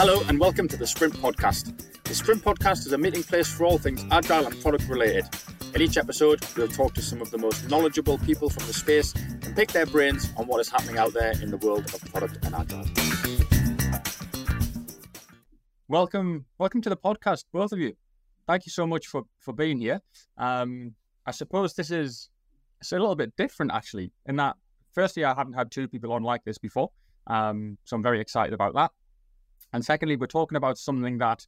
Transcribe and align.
Hello 0.00 0.22
and 0.28 0.38
welcome 0.38 0.68
to 0.68 0.76
the 0.76 0.86
Sprint 0.86 1.12
Podcast. 1.14 1.76
The 2.04 2.14
Sprint 2.14 2.44
Podcast 2.44 2.86
is 2.86 2.92
a 2.92 2.98
meeting 2.98 3.24
place 3.24 3.52
for 3.52 3.64
all 3.64 3.78
things 3.78 4.04
agile 4.12 4.46
and 4.46 4.62
product 4.62 4.88
related. 4.88 5.24
In 5.74 5.82
each 5.82 5.96
episode, 5.96 6.38
we'll 6.56 6.68
talk 6.68 6.94
to 6.94 7.02
some 7.02 7.20
of 7.20 7.32
the 7.32 7.38
most 7.38 7.68
knowledgeable 7.68 8.16
people 8.18 8.48
from 8.48 8.64
the 8.68 8.72
space 8.72 9.12
and 9.16 9.56
pick 9.56 9.72
their 9.72 9.86
brains 9.86 10.32
on 10.36 10.46
what 10.46 10.60
is 10.60 10.68
happening 10.68 10.98
out 10.98 11.14
there 11.14 11.32
in 11.42 11.50
the 11.50 11.56
world 11.56 11.92
of 11.92 12.00
product 12.12 12.38
and 12.46 12.54
agile. 12.54 12.86
Welcome, 15.88 16.44
welcome 16.58 16.80
to 16.82 16.90
the 16.90 16.96
podcast, 16.96 17.46
both 17.52 17.72
of 17.72 17.80
you. 17.80 17.96
Thank 18.46 18.66
you 18.66 18.70
so 18.70 18.86
much 18.86 19.08
for 19.08 19.24
for 19.40 19.52
being 19.52 19.80
here. 19.80 20.00
Um, 20.36 20.94
I 21.26 21.32
suppose 21.32 21.74
this 21.74 21.90
is 21.90 22.30
it's 22.80 22.92
a 22.92 22.98
little 23.00 23.16
bit 23.16 23.34
different 23.36 23.72
actually, 23.74 24.12
in 24.26 24.36
that 24.36 24.54
firstly, 24.94 25.24
I 25.24 25.34
haven't 25.34 25.54
had 25.54 25.72
two 25.72 25.88
people 25.88 26.12
on 26.12 26.22
like 26.22 26.44
this 26.44 26.56
before. 26.56 26.90
Um, 27.26 27.78
so 27.82 27.96
I'm 27.96 28.02
very 28.04 28.20
excited 28.20 28.54
about 28.54 28.74
that. 28.74 28.92
And 29.72 29.84
secondly, 29.84 30.16
we're 30.16 30.26
talking 30.26 30.56
about 30.56 30.78
something 30.78 31.18
that 31.18 31.46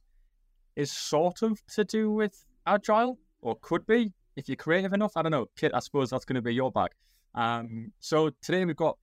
is 0.75 0.91
sort 0.91 1.41
of 1.41 1.59
to 1.67 1.83
do 1.83 2.11
with 2.11 2.45
agile, 2.65 3.17
or 3.41 3.57
could 3.61 3.85
be 3.85 4.13
if 4.35 4.47
you're 4.47 4.55
creative 4.55 4.93
enough. 4.93 5.13
I 5.15 5.21
don't 5.21 5.31
know, 5.31 5.47
Kit. 5.57 5.71
I 5.73 5.79
suppose 5.79 6.09
that's 6.09 6.25
going 6.25 6.35
to 6.35 6.41
be 6.41 6.53
your 6.53 6.71
bag. 6.71 6.91
Um, 7.35 7.91
so 7.99 8.31
today 8.41 8.65
we've 8.65 8.75
got 8.75 8.97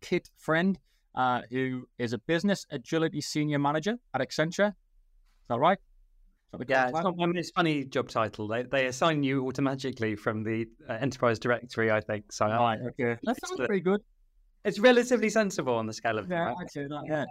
Kit 0.00 0.30
Friend, 0.38 0.78
uh, 1.14 1.42
who 1.50 1.88
is 1.98 2.12
a 2.12 2.18
business 2.18 2.66
agility 2.70 3.20
senior 3.20 3.58
manager 3.58 3.96
at 4.14 4.20
Accenture. 4.20 4.68
Is 4.68 5.48
that 5.48 5.58
right? 5.58 5.78
yeah, 6.68 6.84
it's, 6.84 6.92
not, 6.92 7.14
I 7.18 7.26
mean, 7.26 7.36
it's 7.36 7.50
funny 7.50 7.84
job 7.84 8.08
title. 8.08 8.46
They 8.46 8.64
they 8.64 8.86
assign 8.86 9.22
you 9.22 9.46
automatically 9.46 10.16
from 10.16 10.42
the 10.42 10.66
uh, 10.88 10.94
enterprise 10.94 11.38
directory, 11.38 11.90
I 11.90 12.00
think. 12.00 12.30
So 12.30 12.46
right, 12.46 12.78
okay, 12.88 13.16
that 13.22 13.36
sounds 13.46 13.66
pretty 13.66 13.80
good. 13.80 14.02
It's 14.64 14.78
relatively 14.78 15.30
sensible 15.30 15.74
on 15.74 15.86
the 15.86 15.92
scale 15.92 16.18
of 16.18 16.30
yeah, 16.30 16.52
right? 16.52 16.56
that, 16.74 17.04
yeah, 17.06 17.24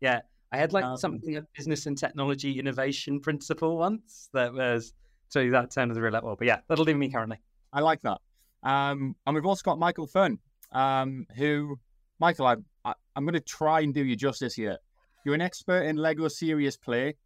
yeah. 0.00 0.20
I 0.52 0.56
had 0.56 0.72
like 0.72 0.84
um, 0.84 0.96
something 0.96 1.36
of 1.36 1.46
business 1.54 1.86
and 1.86 1.96
technology 1.96 2.58
innovation 2.58 3.20
principle 3.20 3.76
once 3.76 4.30
that 4.32 4.52
was 4.52 4.94
so 5.28 5.40
that 5.50 5.52
turned 5.52 5.72
sounded 5.72 5.96
really 5.98 6.18
well. 6.22 6.36
But 6.36 6.46
yeah, 6.46 6.60
that'll 6.68 6.84
do 6.84 6.94
me 6.94 7.10
currently. 7.10 7.38
I 7.72 7.80
like 7.80 8.00
that. 8.02 8.18
Um, 8.62 9.14
and 9.26 9.34
we've 9.34 9.46
also 9.46 9.62
got 9.62 9.78
Michael 9.78 10.06
Fearne, 10.06 10.38
um, 10.72 11.26
who 11.36 11.78
Michael, 12.18 12.46
I, 12.46 12.56
I 12.84 12.94
I'm 13.14 13.24
going 13.24 13.34
to 13.34 13.40
try 13.40 13.80
and 13.80 13.92
do 13.92 14.04
you 14.04 14.16
justice 14.16 14.54
here. 14.54 14.78
You're 15.24 15.34
an 15.34 15.40
expert 15.40 15.82
in 15.82 15.96
Lego 15.96 16.28
Serious 16.28 16.76
Play 16.76 17.16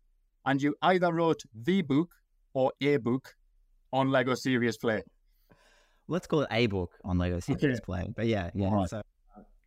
and 0.44 0.60
you 0.60 0.74
either 0.82 1.12
wrote 1.12 1.42
the 1.54 1.82
book 1.82 2.10
or 2.54 2.72
a 2.80 2.96
book 2.96 3.34
on 3.92 4.10
Lego 4.10 4.34
Serious 4.34 4.76
Play. 4.76 5.02
Let's 6.08 6.26
call 6.26 6.40
it 6.40 6.48
a 6.50 6.66
book 6.66 6.92
on 7.04 7.18
Lego 7.18 7.38
Serious 7.40 7.78
okay. 7.78 7.80
Play. 7.84 8.12
But 8.14 8.26
yeah, 8.26 8.50
yeah. 8.54 8.74
Right. 8.74 8.88
So, 8.88 9.02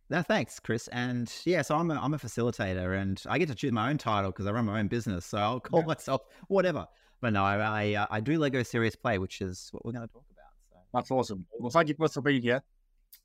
no, 0.08 0.22
thanks, 0.22 0.60
Kris. 0.60 0.88
And 0.88 1.32
yeah, 1.44 1.62
so 1.62 1.76
I'm 1.76 1.90
a, 1.90 1.94
I'm 1.94 2.14
a 2.14 2.18
facilitator, 2.18 3.00
and 3.00 3.22
I 3.28 3.38
get 3.38 3.48
to 3.48 3.54
choose 3.54 3.72
my 3.72 3.90
own 3.90 3.98
title 3.98 4.30
because 4.30 4.46
I 4.46 4.52
run 4.52 4.64
my 4.66 4.78
own 4.78 4.88
business. 4.88 5.26
So 5.26 5.38
I'll 5.38 5.60
call 5.60 5.80
yeah. 5.80 5.86
myself 5.86 6.22
whatever. 6.48 6.86
But 7.20 7.32
no, 7.32 7.42
I 7.42 7.56
I, 7.56 7.94
uh, 7.94 8.06
I, 8.10 8.20
do 8.20 8.38
Lego 8.38 8.62
Serious 8.62 8.94
Play, 8.94 9.18
which 9.18 9.40
is 9.40 9.68
what 9.72 9.84
we're 9.84 9.92
going 9.92 10.06
to 10.06 10.12
talk 10.12 10.24
about. 10.30 10.50
So. 10.70 10.76
That's 10.92 11.10
awesome. 11.10 11.46
Well, 11.58 11.70
thank 11.70 11.88
you 11.88 11.94
both 11.94 12.12
for 12.12 12.20
being 12.20 12.42
here. 12.42 12.62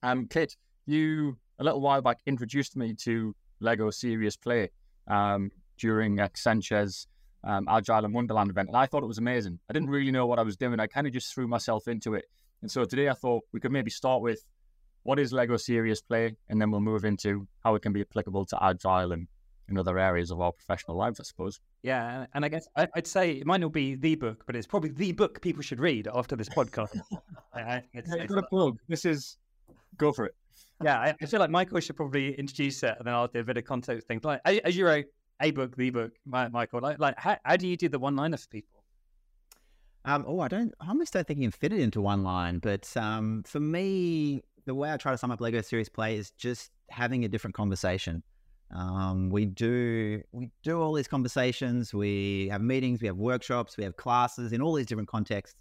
Um, 0.02 0.28
Kit, 0.28 0.56
you 0.86 1.38
a 1.60 1.64
little 1.64 1.82
while 1.82 2.02
back 2.02 2.20
introduced 2.26 2.76
me 2.76 2.94
to 2.96 3.36
Lego 3.60 3.92
Serious 3.92 4.36
Play 4.36 4.70
um, 5.08 5.52
during 5.78 6.20
Accenture's 6.20 7.08
um, 7.44 7.68
Agile 7.70 8.06
and 8.06 8.14
Wonderland 8.14 8.50
event, 8.50 8.70
and 8.70 8.78
I 8.78 8.86
thought 8.86 9.04
it 9.04 9.08
was 9.08 9.18
amazing. 9.18 9.60
I 9.70 9.74
didn't 9.74 9.90
really 9.90 10.12
know 10.12 10.26
what 10.26 10.40
I 10.40 10.44
was 10.44 10.58
doing. 10.58 10.80
I 10.80 10.88
kind 10.88 11.06
of 11.06 11.14
just 11.14 11.34
threw 11.34 11.48
myself 11.48 11.88
into 11.88 12.16
it. 12.16 12.26
And 12.62 12.70
so 12.70 12.86
today 12.86 13.10
I 13.10 13.14
thought 13.14 13.44
we 13.52 13.60
could 13.60 13.72
maybe 13.72 13.90
start 13.90 14.22
with 14.22 14.44
what 15.04 15.20
is 15.20 15.34
Lego 15.34 15.58
Serious 15.58 16.02
Play, 16.02 16.36
and 16.50 16.62
then 16.62 16.72
we'll 16.72 16.82
move 16.82 17.06
into 17.06 17.48
how 17.64 17.76
it 17.76 17.82
can 17.82 17.94
be 17.94 18.02
applicable 18.02 18.46
to 18.46 18.64
Agile 18.64 19.12
and 19.12 19.28
in 19.72 19.78
other 19.78 19.98
areas 19.98 20.32
of 20.32 20.42
our 20.42 20.52
professional 20.52 20.98
lives, 20.98 21.20
I 21.20 21.24
suppose. 21.24 21.60
Yeah, 21.82 22.26
and 22.34 22.46
I 22.46 22.50
guess 22.50 22.68
I'd 22.76 23.08
say 23.08 23.32
it 23.32 23.48
might 23.48 23.62
not 23.62 23.72
be 23.72 23.96
the 23.96 24.16
book, 24.16 24.44
but 24.46 24.56
it's 24.56 24.68
probably 24.68 24.90
the 24.90 25.14
book 25.14 25.42
people 25.42 25.64
should 25.64 25.80
read 25.80 26.08
after 26.14 26.36
this 26.36 26.50
podcast. 26.50 27.00
I, 27.54 27.82
it's, 27.94 28.12
it's, 28.14 28.32
got 28.32 28.44
a 28.44 28.48
plug. 28.48 28.78
This 28.88 29.06
is 29.06 29.38
go 29.98 30.12
for 30.12 30.26
it. 30.26 30.36
Yeah, 30.84 31.00
I, 31.00 31.16
I, 31.22 31.26
feel 31.26 31.40
like 31.40 31.50
Michael 31.50 31.80
should 31.80 31.96
probably 31.96 32.34
introduce 32.36 32.84
it, 32.84 32.96
and 32.98 33.08
then 33.08 33.14
I'll 33.14 33.28
do 33.28 33.40
a 33.40 33.44
bit 33.44 33.58
of 33.58 33.66
context 33.66 34.08
things. 34.08 34.24
Like 34.24 34.42
as 34.46 34.76
you 34.76 34.86
wrote, 34.86 35.06
a 35.42 35.52
book, 35.52 35.76
the 35.76 35.90
book, 35.90 36.12
Michael? 36.26 36.82
Like, 36.82 37.00
like 37.00 37.16
how, 37.18 37.38
how 37.44 37.56
do 37.56 37.68
you 37.68 37.78
do 37.78 37.90
the 37.90 38.00
one 38.00 38.16
liner 38.16 38.38
for 38.38 38.48
people? 38.48 38.84
Um, 40.04 40.26
oh, 40.28 40.40
I 40.40 40.48
don't. 40.48 40.74
I 40.80 40.90
almost 40.90 41.14
don't 41.14 41.28
think 41.28 41.40
you 41.40 41.46
can 41.46 41.52
fit 41.52 41.74
it 41.74 41.80
into 41.80 42.02
one 42.02 42.24
line. 42.24 42.60
But 42.60 42.96
um, 42.98 43.44
for 43.46 43.60
me, 43.60 44.42
the 44.66 44.76
way 44.76 44.92
I 44.92 44.98
try 44.98 45.12
to 45.12 45.18
sum 45.18 45.32
up 45.32 45.42
Lego 45.42 45.62
Serious 45.62 45.90
Play 45.90 46.18
is 46.18 46.32
just 46.32 46.72
having 46.90 47.26
a 47.26 47.28
different 47.28 47.56
conversation. 47.56 48.24
Um, 48.74 49.30
we 49.30 49.46
do 49.46 50.22
we 50.32 50.50
do 50.64 50.82
all 50.82 50.94
these 50.94 51.08
conversations. 51.08 51.94
We 51.94 52.48
have 52.50 52.62
meetings, 52.62 53.02
we 53.02 53.08
have 53.08 53.18
workshops, 53.18 53.78
we 53.78 53.84
have 53.84 53.98
classes 53.98 54.54
in 54.54 54.62
all 54.62 54.74
these 54.74 54.86
different 54.86 55.10
contexts. 55.10 55.60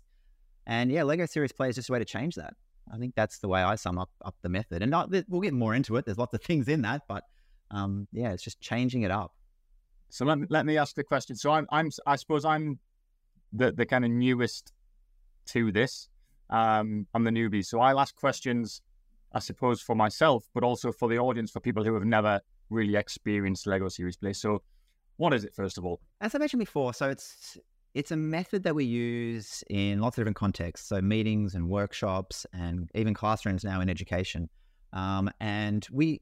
And 0.66 0.93
yeah, 0.93 1.03
Lego 1.03 1.27
Serious 1.27 1.53
Play 1.53 1.71
is 1.71 1.77
just 1.77 1.89
a 1.89 1.93
way 1.93 1.99
to 1.99 2.05
change 2.05 2.37
that. 2.37 2.55
I 2.93 2.99
think 2.99 3.15
that's 3.15 3.39
the 3.39 3.49
way 3.49 3.62
I 3.62 3.75
sum 3.75 3.99
up 3.99 4.10
up 4.25 4.37
the 4.43 4.49
method. 4.49 4.83
And 4.83 4.91
not, 4.91 5.10
we'll 5.28 5.41
get 5.41 5.55
more 5.55 5.75
into 5.75 5.97
it. 5.97 6.05
There's 6.05 6.19
lots 6.19 6.34
of 6.34 6.43
things 6.44 6.69
in 6.69 6.83
that, 6.83 7.03
but 7.09 7.25
um, 7.71 8.06
yeah, 8.12 8.33
it's 8.33 8.43
just 8.43 8.60
changing 8.60 9.03
it 9.03 9.10
up. 9.10 9.33
So 10.10 10.25
let 10.25 10.39
me, 10.39 10.47
let 10.50 10.66
me 10.66 10.77
ask 10.77 10.94
the 10.94 11.05
question. 11.05 11.37
So 11.37 11.53
I'm, 11.53 11.66
I'm 11.71 11.91
I 12.06 12.16
suppose 12.16 12.44
I'm 12.44 12.78
the, 13.53 13.72
the 13.72 13.87
kind 13.87 14.05
of 14.05 14.10
newest 14.10 14.72
to 15.47 15.71
this. 15.72 16.09
Um, 16.50 17.06
I'm 17.15 17.25
the 17.25 17.31
newbie. 17.31 17.65
So 17.65 17.81
I'll 17.81 18.00
ask 18.00 18.15
questions, 18.16 18.83
I 19.32 19.38
suppose, 19.38 19.80
for 19.80 19.94
myself, 19.94 20.44
but 20.54 20.64
also 20.64 20.92
for 20.92 21.08
the 21.08 21.18
audience, 21.18 21.50
for 21.50 21.60
people 21.60 21.84
who 21.84 21.94
have 21.94 22.04
never 22.04 22.41
really 22.68 22.96
experienced 22.96 23.66
Lego 23.66 23.88
Serious 23.88 24.16
Play. 24.16 24.32
So 24.32 24.62
what 25.16 25.34
is 25.34 25.44
it, 25.44 25.54
first 25.54 25.78
of 25.78 25.84
all? 25.84 26.00
As 26.20 26.34
I 26.34 26.38
mentioned 26.38 26.60
before, 26.60 26.94
so 26.94 27.10
it's 27.10 27.58
it's 27.94 28.12
a 28.12 28.16
method 28.16 28.62
that 28.62 28.74
we 28.74 28.84
use 28.84 29.64
in 29.68 30.00
lots 30.00 30.16
of 30.16 30.22
different 30.22 30.36
contexts. 30.36 30.88
So 30.88 31.00
meetings 31.00 31.54
and 31.54 31.68
workshops 31.68 32.46
and 32.52 32.88
even 32.94 33.14
classrooms 33.14 33.64
now 33.64 33.80
in 33.80 33.91
education. 33.91 34.48
Um, 34.92 35.30
and 35.41 35.86
we 35.91 36.20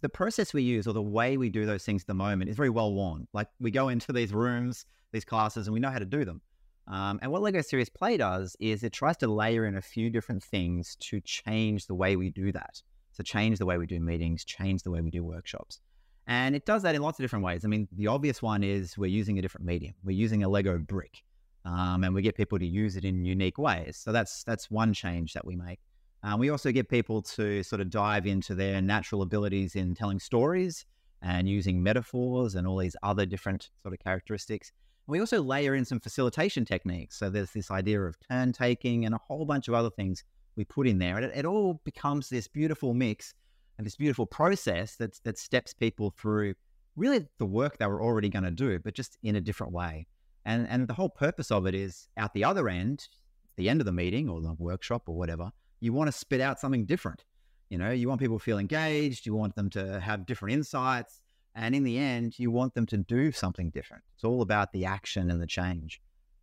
the 0.00 0.08
process 0.08 0.52
we 0.52 0.62
use 0.62 0.86
or 0.86 0.92
the 0.92 1.02
way 1.02 1.38
we 1.38 1.48
do 1.48 1.64
those 1.64 1.84
things 1.84 2.02
at 2.02 2.06
the 2.06 2.14
moment 2.14 2.50
is 2.50 2.56
very 2.56 2.68
well 2.68 2.92
worn. 2.92 3.26
Like 3.32 3.48
we 3.58 3.70
go 3.70 3.88
into 3.88 4.12
these 4.12 4.34
rooms, 4.34 4.84
these 5.12 5.24
classes, 5.24 5.66
and 5.66 5.72
we 5.72 5.80
know 5.80 5.90
how 5.90 5.98
to 5.98 6.04
do 6.04 6.24
them. 6.24 6.42
Um, 6.86 7.18
and 7.22 7.32
what 7.32 7.42
Lego 7.42 7.62
Serious 7.62 7.88
Play 7.88 8.16
does 8.16 8.56
is 8.60 8.82
it 8.82 8.92
tries 8.92 9.16
to 9.18 9.26
layer 9.26 9.66
in 9.66 9.76
a 9.76 9.82
few 9.82 10.10
different 10.10 10.42
things 10.42 10.96
to 11.00 11.20
change 11.20 11.86
the 11.86 11.94
way 11.94 12.16
we 12.16 12.30
do 12.30 12.52
that. 12.52 12.82
So 13.12 13.22
change 13.22 13.58
the 13.58 13.66
way 13.66 13.78
we 13.78 13.86
do 13.86 14.00
meetings, 14.00 14.44
change 14.44 14.82
the 14.82 14.90
way 14.90 15.00
we 15.00 15.10
do 15.10 15.24
workshops. 15.24 15.80
And 16.26 16.56
it 16.56 16.66
does 16.66 16.82
that 16.82 16.94
in 16.94 17.02
lots 17.02 17.18
of 17.18 17.24
different 17.24 17.44
ways. 17.44 17.64
I 17.64 17.68
mean, 17.68 17.86
the 17.92 18.06
obvious 18.06 18.42
one 18.42 18.64
is 18.64 18.98
we're 18.98 19.06
using 19.06 19.38
a 19.38 19.42
different 19.42 19.66
medium. 19.66 19.94
We're 20.02 20.16
using 20.16 20.42
a 20.42 20.48
Lego 20.48 20.78
brick, 20.78 21.22
um, 21.64 22.02
and 22.02 22.14
we 22.14 22.22
get 22.22 22.34
people 22.34 22.58
to 22.58 22.66
use 22.66 22.96
it 22.96 23.04
in 23.04 23.24
unique 23.24 23.58
ways. 23.58 23.96
So 23.96 24.10
that's 24.10 24.42
that's 24.44 24.70
one 24.70 24.94
change 24.94 25.34
that 25.34 25.44
we 25.44 25.54
make. 25.54 25.80
Um, 26.22 26.40
we 26.40 26.48
also 26.48 26.72
get 26.72 26.88
people 26.88 27.20
to 27.22 27.62
sort 27.62 27.82
of 27.82 27.90
dive 27.90 28.26
into 28.26 28.54
their 28.54 28.80
natural 28.80 29.20
abilities 29.20 29.76
in 29.76 29.94
telling 29.94 30.18
stories 30.18 30.86
and 31.20 31.46
using 31.48 31.82
metaphors 31.82 32.54
and 32.54 32.66
all 32.66 32.78
these 32.78 32.96
other 33.02 33.26
different 33.26 33.70
sort 33.82 33.92
of 33.92 34.00
characteristics. 34.00 34.72
We 35.06 35.20
also 35.20 35.42
layer 35.42 35.74
in 35.74 35.84
some 35.84 36.00
facilitation 36.00 36.64
techniques. 36.64 37.18
So 37.18 37.28
there's 37.28 37.50
this 37.50 37.70
idea 37.70 38.00
of 38.02 38.16
turn 38.30 38.52
taking 38.52 39.04
and 39.04 39.14
a 39.14 39.18
whole 39.18 39.44
bunch 39.44 39.68
of 39.68 39.74
other 39.74 39.90
things 39.90 40.24
we 40.56 40.64
put 40.64 40.86
in 40.86 40.98
there. 40.98 41.16
And 41.16 41.26
it, 41.26 41.32
it 41.34 41.44
all 41.44 41.80
becomes 41.84 42.28
this 42.28 42.48
beautiful 42.48 42.94
mix 42.94 43.34
and 43.76 43.86
this 43.86 43.96
beautiful 43.96 44.26
process 44.26 44.96
that, 44.96 45.18
that 45.24 45.38
steps 45.38 45.74
people 45.74 46.14
through 46.16 46.54
really 46.96 47.26
the 47.38 47.46
work 47.46 47.78
they 47.78 47.86
were 47.86 48.02
already 48.02 48.28
going 48.28 48.44
to 48.44 48.50
do, 48.50 48.78
but 48.78 48.94
just 48.94 49.18
in 49.22 49.36
a 49.36 49.40
different 49.40 49.72
way. 49.72 50.06
And, 50.44 50.66
and 50.68 50.86
the 50.86 50.94
whole 50.94 51.08
purpose 51.08 51.50
of 51.50 51.66
it 51.66 51.74
is 51.74 52.08
out 52.16 52.32
the 52.34 52.44
other 52.44 52.68
end, 52.68 53.08
the 53.56 53.68
end 53.68 53.80
of 53.80 53.86
the 53.86 53.92
meeting 53.92 54.28
or 54.28 54.40
the 54.40 54.54
workshop 54.58 55.08
or 55.08 55.16
whatever, 55.16 55.50
you 55.80 55.92
want 55.92 56.08
to 56.08 56.12
spit 56.12 56.40
out 56.40 56.60
something 56.60 56.86
different. 56.86 57.24
You 57.70 57.78
know, 57.78 57.90
you 57.90 58.08
want 58.08 58.20
people 58.20 58.38
to 58.38 58.44
feel 58.44 58.58
engaged, 58.58 59.26
you 59.26 59.34
want 59.34 59.56
them 59.56 59.70
to 59.70 60.00
have 60.00 60.26
different 60.26 60.54
insights. 60.54 61.20
And 61.54 61.74
in 61.74 61.84
the 61.84 61.98
end, 61.98 62.38
you 62.38 62.50
want 62.50 62.74
them 62.74 62.86
to 62.86 62.96
do 62.96 63.30
something 63.30 63.70
different. 63.70 64.02
It's 64.14 64.24
all 64.24 64.42
about 64.42 64.72
the 64.72 64.86
action 64.86 65.30
and 65.30 65.40
the 65.40 65.46
change. 65.46 66.00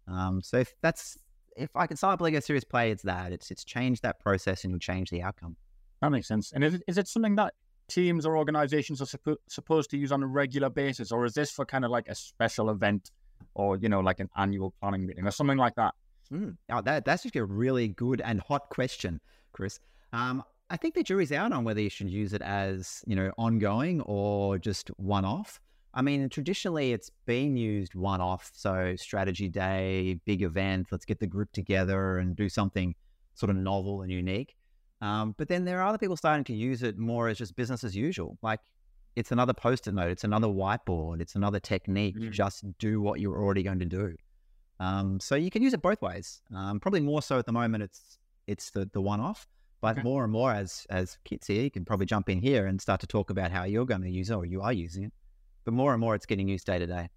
Um, 0.08 0.42
so 0.42 0.58
if 0.58 0.74
that's 0.82 1.18
if 1.58 1.70
I 1.76 1.86
can 1.86 1.98
start 1.98 2.22
Lego 2.22 2.40
Serious 2.40 2.64
Play, 2.64 2.92
it's 2.92 3.04
that. 3.04 3.32
It's 3.32 3.52
it's 3.52 3.64
changed 3.64 4.04
that 4.04 4.20
process 4.20 4.64
and 4.64 4.72
you'll 4.72 4.80
change 4.80 5.10
the 5.10 5.22
outcome. 5.22 5.58
That 6.02 6.10
makes 6.10 6.28
sense. 6.28 6.52
And 6.54 6.64
is 6.64 6.76
it, 6.76 6.84
is 6.88 6.98
it 6.98 7.08
something 7.08 7.36
that 7.36 7.54
teams 7.88 8.26
or 8.26 8.38
organizations 8.38 9.02
are 9.02 9.06
suppo- 9.06 9.38
supposed 9.50 9.90
to 9.92 9.98
use 9.98 10.12
on 10.12 10.24
a 10.24 10.28
regular 10.28 10.70
basis, 10.70 11.12
or 11.12 11.26
is 11.26 11.34
this 11.34 11.52
for 11.52 11.66
kind 11.66 11.84
of 11.84 11.92
like 11.92 12.08
a 12.08 12.16
special 12.16 12.70
event, 12.70 13.12
or 13.54 13.78
you 13.78 13.90
know, 13.90 14.00
like 14.00 14.20
an 14.20 14.30
annual 14.38 14.74
planning 14.80 15.06
meeting 15.06 15.28
or 15.28 15.32
something 15.32 15.58
like 15.58 15.76
that? 15.76 15.94
Mm. 16.32 16.56
Oh, 16.72 16.82
that, 16.82 17.04
that's 17.04 17.24
just 17.24 17.36
a 17.36 17.44
really 17.44 17.90
good 17.90 18.22
and 18.22 18.40
hot 18.40 18.70
question, 18.70 19.20
Kris. 19.52 19.80
Um, 20.14 20.44
I 20.72 20.78
think 20.78 20.96
the 20.96 21.04
jury's 21.04 21.34
out 21.34 21.52
on 21.52 21.66
whether 21.66 21.82
you 21.82 21.90
should 21.90 22.10
use 22.10 22.34
it 22.34 22.42
as 22.42 23.04
you 23.06 23.16
know 23.16 23.32
ongoing 23.38 24.00
or 24.02 24.58
just 24.58 24.88
one 24.98 25.26
off. 25.26 25.60
I 25.94 26.02
mean, 26.02 26.30
traditionally 26.30 26.94
it's 26.94 27.12
been 27.26 27.58
used 27.58 27.94
one 27.94 28.22
off, 28.22 28.50
so 28.54 28.96
strategy 28.96 29.50
day, 29.50 30.20
big 30.26 30.42
event, 30.42 30.88
let's 30.90 31.04
get 31.04 31.20
the 31.20 31.28
group 31.28 31.52
together 31.52 32.18
and 32.20 32.34
do 32.38 32.48
something 32.48 32.96
sort 33.36 33.50
of 33.50 33.58
novel 33.58 34.02
and 34.02 34.10
unique. 34.12 34.56
Um, 35.02 35.36
but 35.38 35.50
then 35.50 35.66
there 35.66 35.82
are 35.82 35.88
other 35.90 35.98
people 35.98 36.16
starting 36.16 36.46
to 36.46 36.54
use 36.54 36.82
it 36.84 36.98
more 36.98 37.28
as 37.28 37.38
just 37.38 37.56
business 37.58 37.84
as 37.84 37.94
usual. 37.94 38.38
Like 38.42 38.62
it's 39.18 39.34
another 39.34 39.54
post-it 39.54 39.94
note, 39.94 40.12
it's 40.12 40.24
another 40.24 40.48
whiteboard, 40.48 41.20
it's 41.20 41.36
another 41.36 41.60
technique. 41.60 42.16
Mhm. 42.18 42.32
Just 42.32 42.64
do 42.78 43.02
what 43.02 43.20
you're 43.20 43.38
already 43.44 43.64
going 43.64 43.80
to 43.80 43.86
do. 43.86 44.16
Um, 44.80 45.20
so 45.20 45.36
you 45.36 45.52
can 45.52 45.62
use 45.62 45.74
it 45.74 45.82
both 45.82 46.02
ways. 46.02 46.42
Um, 46.56 46.80
probably 46.80 47.02
more 47.02 47.22
so 47.22 47.38
at 47.38 47.46
the 47.46 47.52
moment. 47.52 47.84
It's 47.84 48.18
it's 48.48 48.72
the 48.72 48.90
the 48.94 49.02
one-off, 49.02 49.46
but 49.82 49.98
Okay. 49.98 50.04
more 50.04 50.24
and 50.24 50.32
more 50.34 50.52
as 50.54 50.86
as 50.90 51.18
here, 51.26 51.62
you 51.64 51.72
can 51.72 51.86
probably 51.86 52.06
jump 52.06 52.30
in 52.30 52.40
here 52.40 52.68
and 52.68 52.82
start 52.82 53.02
to 53.02 53.08
talk 53.08 53.30
about 53.30 53.52
how 53.52 53.64
you're 53.64 53.86
going 53.86 54.02
to 54.04 54.10
use 54.12 54.30
it 54.30 54.36
or 54.36 54.46
you 54.46 54.62
are 54.62 54.74
using 54.74 55.06
it. 55.06 55.14
But 55.66 55.74
more 55.74 55.94
and 55.94 56.02
more, 56.02 56.16
it's 56.16 56.26
getting 56.26 56.48
used 56.50 56.66
day 56.68 56.80
to 56.80 56.88
day. 56.88 57.10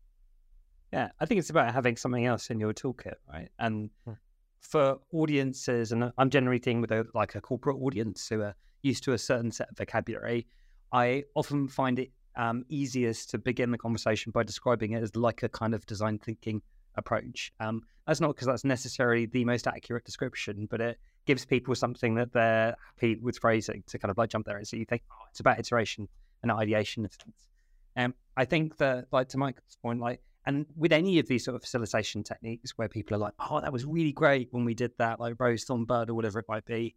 Yeah, 0.93 1.11
I 1.19 1.27
think 1.27 1.39
it's 1.41 1.51
about 1.51 1.73
having 1.75 1.97
something 1.97 2.25
else 2.25 2.51
in 2.51 2.61
your 2.61 2.73
toolkit, 2.73 3.15
right? 3.29 3.49
And 3.59 3.91
Hmm. 4.07 4.15
for 4.61 4.99
audiences, 5.13 5.93
and 5.93 6.13
I'm 6.19 6.31
generally 6.31 6.59
dealing 6.59 6.81
with 6.81 6.93
a, 6.93 7.07
like 7.15 7.35
a 7.35 7.41
corporate 7.41 7.79
audience 7.79 8.29
who 8.29 8.43
are 8.43 8.55
used 8.83 9.05
to 9.05 9.13
a 9.13 9.19
certain 9.19 9.51
set 9.53 9.71
of 9.71 9.77
vocabulary, 9.77 10.47
I 10.93 11.25
often 11.35 11.69
find 11.69 11.99
it 11.99 12.13
um, 12.37 12.65
easiest 12.69 13.31
to 13.31 13.39
begin 13.39 13.71
the 13.71 13.79
conversation 13.79 14.33
by 14.33 14.43
describing 14.45 14.93
it 14.93 15.03
as 15.03 15.17
like 15.17 15.43
a 15.43 15.49
kind 15.49 15.75
of 15.75 15.87
design 15.87 16.19
thinking 16.19 16.63
approach. 16.97 17.53
Um, 17.61 17.83
that's 18.07 18.21
not 18.21 18.29
because 18.35 18.47
that's 18.47 18.65
necessarily 18.65 19.27
the 19.27 19.45
most 19.45 19.67
accurate 19.67 20.05
description, 20.05 20.67
but 20.71 20.81
it 20.81 20.99
gives 21.27 21.45
people 21.45 21.75
something 21.75 22.15
that 22.15 22.33
they're 22.33 22.77
happy 22.95 23.17
with 23.17 23.39
phrasing 23.39 23.83
to 23.87 23.99
kind 23.99 24.11
of 24.11 24.19
like 24.19 24.31
jump 24.31 24.47
there 24.47 24.57
and 24.57 24.67
so 24.67 24.77
you 24.77 24.85
think, 24.85 25.03
oh, 25.11 25.25
it's 25.31 25.41
about 25.41 25.59
iteration 25.59 26.09
and 26.43 26.53
ideation 26.53 27.05
of 27.05 27.13
things. 27.13 27.49
Um, 27.97 28.15
I 28.37 28.45
think 28.45 28.77
that, 28.79 29.07
like 29.13 29.29
to 29.31 29.39
Mike's 29.39 29.77
point, 29.83 30.01
like, 30.01 30.21
and 30.47 30.67
with 30.77 30.93
any 30.93 31.19
of 31.19 31.27
these 31.27 31.45
sort 31.45 31.55
of 31.55 31.63
facilitation 31.63 32.23
techniques 32.23 32.73
where 32.77 32.89
people 32.89 33.17
are 33.17 33.19
like, 33.19 33.33
oh, 33.39 33.61
that 33.61 33.73
was 33.73 33.87
really 33.87 34.13
great 34.13 34.49
when 34.51 34.65
we 34.65 34.75
did 34.75 34.91
that, 34.99 35.21
like 35.21 35.37
Rose 35.39 35.65
Thorn 35.65 35.85
Bud 35.85 36.11
or 36.11 36.15
whatever 36.15 36.39
it 36.39 36.45
might 36.49 36.67
be. 36.67 36.95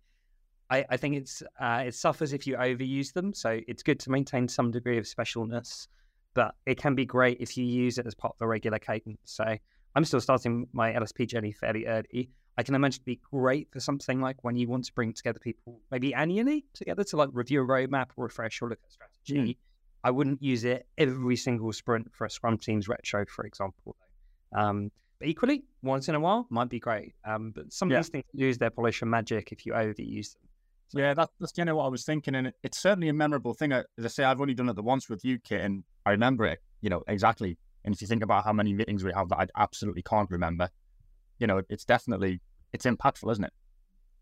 I, 0.69 0.85
I 0.89 0.97
think 0.97 1.15
it's 1.15 1.41
uh, 1.59 1.83
it 1.88 1.95
suffers 1.95 2.33
if 2.33 2.45
you 2.45 2.57
overuse 2.57 3.13
them. 3.13 3.33
So 3.33 3.62
it's 3.68 3.83
good 3.83 4.00
to 4.01 4.12
maintain 4.12 4.50
some 4.50 4.69
degree 4.69 4.97
of 4.97 5.06
specialness, 5.06 5.88
but 6.33 6.56
it 6.65 6.77
can 6.77 6.94
be 6.94 7.06
great 7.06 7.38
if 7.39 7.56
you 7.56 7.63
use 7.63 7.97
it 7.97 8.06
as 8.06 8.13
part 8.13 8.35
of 8.38 8.44
a 8.44 8.47
regular 8.47 8.79
cadence. 8.79 9.19
So 9.24 9.45
I'm 9.95 10.03
still 10.03 10.19
starting 10.19 10.68
my 10.74 10.91
LSP 10.91 11.27
journey 11.27 11.53
fairly 11.53 11.85
early. 11.85 12.31
I 12.57 12.63
can 12.63 12.74
imagine 12.75 12.98
it'd 12.98 13.06
be 13.06 13.19
great 13.31 13.69
for 13.71 13.80
something 13.80 14.19
like 14.19 14.44
when 14.44 14.56
you 14.56 14.68
want 14.68 14.86
to 14.86 14.94
bring 14.94 15.13
together 15.13 15.39
people, 15.39 15.80
maybe 15.92 16.13
annually 16.13 16.65
together 16.74 17.04
to 17.04 17.18
like 17.18 17.30
review 17.31 17.62
a 17.63 17.68
roadmap 17.68 18.07
or 18.15 18.25
refresh 18.25 18.62
or 18.62 18.69
look 18.69 18.80
at 18.83 18.92
strategy. 18.92 19.57
I 20.04 20.12
wouldn't 20.12 20.42
use 20.42 20.63
it 20.63 20.88
every 20.98 21.36
single 21.36 21.71
sprint 21.74 22.07
for 22.13 22.25
a 22.25 22.30
Scrum 22.30 22.57
Teams 22.57 22.88
retro, 22.88 23.25
for 23.25 23.45
example. 23.45 23.95
Um, 24.56 24.92
but 25.19 25.27
equally, 25.27 25.65
once 25.81 26.07
in 26.09 26.15
a 26.15 26.19
while 26.19 26.48
might 26.50 26.69
be 26.69 26.80
great. 26.80 27.13
Um, 27.25 27.51
but 27.51 27.71
some 27.74 27.89
Yeah. 27.89 27.98
of 27.98 28.06
these 28.06 28.09
things 28.09 28.25
lose 28.33 28.57
their 28.57 28.69
polish 28.69 29.01
and 29.01 29.12
magic 29.12 29.51
if 29.51 29.65
you 29.65 29.74
overuse 29.74 30.33
them. 30.33 30.42
Yeah, 30.94 31.13
that, 31.15 31.30
that's 31.39 31.51
kind 31.51 31.69
of 31.69 31.75
what 31.75 31.86
I 31.86 31.89
was 31.89 32.06
thinking, 32.06 32.33
and 32.33 32.48
it, 32.48 32.56
it's 32.63 32.77
certainly 32.77 33.10
a 33.10 33.13
memorable 33.13 33.53
thing. 33.53 33.74
As 33.74 33.86
I 34.01 34.07
say, 34.07 34.24
I've 34.24 34.39
only 34.39 34.53
done 34.53 34.69
it 34.69 34.75
the 34.77 34.83
once 34.83 35.10
with 35.10 35.25
you, 35.25 35.38
Kit, 35.38 35.62
and 35.62 35.83
I 36.06 36.12
remember 36.12 36.45
it, 36.45 36.60
you 36.80 36.89
know, 36.89 37.03
exactly. 37.07 37.57
And 37.83 37.94
if 37.94 38.01
you 38.01 38.07
think 38.07 38.24
about 38.24 38.45
how 38.45 38.53
many 38.53 38.74
meetings 38.74 39.03
we 39.03 39.12
have 39.13 39.27
that 39.30 39.38
I 39.38 39.48
absolutely 39.57 40.01
can't 40.03 40.30
remember, 40.31 40.69
you 41.39 41.48
know, 41.48 41.62
it's 41.69 41.83
definitely 41.83 42.39
it's 42.77 42.85
impactful, 42.85 43.31
isn't 43.31 43.44
it? 43.44 43.53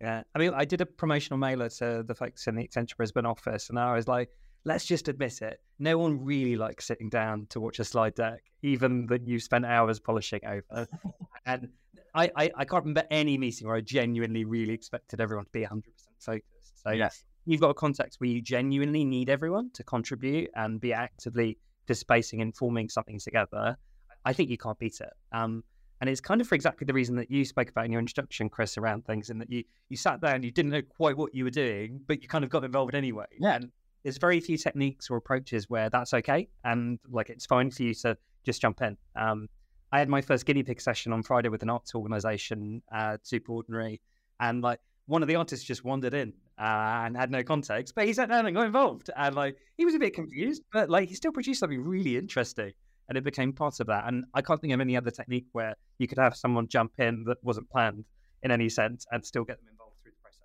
Yeah. 0.02 0.24
I 0.34 0.40
mean, 0.40 0.54
I 0.54 0.66
did 0.66 0.82
a 0.82 0.86
promotional 0.86 1.38
mailer 1.38 1.70
to 1.70 2.04
the 2.06 2.16
folks 2.16 2.48
in 2.48 2.56
the 2.56 2.68
Accenture 2.68 2.98
Brisbane 2.98 3.26
office, 3.26 3.70
and 3.70 3.78
I 3.78 3.96
was 3.96 4.08
like, 4.08 4.30
let's 4.66 4.86
just 4.86 5.08
admit 5.08 5.42
it. 5.42 5.62
No 5.80 5.98
one 5.98 6.24
really 6.24 6.56
likes 6.56 6.86
sitting 6.86 7.10
down 7.10 7.48
to 7.50 7.60
watch 7.60 7.80
a 7.80 7.84
slide 7.84 8.16
deck, 8.16 8.44
even 8.64 9.08
that 9.08 9.28
you 9.28 9.40
spent 9.40 9.66
hours 9.66 10.00
polishing 10.00 10.42
over. 10.46 10.88
and 11.46 11.70
I, 12.14 12.32
I, 12.36 12.52
I 12.56 12.66
can't 12.66 12.84
remember 12.84 13.04
any 13.12 13.38
meeting 13.38 13.68
where 13.68 13.76
I 13.76 13.82
genuinely 13.82 14.46
really 14.46 14.74
expected 14.74 15.22
everyone 15.22 15.46
to 15.46 15.52
be 15.52 15.62
100% 15.62 15.84
focused. 16.20 16.84
So 16.84 16.92
yes, 16.92 17.24
you've 17.46 17.62
got 17.62 17.70
a 17.70 17.76
context 17.76 18.20
where 18.20 18.30
you 18.30 18.42
genuinely 18.42 19.06
need 19.06 19.30
everyone 19.30 19.70
to 19.74 19.84
contribute 19.84 20.50
and 20.56 20.80
be 20.80 20.94
actively 20.94 21.58
participating 21.86 22.42
and 22.42 22.56
forming 22.56 22.90
something 22.90 23.20
together, 23.20 23.78
I 24.26 24.34
think 24.34 24.50
you 24.50 24.58
can't 24.58 24.78
beat 24.80 25.00
it. 25.02 25.14
Um, 25.32 25.64
and 26.02 26.10
it's 26.10 26.22
kind 26.22 26.42
of 26.42 26.48
for 26.48 26.56
exactly 26.56 26.86
the 26.86 26.94
reason 26.94 27.16
that 27.16 27.32
you 27.32 27.46
spoke 27.46 27.70
about 27.70 27.86
in 27.86 27.92
your 27.92 28.00
introduction, 28.00 28.50
Kris, 28.50 28.78
around 28.78 29.06
things, 29.06 29.30
and 29.30 29.40
that 29.42 29.50
you 29.50 29.64
you 29.90 29.98
sat 29.98 30.22
there 30.22 30.36
and 30.36 30.44
you 30.44 30.52
didn't 30.52 30.72
know 30.72 30.82
quite 30.82 31.18
what 31.18 31.34
you 31.34 31.44
were 31.44 31.50
doing, 31.50 32.02
but 32.08 32.22
you 32.22 32.28
kind 32.28 32.44
of 32.44 32.50
got 32.50 32.64
involved 32.64 32.96
anyway. 32.96 33.26
Yeah. 33.40 33.56
And 33.56 33.72
there's 34.04 34.18
very 34.18 34.40
few 34.40 34.58
techniques 34.58 35.10
or 35.10 35.18
approaches 35.18 35.70
where 35.70 35.90
that's 35.90 36.14
okay, 36.14 36.48
and 36.64 37.00
like 37.10 37.30
it's 37.30 37.46
fine 37.46 37.72
for 37.72 37.84
you 37.84 37.94
to 37.96 38.18
just 38.46 38.62
jump 38.62 38.82
in. 38.82 38.98
Um, 39.16 39.48
I 39.92 40.00
had 40.00 40.10
my 40.10 40.22
first 40.22 40.46
guinea 40.46 40.64
pig 40.64 40.82
session 40.82 41.14
on 41.14 41.24
Friday 41.24 41.50
with 41.50 41.64
an 41.64 41.70
arts 41.70 41.96
organization, 41.96 42.82
uh, 42.94 43.18
super 43.24 43.54
ordinary, 43.54 44.02
and 44.40 44.62
like 44.62 44.80
one 45.08 45.22
of 45.22 45.28
the 45.28 45.36
artists 45.36 45.66
just 45.66 45.84
wandered 45.84 46.14
in 46.14 46.34
uh, 46.60 47.04
and 47.06 47.16
had 47.16 47.32
no 47.32 47.44
context, 47.44 47.96
but 47.96 48.06
he 48.06 48.14
sat 48.14 48.30
down 48.30 48.46
and 48.46 48.56
got 48.56 48.66
involved. 48.66 49.10
And 49.16 49.36
like 49.36 49.58
he 49.78 49.86
was 49.86 49.96
a 49.96 50.00
bit 50.00 50.14
confused, 50.14 50.64
but 50.72 50.90
like 50.90 51.10
he 51.10 51.16
still 51.16 51.32
produced 51.32 51.60
something 51.60 51.84
really 51.84 52.18
interesting. 52.18 52.74
And 53.08 53.18
it 53.18 53.24
became 53.24 53.54
part 53.54 53.80
of 53.80 53.88
that. 53.88 54.06
And 54.08 54.26
I 54.34 54.42
can't 54.42 54.60
think 54.60 54.74
of 54.74 54.82
any 54.82 54.98
other 54.98 55.12
technique 55.12 55.46
where 55.52 55.76
you 56.00 56.08
could 56.08 56.18
have 56.18 56.36
someone 56.36 56.68
jump 56.68 56.94
in 56.98 57.24
that 57.26 57.38
wasn't 57.44 57.70
planned 57.70 58.04
in 58.44 58.52
any 58.52 58.70
sense 58.70 59.06
and 59.12 59.26
still 59.26 59.44
get 59.44 59.58
them 59.58 59.68
involved 59.72 59.96
through 60.02 60.12
the 60.12 60.22
process. 60.22 60.42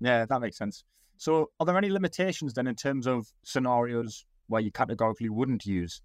yeah, 0.00 0.24
that 0.26 0.40
makes 0.40 0.56
sense. 0.56 0.84
So, 1.16 1.50
are 1.60 1.66
there 1.66 1.78
any 1.78 1.90
limitations 1.90 2.54
then 2.54 2.66
in 2.66 2.74
terms 2.74 3.06
of 3.06 3.28
scenarios 3.44 4.24
where 4.48 4.60
you 4.60 4.72
categorically 4.72 5.28
wouldn't 5.28 5.64
use 5.64 6.02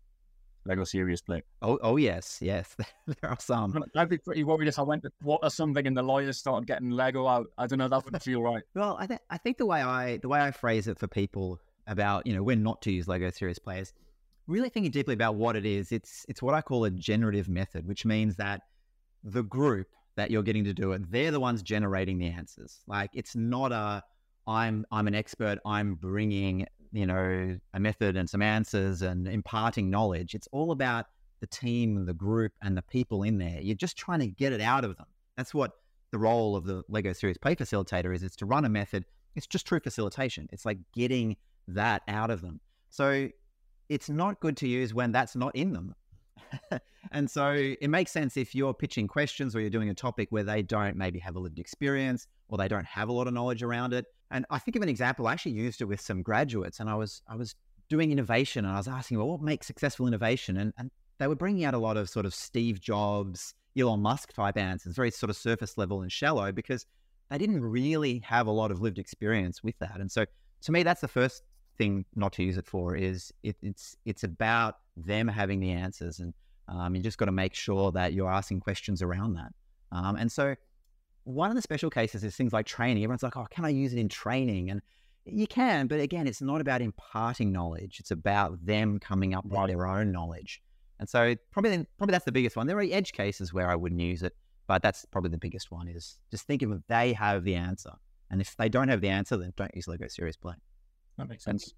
Lego 0.66 0.84
Serious 0.84 1.22
Play? 1.22 1.42
Oh, 1.64 1.80
oh 1.82 1.98
yes, 1.98 2.38
yes, 2.42 2.76
there 3.08 3.32
are 3.32 3.38
some. 3.40 3.84
I'd 3.96 4.10
be 4.10 4.20
pretty 4.20 4.44
worried 4.44 4.68
if 4.68 4.78
I 4.78 4.84
went 4.84 5.02
to 5.04 5.12
water 5.24 5.50
something 5.50 5.88
and 5.88 5.98
the 5.98 6.04
lawyers 6.04 6.38
started 6.38 6.68
getting 6.68 6.92
Lego 6.92 7.26
out. 7.26 7.48
I 7.58 7.66
don't 7.66 7.80
know, 7.80 7.88
that 7.88 8.06
wouldn't 8.06 8.22
feel 8.22 8.44
right. 8.44 8.62
Well, 8.76 8.96
I, 9.00 9.08
th- 9.08 9.22
I 9.32 9.38
think 9.40 9.58
the 9.58 9.66
way 9.66 9.82
I 9.82 10.18
the 10.18 10.28
way 10.28 10.40
I 10.40 10.52
phrase 10.52 10.88
it 10.88 11.00
for 11.00 11.08
people 11.08 11.60
about 11.88 12.28
you 12.28 12.36
know 12.36 12.44
when 12.44 12.62
not 12.62 12.82
to 12.84 12.92
use 12.92 13.08
Lego 13.08 13.32
Serious 13.32 13.58
Players, 13.58 13.94
really 14.48 14.70
thinking 14.70 14.92
deeply 14.92 15.14
about 15.14 15.36
what 15.36 15.56
it 15.56 15.66
is. 15.66 15.92
It's 15.92 16.26
it's 16.30 16.42
what 16.42 16.54
I 16.54 16.62
call 16.62 16.86
a 16.86 16.92
generative 16.92 17.50
method, 17.50 17.88
which 17.88 18.06
means 18.06 18.36
that 18.38 18.62
the 19.24 19.44
group 19.44 19.88
that 20.16 20.32
you're 20.32 20.44
getting 20.44 20.64
to 20.64 20.74
do 20.74 20.94
it, 20.94 21.12
they're 21.12 21.32
the 21.32 21.40
ones 21.40 21.62
generating 21.62 22.18
the 22.18 22.28
answers. 22.28 22.80
Like 22.88 23.12
it's 23.14 23.36
not 23.36 23.72
a 23.72 24.04
I'm 24.48 24.86
I'm 24.92 25.08
an 25.08 25.16
expert. 25.16 25.60
I'm 25.66 25.96
bringing 25.96 26.66
you 26.92 27.06
know 27.06 27.58
a 27.74 27.80
method 27.80 28.16
and 28.16 28.30
some 28.30 28.42
answers 28.42 29.02
and 29.02 29.28
imparting 29.28 29.90
knowledge. 29.90 30.34
It's 30.34 30.48
all 30.52 30.72
about 30.72 31.06
the 31.40 31.48
team 31.48 31.98
and 31.98 32.08
the 32.08 32.14
group 32.14 32.54
and 32.62 32.76
the 32.76 32.82
people 32.82 33.24
in 33.24 33.38
there. 33.38 33.60
You're 33.62 33.76
just 33.76 33.98
trying 33.98 34.20
to 34.20 34.28
get 34.28 34.54
it 34.54 34.62
out 34.62 34.84
of 34.84 34.98
them. 34.98 35.06
That's 35.36 35.54
what 35.54 35.74
the 36.12 36.18
role 36.18 36.56
of 36.56 36.66
the 36.66 36.84
Lego 36.90 37.14
Serious 37.14 37.38
Play 37.38 37.56
Facilitator 37.56 38.16
is. 38.16 38.24
It's 38.24 38.36
to 38.38 38.46
run 38.46 38.66
a 38.66 38.70
method. 38.70 39.06
It's 39.36 39.46
just 39.46 39.68
true 39.68 39.80
facilitation. 39.80 40.48
It's 40.52 40.66
like 40.66 40.80
getting 40.94 41.38
that 41.68 42.02
out 42.08 42.32
of 42.32 42.42
them. 42.42 42.60
So 42.90 43.30
it's 43.90 44.10
not 44.10 44.40
good 44.40 44.58
to 44.58 44.68
use 44.68 44.94
when 44.94 45.12
that's 45.12 45.36
not 45.36 45.56
in 45.56 45.74
them. 45.74 45.96
and 47.12 47.30
so 47.30 47.52
it 47.52 47.90
makes 47.90 48.12
sense 48.12 48.38
if 48.38 48.56
you're 48.56 48.74
pitching 48.74 49.08
questions 49.08 49.56
or 49.56 49.60
you're 49.60 49.70
doing 49.70 49.90
a 49.90 49.94
topic 49.94 50.28
where 50.32 50.44
they 50.44 50.62
don't 50.62 50.96
maybe 50.96 51.20
have 51.20 51.36
a 51.36 51.40
lived 51.40 51.60
experience 51.60 52.28
or 52.50 52.58
they 52.58 52.68
don't 52.68 52.86
have 52.86 53.10
a 53.10 53.12
lot 53.12 53.28
of 53.28 53.34
knowledge 53.34 53.64
around 53.64 53.94
it. 53.94 54.06
And 54.32 54.46
I 54.50 54.60
think 54.60 54.76
of 54.76 54.82
an 54.82 54.90
example. 54.90 55.28
I 55.28 55.34
actually 55.34 55.54
used 55.54 55.82
it 55.82 55.86
with 55.86 56.02
some 56.02 56.22
graduates, 56.22 56.80
and 56.80 56.90
I 56.90 56.96
was 56.96 57.22
I 57.28 57.36
was 57.36 57.56
doing 57.90 58.12
innovation, 58.12 58.66
and 58.66 58.74
I 58.74 58.78
was 58.78 58.88
asking, 58.88 59.18
well, 59.18 59.30
what 59.30 59.42
makes 59.42 59.68
successful 59.68 60.06
innovation? 60.06 60.58
And 60.58 60.74
and 60.78 60.92
they 61.18 61.28
were 61.28 61.36
bringing 61.36 61.64
out 61.64 61.74
a 61.74 61.78
lot 61.78 61.96
of 61.96 62.10
sort 62.10 62.26
of 62.26 62.34
Steve 62.34 62.82
Jobs, 62.82 63.54
Elon 63.78 64.02
Musk 64.02 64.34
type 64.34 64.58
answers, 64.58 64.96
very 64.96 65.12
sort 65.12 65.30
of 65.30 65.38
surface 65.38 65.78
level 65.78 66.02
and 66.02 66.12
shallow, 66.12 66.52
because 66.52 66.86
they 67.30 67.38
didn't 67.38 67.62
really 67.62 68.20
have 68.20 68.48
a 68.48 68.52
lot 68.52 68.72
of 68.72 68.82
lived 68.82 69.00
experience 69.00 69.64
with 69.64 69.78
that. 69.80 70.00
And 70.00 70.12
so 70.12 70.26
to 70.62 70.72
me, 70.72 70.84
that's 70.84 71.02
the 71.02 71.08
first 71.08 71.44
thing 71.78 72.06
not 72.16 72.34
to 72.34 72.44
use 72.44 72.58
it 72.58 72.66
for 72.66 72.96
is 72.96 73.34
it, 73.44 73.56
it's 73.62 73.96
it's 74.06 74.24
about 74.24 74.78
them 74.96 75.28
having 75.28 75.60
the 75.60 75.72
answers, 75.72 76.20
and 76.20 76.34
um, 76.68 76.96
you 76.96 77.02
just 77.02 77.18
got 77.18 77.26
to 77.26 77.32
make 77.32 77.54
sure 77.54 77.92
that 77.92 78.14
you're 78.14 78.32
asking 78.32 78.60
questions 78.60 79.02
around 79.02 79.34
that. 79.36 79.54
Um, 79.92 80.16
and 80.16 80.32
so 80.32 80.56
one 81.24 81.50
of 81.50 81.56
the 81.56 81.62
special 81.62 81.90
cases 81.90 82.24
is 82.24 82.36
things 82.36 82.54
like 82.54 82.66
training. 82.66 83.04
Everyone's 83.04 83.24
like, 83.24 83.38
"Oh, 83.38 83.48
can 83.50 83.66
I 83.66 83.70
use 83.70 83.94
it 83.94 84.00
in 84.00 84.10
training?" 84.10 84.70
And 84.70 84.82
you 85.26 85.48
can, 85.48 85.88
but 85.88 86.00
again, 86.00 86.28
it's 86.28 86.42
not 86.42 86.62
about 86.62 86.82
imparting 86.82 87.52
knowledge. 87.52 88.00
It's 88.00 88.12
about 88.12 88.66
them 88.66 89.00
coming 89.00 89.34
up 89.34 89.46
with 89.46 89.68
their 89.68 89.86
own 89.86 90.12
knowledge. 90.12 90.62
And 91.00 91.08
so 91.08 91.36
probably 91.52 91.86
probably 91.98 92.12
that's 92.12 92.26
the 92.26 92.32
biggest 92.32 92.56
one. 92.56 92.68
There 92.68 92.78
are 92.78 92.86
edge 92.90 93.14
cases 93.14 93.54
where 93.54 93.70
I 93.70 93.76
wouldn't 93.76 94.02
use 94.02 94.24
it, 94.24 94.36
but 94.68 94.82
that's 94.82 95.06
probably 95.06 95.30
the 95.30 95.38
biggest 95.38 95.72
one. 95.72 95.88
Is 95.88 96.18
just 96.32 96.48
think 96.48 96.62
of 96.62 96.72
if 96.72 96.82
they 96.88 97.14
have 97.14 97.44
the 97.44 97.56
answer, 97.56 97.92
and 98.32 98.42
if 98.42 98.56
they 98.58 98.70
don't 98.70 98.88
have 98.90 99.02
the 99.02 99.10
answer, 99.10 99.38
then 99.38 99.54
don't 99.56 99.76
use 99.76 99.88
Lego 99.88 100.08
Serious 100.08 100.38
Play. 100.38 100.56
That 101.18 101.28
makes 101.30 101.44
sense. 101.44 101.74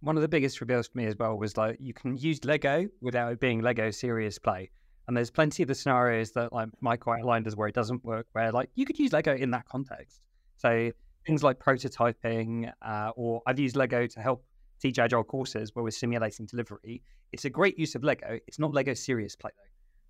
One 0.00 0.16
of 0.16 0.22
the 0.22 0.28
biggest 0.28 0.60
reveals 0.60 0.88
for 0.88 0.96
me 0.96 1.04
as 1.06 1.16
well 1.16 1.36
was 1.36 1.56
like 1.56 1.76
you 1.80 1.92
can 1.92 2.16
use 2.16 2.42
Lego 2.44 2.86
without 3.02 3.32
it 3.32 3.40
being 3.40 3.60
Lego 3.60 3.90
serious 3.90 4.38
play. 4.38 4.70
And 5.06 5.16
there's 5.16 5.30
plenty 5.30 5.62
of 5.62 5.68
the 5.68 5.74
scenarios 5.74 6.30
that 6.32 6.52
like 6.52 6.68
Michael 6.80 7.12
outlined 7.12 7.46
as 7.46 7.56
where 7.56 7.68
it 7.68 7.74
doesn't 7.74 8.02
work, 8.04 8.26
where 8.32 8.50
like 8.52 8.70
you 8.76 8.86
could 8.86 8.98
use 8.98 9.12
Lego 9.12 9.34
in 9.34 9.50
that 9.50 9.66
context. 9.68 10.20
So 10.56 10.90
things 11.26 11.42
like 11.42 11.58
prototyping, 11.58 12.72
uh, 12.82 13.10
or 13.16 13.42
I've 13.46 13.58
used 13.58 13.76
Lego 13.76 14.06
to 14.06 14.20
help 14.20 14.44
teach 14.80 14.98
agile 14.98 15.24
courses 15.24 15.74
where 15.74 15.82
we're 15.82 15.90
simulating 15.90 16.46
delivery. 16.46 17.02
It's 17.32 17.44
a 17.44 17.50
great 17.50 17.78
use 17.78 17.94
of 17.94 18.02
Lego. 18.04 18.38
It's 18.46 18.58
not 18.58 18.72
Lego 18.72 18.94
serious 18.94 19.36
play 19.36 19.50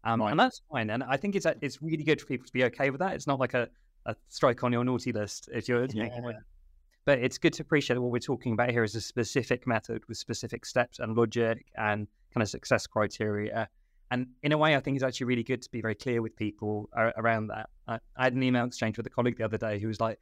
though, 0.05 0.11
um, 0.11 0.21
Right. 0.21 0.31
and 0.31 0.39
that's 0.39 0.63
fine. 0.71 0.91
And 0.91 1.03
I 1.03 1.17
think 1.17 1.35
it's 1.35 1.47
it's 1.61 1.83
really 1.83 2.05
good 2.05 2.21
for 2.21 2.27
people 2.27 2.47
to 2.47 2.53
be 2.53 2.65
okay 2.65 2.91
with 2.91 3.01
that. 3.01 3.15
It's 3.15 3.27
not 3.27 3.41
like 3.41 3.55
a, 3.55 3.69
a 4.07 4.15
strike 4.29 4.63
on 4.63 4.73
your 4.73 4.85
naughty 4.85 5.13
list 5.13 5.49
if 5.53 5.69
you're 5.69 5.87
Yeah. 5.87 6.09
But 7.05 7.19
it's 7.19 7.39
good 7.39 7.53
to 7.55 7.63
appreciate 7.63 7.99
what 7.99 8.11
we're 8.11 8.19
talking 8.19 8.53
about 8.53 8.71
here 8.71 8.85
is 8.85 8.95
a 8.95 9.01
specific 9.01 9.67
method 9.67 10.03
with 10.09 10.19
specific 10.19 10.67
steps 10.67 10.99
and 10.99 11.17
logic 11.17 11.67
and 11.77 12.07
kind 12.33 12.43
of 12.43 12.49
success 12.49 12.87
criteria. 12.87 13.69
And 14.11 14.27
in 14.43 14.53
a 14.53 14.59
way, 14.59 14.77
I 14.77 14.81
think 14.81 14.97
it's 14.97 15.05
actually 15.05 15.27
really 15.27 15.43
good 15.43 15.63
to 15.63 15.71
be 15.71 15.81
very 15.81 15.95
clear 15.95 16.21
with 16.21 16.37
people 16.37 16.91
around 16.95 17.47
that. 17.49 17.71
I, 17.87 17.99
I 18.17 18.25
had 18.25 18.35
an 18.35 18.43
email 18.43 18.65
exchange 18.65 18.97
with 18.97 19.07
a 19.07 19.11
colleague 19.11 19.39
the 19.39 19.45
other 19.45 19.59
day 19.59 19.79
who 19.79 19.89
was 19.89 20.01
like, 20.01 20.19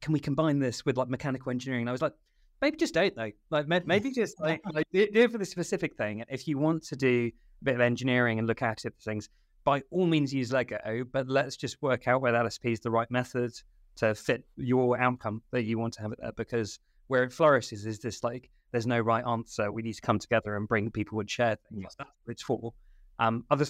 "Can 0.00 0.12
we 0.12 0.20
combine 0.20 0.58
this 0.58 0.84
with 0.86 0.96
like 0.96 1.08
mechanical 1.08 1.50
engineering?" 1.50 1.82
And 1.82 1.88
I 1.90 1.92
was 1.92 2.02
like, 2.02 2.14
"Maybe 2.60 2.76
just 2.76 2.94
don't 2.94 3.14
though. 3.14 3.32
Like 3.50 3.66
maybe 3.66 4.12
just 4.12 4.40
like, 4.40 4.62
like 4.72 4.86
do 4.92 5.06
it 5.12 5.32
for 5.32 5.38
the 5.38 5.44
specific 5.44 5.96
thing. 5.96 6.24
If 6.30 6.46
you 6.48 6.56
want 6.56 6.84
to 6.84 6.96
do 6.96 7.30
a 7.60 7.64
bit 7.64 7.74
of 7.74 7.80
engineering 7.80 8.38
and 8.38 8.46
look 8.46 8.62
at 8.62 8.84
it 8.84 8.94
for 8.94 9.02
things, 9.02 9.28
by 9.64 9.82
all 9.90 10.06
means 10.06 10.32
use 10.32 10.52
Lego. 10.52 11.04
But 11.10 11.28
let's 11.28 11.56
just 11.56 11.82
work 11.82 12.06
out 12.08 12.22
whether 12.22 12.38
LSP 12.38 12.72
is 12.72 12.80
the 12.80 12.90
right 12.90 13.10
method 13.10 13.52
to 13.96 14.14
fit 14.14 14.44
your 14.56 14.98
outcome 15.00 15.42
that 15.50 15.64
you 15.64 15.78
want 15.78 15.94
to 15.94 16.02
have 16.02 16.12
it 16.12 16.18
there. 16.20 16.32
Because 16.32 16.78
where 17.08 17.24
it 17.24 17.32
flourishes 17.32 17.86
is 17.86 17.98
this 17.98 18.24
like 18.24 18.50
there's 18.70 18.86
no 18.86 19.00
right 19.00 19.24
answer. 19.26 19.70
We 19.70 19.82
need 19.82 19.92
to 19.94 20.00
come 20.00 20.18
together 20.18 20.56
and 20.56 20.66
bring 20.66 20.90
people 20.90 21.20
and 21.20 21.30
share 21.30 21.56
things. 21.70 21.94
That's 21.98 22.10
what 22.24 22.32
it's 22.32 22.42
for. 22.42 22.72
Um, 23.18 23.44
other 23.50 23.64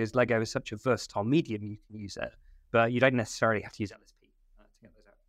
is 0.00 0.14
Lego 0.14 0.40
is 0.40 0.50
such 0.50 0.72
a 0.72 0.76
versatile 0.76 1.24
medium, 1.24 1.62
you 1.62 1.78
can 1.86 1.98
use 1.98 2.16
it, 2.20 2.30
but 2.72 2.92
you 2.92 3.00
don't 3.00 3.14
necessarily 3.14 3.62
have 3.62 3.72
to 3.72 3.82
use 3.82 3.92
LSP. 3.92 4.18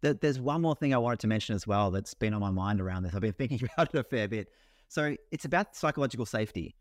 Uh, 0.02 0.14
there's 0.22 0.40
one 0.40 0.62
more 0.62 0.76
thing 0.76 0.94
I 0.94 0.98
wanted 0.98 1.20
to 1.20 1.28
mention 1.28 1.56
as 1.56 1.68
well 1.68 1.92
that's 1.92 2.14
been 2.14 2.34
on 2.34 2.42
my 2.42 2.52
mind 2.52 2.82
around 2.82 3.04
this. 3.04 3.14
I've 3.14 3.22
been 3.22 3.34
thinking 3.34 3.60
about 3.78 3.94
it 3.94 4.00
a 4.00 4.04
fair 4.04 4.28
bit. 4.28 4.50
So 4.88 5.16
it's 5.32 5.46
about 5.46 5.76
psychological 5.76 6.26
safety. 6.26 6.76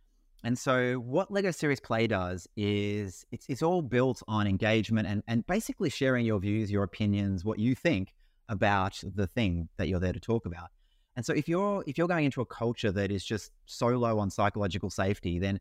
And 0.44 0.56
so 0.56 0.94
what 0.94 1.30
Lego 1.30 1.50
Serious 1.50 1.80
Play 1.80 2.06
does 2.06 2.46
is 2.56 3.26
it's, 3.32 3.46
it's 3.48 3.62
all 3.62 3.82
built 3.82 4.22
on 4.28 4.46
engagement 4.46 5.08
and, 5.08 5.22
and 5.26 5.46
basically 5.46 5.90
sharing 5.90 6.24
your 6.24 6.38
views, 6.38 6.70
your 6.70 6.84
opinions, 6.84 7.44
what 7.44 7.58
you 7.58 7.74
think 7.74 8.14
about 8.48 9.02
the 9.02 9.26
thing 9.26 9.68
that 9.76 9.88
you're 9.88 10.00
there 10.00 10.12
to 10.12 10.20
talk 10.20 10.46
about. 10.46 10.68
And 11.16 11.26
so 11.26 11.32
if 11.32 11.48
you're 11.48 11.82
if 11.88 11.98
you're 11.98 12.06
going 12.06 12.24
into 12.24 12.40
a 12.40 12.46
culture 12.46 12.92
that 12.92 13.10
is 13.10 13.24
just 13.24 13.50
so 13.66 13.88
low 13.88 14.20
on 14.20 14.30
psychological 14.30 14.88
safety, 14.88 15.40
then 15.40 15.58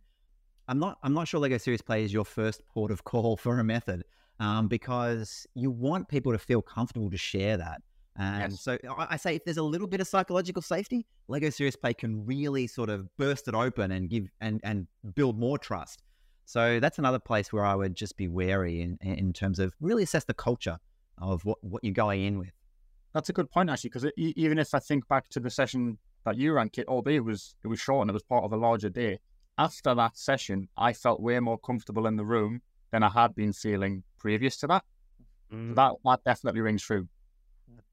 I'm 0.67 0.77
not 0.77 0.99
I'm 1.01 1.13
not 1.13 1.27
sure 1.27 1.39
Lego 1.39 1.57
Serious 1.57 1.81
Play 1.81 2.03
is 2.03 2.13
your 2.13 2.25
first 2.25 2.61
port 2.67 2.91
of 2.91 3.03
call 3.03 3.37
for 3.37 3.59
a 3.59 3.63
method 3.63 4.03
um, 4.39 4.67
because 4.67 5.47
you 5.55 5.71
want 5.71 6.09
people 6.09 6.31
to 6.31 6.37
feel 6.37 6.61
comfortable 6.61 7.09
to 7.09 7.17
share 7.17 7.57
that. 7.57 7.81
And 8.17 8.51
yes. 8.51 8.61
so 8.61 8.77
I 8.97 9.15
say 9.17 9.35
if 9.35 9.45
there's 9.45 9.57
a 9.57 9.63
little 9.63 9.87
bit 9.87 10.01
of 10.01 10.07
psychological 10.07 10.61
safety, 10.61 11.05
Lego 11.27 11.51
Serious 11.51 11.75
Play 11.75 11.93
can 11.93 12.25
really 12.25 12.65
sort 12.65 12.89
of 12.89 13.15
burst 13.17 13.47
it 13.47 13.53
open 13.53 13.91
and 13.91 14.09
give 14.09 14.27
and 14.41 14.59
and 14.63 14.87
build 15.13 15.37
more 15.37 15.57
trust. 15.59 16.01
So 16.45 16.79
that's 16.79 16.97
another 16.97 17.19
place 17.19 17.53
where 17.53 17.65
I 17.65 17.75
would 17.75 17.95
just 17.95 18.17
be 18.17 18.27
wary 18.27 18.81
in 18.81 18.97
in 19.01 19.33
terms 19.33 19.59
of 19.59 19.73
really 19.79 20.03
assess 20.03 20.23
the 20.23 20.33
culture 20.33 20.79
of 21.19 21.45
what 21.45 21.63
what 21.63 21.83
you're 21.83 21.93
going 21.93 22.23
in 22.23 22.39
with. 22.39 22.51
That's 23.13 23.29
a 23.29 23.33
good 23.33 23.51
point 23.51 23.69
actually, 23.69 23.91
because 23.91 24.11
even 24.17 24.57
if 24.57 24.73
I 24.73 24.79
think 24.79 25.07
back 25.07 25.29
to 25.29 25.39
the 25.39 25.49
session 25.49 25.97
that 26.25 26.37
you 26.37 26.53
ran, 26.53 26.69
Kit, 26.69 26.87
albeit 26.87 27.17
it 27.17 27.21
was 27.21 27.55
it 27.63 27.67
was 27.67 27.79
short 27.79 28.01
and 28.01 28.09
it 28.09 28.13
was 28.13 28.23
part 28.23 28.43
of 28.43 28.51
a 28.51 28.57
larger 28.57 28.89
day, 28.89 29.19
after 29.59 29.93
that 29.93 30.17
session, 30.17 30.69
I 30.75 30.93
felt 30.93 31.21
way 31.21 31.39
more 31.39 31.57
comfortable 31.59 32.07
in 32.07 32.15
the 32.15 32.25
room 32.25 32.61
than 32.91 33.03
I 33.03 33.09
had 33.09 33.35
been 33.35 33.53
feeling 33.53 34.03
previous 34.17 34.57
to 34.57 34.67
that. 34.67 34.83
Mm. 35.53 35.75
That 35.75 35.93
that 36.03 36.23
definitely 36.23 36.61
rings 36.61 36.81
true. 36.81 37.07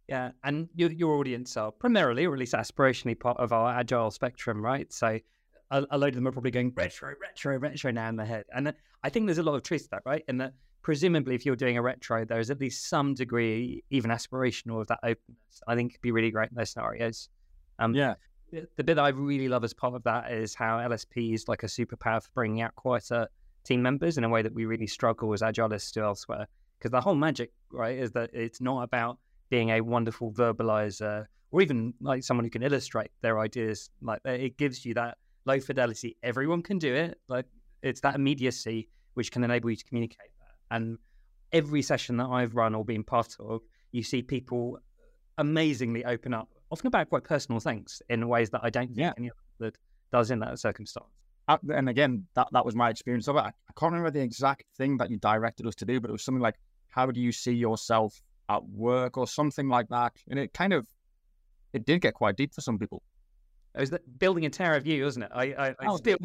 Yeah, 0.09 0.33
and 0.43 0.69
your 0.75 0.91
your 0.93 1.15
audience 1.15 1.57
are 1.57 1.73
primarily, 1.73 2.27
or 2.27 2.35
at 2.35 2.39
least 2.39 2.53
aspirationally, 2.53 3.19
part 3.19 3.39
of 3.39 3.53
our 3.53 3.73
agile 3.75 4.11
spectrum, 4.11 4.63
right? 4.63 4.93
So 4.93 5.19
a, 5.71 5.87
a 5.91 5.99
load 5.99 6.09
of 6.09 6.15
them 6.17 6.29
are 6.29 6.33
probably 6.33 6.51
going 6.51 6.73
retro, 6.75 7.15
retro, 7.21 7.59
retro 7.59 7.91
now 7.91 8.09
in 8.09 8.17
their 8.17 8.27
head, 8.27 8.45
and 8.55 8.75
I 9.03 9.09
think 9.09 9.27
there's 9.27 9.39
a 9.39 9.43
lot 9.43 9.55
of 9.55 9.63
truth 9.63 9.85
to 9.85 9.89
that, 9.93 10.03
right? 10.05 10.23
And 10.29 10.41
that 10.41 10.53
presumably, 10.83 11.35
if 11.35 11.47
you're 11.47 11.57
doing 11.57 11.79
a 11.79 11.83
retro, 11.83 12.25
there 12.25 12.39
is 12.39 12.51
at 12.51 12.61
least 12.61 12.89
some 12.89 13.15
degree, 13.15 13.83
even 13.91 14.11
aspirational, 14.11 14.81
of 14.81 14.87
that 14.89 15.01
openness. 15.03 15.63
I 15.67 15.75
think 15.75 15.93
could 15.93 16.03
be 16.03 16.13
really 16.13 16.31
great 16.31 16.51
in 16.51 16.57
those 16.57 16.71
scenarios. 16.71 17.31
Um, 17.79 17.95
yeah, 17.95 18.15
the 18.51 18.85
bit 18.85 18.97
that 18.97 19.01
I 19.01 19.09
really 19.09 19.49
love 19.49 19.65
as 19.65 19.73
part 19.73 19.95
of 19.95 20.03
that 20.05 20.31
is 20.31 20.55
how 20.55 20.79
LSP 20.79 21.35
is 21.35 21.49
like 21.49 21.63
a 21.63 21.67
superpower 21.67 22.23
for 22.23 22.31
bringing 22.35 22.61
out 22.61 22.75
quieter 22.77 23.27
team 23.65 23.83
members 23.83 24.19
in 24.19 24.25
a 24.25 24.29
way 24.29 24.43
that 24.43 24.55
we 24.55 24.67
really 24.67 24.87
struggle 24.87 25.33
as 25.33 25.41
agilists 25.41 25.93
to 25.93 26.03
elsewhere. 26.03 26.47
Because 26.79 26.91
the 26.91 27.01
whole 27.01 27.15
magic, 27.15 27.51
right, 27.73 27.99
is 27.99 28.13
that 28.13 28.31
it's 28.33 28.61
not 28.61 28.83
about 28.83 29.19
being 29.55 29.71
a 29.71 29.81
wonderful 29.81 30.33
verbalizer 30.33 31.27
or 31.53 31.63
even 31.63 31.95
like 32.01 32.25
someone 32.25 32.45
who 32.45 32.51
can 32.51 32.65
illustrate 32.65 33.13
their 33.23 33.39
ideas. 33.39 33.89
Like 34.03 34.21
it 34.25 34.59
gives 34.59 34.85
you 34.85 34.95
that 34.95 35.17
low 35.47 35.61
fidelity. 35.61 36.17
Everyone 36.25 36.61
can 36.61 36.77
do 36.77 36.93
it. 36.93 37.21
Like 37.29 37.47
it's 37.81 38.01
that 38.01 38.17
immediacy 38.17 38.89
which 39.15 39.31
can 39.31 39.45
enable 39.45 39.71
you 39.71 39.77
to 39.77 39.85
communicate 39.85 40.33
that. 40.41 40.75
And 40.75 40.99
every 41.53 41.83
session 41.83 42.17
that 42.17 42.27
I've 42.27 42.57
run 42.57 42.75
or 42.75 42.85
been 42.85 43.05
part 43.05 43.37
of, 43.39 43.61
you 43.93 44.03
see 44.03 44.23
people 44.23 44.81
amazingly 45.39 46.05
open 46.05 46.35
up 46.35 46.49
often 46.73 46.89
about 46.89 47.09
quite 47.09 47.23
personal 47.23 47.61
things 47.61 48.03
in 48.09 48.27
ways 48.27 48.51
that 48.51 48.63
I 48.65 48.71
don't 48.71 48.89
think 48.89 48.99
yeah. 48.99 49.13
any 49.17 49.31
other 49.61 49.73
does 50.11 50.33
in 50.33 50.41
that 50.41 50.59
circumstance. 50.59 51.07
Uh, 51.47 51.59
and 51.73 51.89
again, 51.89 52.27
that, 52.35 52.49
that 52.51 52.65
was 52.65 52.75
my 52.75 52.91
experience 52.91 53.29
of 53.29 53.37
it. 53.37 53.41
I, 53.41 53.49
I 53.51 53.73
can't 53.79 53.93
remember 53.93 54.11
the 54.11 54.21
exact 54.21 54.65
thing 54.77 54.97
that 54.97 55.13
you 55.13 55.19
directed 55.19 55.65
us 55.69 55.77
to 55.77 55.85
do, 55.85 56.01
but 56.01 56.11
it 56.11 56.13
was 56.13 56.25
something 56.25 56.43
like, 56.43 56.57
how 56.89 57.07
do 57.13 57.21
you 57.21 57.31
see 57.31 57.53
yourself 57.53 58.21
at 58.49 58.65
work 58.69 59.17
or 59.17 59.27
something 59.27 59.69
like 59.69 59.89
that? 59.89 60.13
And 60.29 60.39
it 60.39 60.53
kind 60.53 60.73
of, 60.73 60.87
it 61.73 61.85
did 61.85 62.01
get 62.01 62.15
quite 62.15 62.37
deep 62.37 62.55
for 62.55 62.61
some 62.61 62.79
people. 62.79 63.03
It 63.75 63.81
was 63.81 63.99
building 64.19 64.47
a 64.47 64.51
tower 64.51 64.77
of 64.77 64.87
you, 64.87 65.03
wasn't 65.03 65.25
it? 65.25 65.33
I, 65.35 65.45
I, 65.45 65.69
I 65.71 65.75
oh, 65.87 65.97
still 65.97 66.17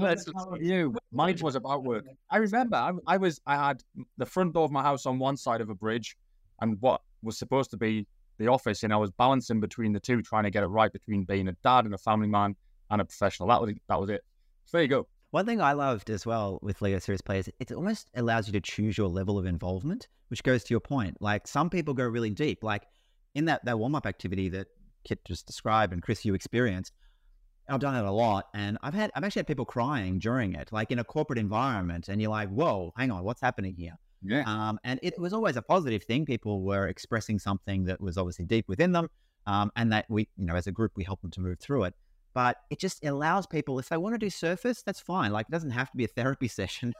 you. 0.59 0.95
Mine 1.11 1.37
was 1.41 1.55
about 1.55 1.83
work. 1.83 2.05
I 2.29 2.37
remember 2.37 2.75
I, 2.75 2.91
I 3.07 3.17
was 3.17 3.41
I 3.47 3.55
had 3.55 3.81
the 4.17 4.25
front 4.25 4.53
door 4.53 4.65
of 4.65 4.71
my 4.71 4.83
house 4.83 5.07
on 5.07 5.17
one 5.17 5.35
side 5.35 5.59
of 5.59 5.69
a 5.69 5.73
bridge, 5.73 6.15
and 6.61 6.77
what 6.79 7.01
was 7.23 7.39
supposed 7.39 7.71
to 7.71 7.77
be 7.77 8.05
the 8.37 8.47
office, 8.47 8.83
and 8.83 8.93
I 8.93 8.97
was 8.97 9.09
balancing 9.09 9.59
between 9.59 9.93
the 9.93 9.99
two, 9.99 10.21
trying 10.21 10.43
to 10.43 10.51
get 10.51 10.63
it 10.63 10.67
right 10.67 10.93
between 10.93 11.23
being 11.23 11.47
a 11.47 11.53
dad 11.63 11.85
and 11.85 11.93
a 11.95 11.97
family 11.97 12.27
man 12.27 12.55
and 12.91 13.01
a 13.01 13.05
professional. 13.05 13.49
That 13.49 13.61
was 13.61 13.73
that 13.87 13.99
was 13.99 14.09
it. 14.11 14.23
So 14.65 14.77
there 14.77 14.83
you 14.83 14.87
go. 14.87 15.07
One 15.31 15.45
thing 15.45 15.61
I 15.61 15.73
loved 15.73 16.09
as 16.09 16.25
well 16.25 16.59
with 16.63 16.81
Lego 16.81 16.97
Serious 16.97 17.21
Play 17.21 17.39
is 17.39 17.51
it 17.59 17.71
almost 17.71 18.09
allows 18.15 18.47
you 18.47 18.53
to 18.53 18.61
choose 18.61 18.97
your 18.97 19.07
level 19.07 19.37
of 19.37 19.45
involvement, 19.45 20.07
which 20.29 20.41
goes 20.41 20.63
to 20.63 20.73
your 20.73 20.79
point. 20.79 21.17
Like 21.21 21.47
some 21.47 21.69
people 21.69 21.93
go 21.93 22.05
really 22.05 22.31
deep, 22.31 22.63
like 22.63 22.87
in 23.35 23.45
that 23.45 23.63
that 23.65 23.77
warm 23.77 23.93
up 23.93 24.07
activity 24.07 24.49
that 24.49 24.67
Kit 25.03 25.23
just 25.25 25.45
described 25.45 25.93
and 25.93 26.01
Kris 26.01 26.25
you 26.25 26.33
experienced. 26.33 26.93
I've 27.67 27.79
done 27.79 27.95
it 27.95 28.03
a 28.03 28.11
lot, 28.11 28.47
and 28.55 28.79
I've 28.81 28.95
had 28.95 29.11
I've 29.13 29.23
actually 29.23 29.41
had 29.41 29.47
people 29.47 29.65
crying 29.65 30.17
during 30.17 30.53
it, 30.53 30.71
like 30.71 30.89
in 30.89 30.97
a 30.97 31.03
corporate 31.03 31.37
environment, 31.37 32.09
and 32.09 32.19
you're 32.19 32.31
like, 32.31 32.49
"Whoa, 32.49 32.91
hang 32.97 33.11
on, 33.11 33.23
what's 33.23 33.41
happening 33.41 33.75
here?" 33.75 33.93
Yeah. 34.23 34.43
Um, 34.47 34.79
and 34.83 34.99
it 35.03 35.19
was 35.19 35.33
always 35.33 35.55
a 35.55 35.61
positive 35.61 36.03
thing. 36.03 36.25
People 36.25 36.63
were 36.63 36.87
expressing 36.87 37.37
something 37.37 37.85
that 37.85 38.01
was 38.01 38.17
obviously 38.17 38.45
deep 38.45 38.67
within 38.67 38.91
them. 38.91 39.09
Um, 39.45 39.71
and 39.75 39.91
that 39.93 40.05
we, 40.09 40.27
you 40.37 40.45
know, 40.45 40.55
as 40.55 40.67
a 40.67 40.71
group, 40.71 40.91
we 40.95 41.03
help 41.03 41.21
them 41.21 41.31
to 41.31 41.41
move 41.41 41.59
through 41.59 41.85
it. 41.85 41.95
But 42.33 42.57
it 42.69 42.79
just 42.79 43.03
allows 43.03 43.47
people, 43.47 43.79
if 43.79 43.89
they 43.89 43.97
want 43.97 44.13
to 44.13 44.19
do 44.19 44.29
surface, 44.29 44.81
that's 44.81 44.99
fine. 44.99 45.31
Like 45.31 45.47
it 45.49 45.51
doesn't 45.51 45.71
have 45.71 45.89
to 45.91 45.97
be 45.97 46.05
a 46.05 46.09
therapy 46.09 46.47
session. 46.59 46.93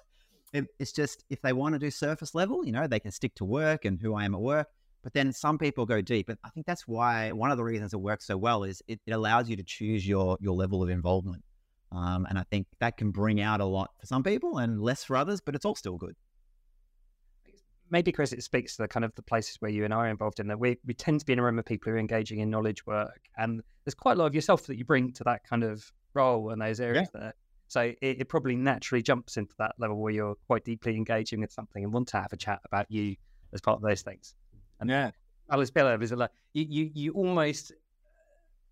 It, 0.54 0.66
it's 0.80 0.92
just 0.92 1.24
if 1.30 1.42
they 1.42 1.54
want 1.54 1.74
to 1.74 1.80
do 1.80 1.92
surface 1.92 2.34
level, 2.34 2.66
you 2.66 2.72
know, 2.72 2.88
they 2.88 3.00
can 3.00 3.12
stick 3.12 3.36
to 3.36 3.46
work 3.46 3.86
and 3.86 4.00
who 4.00 4.16
I 4.16 4.26
am 4.26 4.34
at 4.34 4.42
work. 4.42 4.68
But 5.04 5.14
then 5.14 5.32
some 5.32 5.58
people 5.58 5.86
go 5.86 6.02
deep. 6.02 6.28
And 6.30 6.38
I 6.44 6.50
think 6.50 6.66
that's 6.66 6.88
why 6.88 7.32
one 7.32 7.52
of 7.52 7.58
the 7.58 7.64
reasons 7.64 7.94
it 7.94 8.02
works 8.02 8.26
so 8.26 8.36
well 8.36 8.64
is 8.64 8.82
it, 8.88 9.00
it 9.06 9.12
allows 9.12 9.50
you 9.50 9.56
to 9.56 9.64
choose 9.64 10.06
your 10.08 10.38
your 10.42 10.56
level 10.56 10.84
of 10.84 10.90
involvement. 10.90 11.44
Um, 11.92 12.28
and 12.30 12.38
I 12.38 12.44
think 12.52 12.68
that 12.80 12.98
can 12.98 13.12
bring 13.12 13.42
out 13.42 13.62
a 13.62 13.66
lot 13.66 13.92
for 14.00 14.06
some 14.06 14.24
people 14.24 14.58
and 14.58 14.82
less 14.82 15.04
for 15.04 15.16
others, 15.16 15.42
but 15.42 15.56
it's 15.56 15.66
all 15.66 15.76
still 15.76 15.98
good 15.98 16.16
maybe 17.90 18.12
Kris, 18.12 18.34
it 18.34 18.44
speaks 18.44 18.76
to 18.76 18.84
the 18.84 18.88
kind 18.88 19.04
of 19.04 19.14
the 19.16 19.22
places 19.22 19.58
where 19.60 19.72
you 19.72 19.86
and 19.86 19.94
I 19.94 19.98
are 19.98 20.10
involved 20.10 20.40
in 20.40 20.48
that 20.48 20.60
we, 20.60 20.78
we 20.86 20.94
tend 20.94 21.20
to 21.20 21.26
be 21.26 21.34
in 21.34 21.40
a 21.40 21.44
room 21.44 21.60
of 21.60 21.66
people 21.66 21.92
who 21.92 21.96
are 21.96 22.00
engaging 22.00 22.40
in 22.40 22.50
knowledge 22.50 22.86
work. 22.86 23.22
And 23.38 23.62
there's 23.86 23.96
quite 23.96 24.14
a 24.14 24.20
lot 24.20 24.26
of 24.26 24.36
yourself 24.36 24.68
that 24.68 24.78
you 24.78 24.86
bring 24.86 25.12
to 25.14 25.24
that 25.26 25.44
kind 25.44 25.64
of 25.64 25.92
role 26.14 26.52
and 26.52 26.62
those 26.62 26.80
areas 26.80 27.10
yeah. 27.14 27.22
there. 27.22 27.34
So 27.68 27.82
it, 27.82 27.98
it, 28.02 28.30
probably 28.30 28.56
naturally 28.56 29.04
jumps 29.04 29.38
into 29.38 29.54
that 29.60 29.76
level 29.78 29.98
where 29.98 30.12
you're 30.12 30.36
quite 30.48 30.66
deeply 30.66 30.96
engaging 30.96 31.40
with 31.42 31.52
something 31.52 31.84
and 31.84 31.94
want 31.94 32.08
to 32.10 32.18
have 32.18 32.34
a 32.34 32.38
chat 32.38 32.60
about 32.66 32.88
you 32.90 33.16
as 33.54 33.62
part 33.62 33.76
of 33.76 33.84
those 33.84 34.02
things. 34.02 34.34
And 34.80 34.90
yeah, 34.90 35.12
Alice 35.52 35.70
Biller 35.70 36.02
is 36.02 36.12
a 36.12 36.16
like 36.16 36.32
you, 36.54 36.66
you 36.68 36.92
you 36.94 37.12
almost 37.12 37.72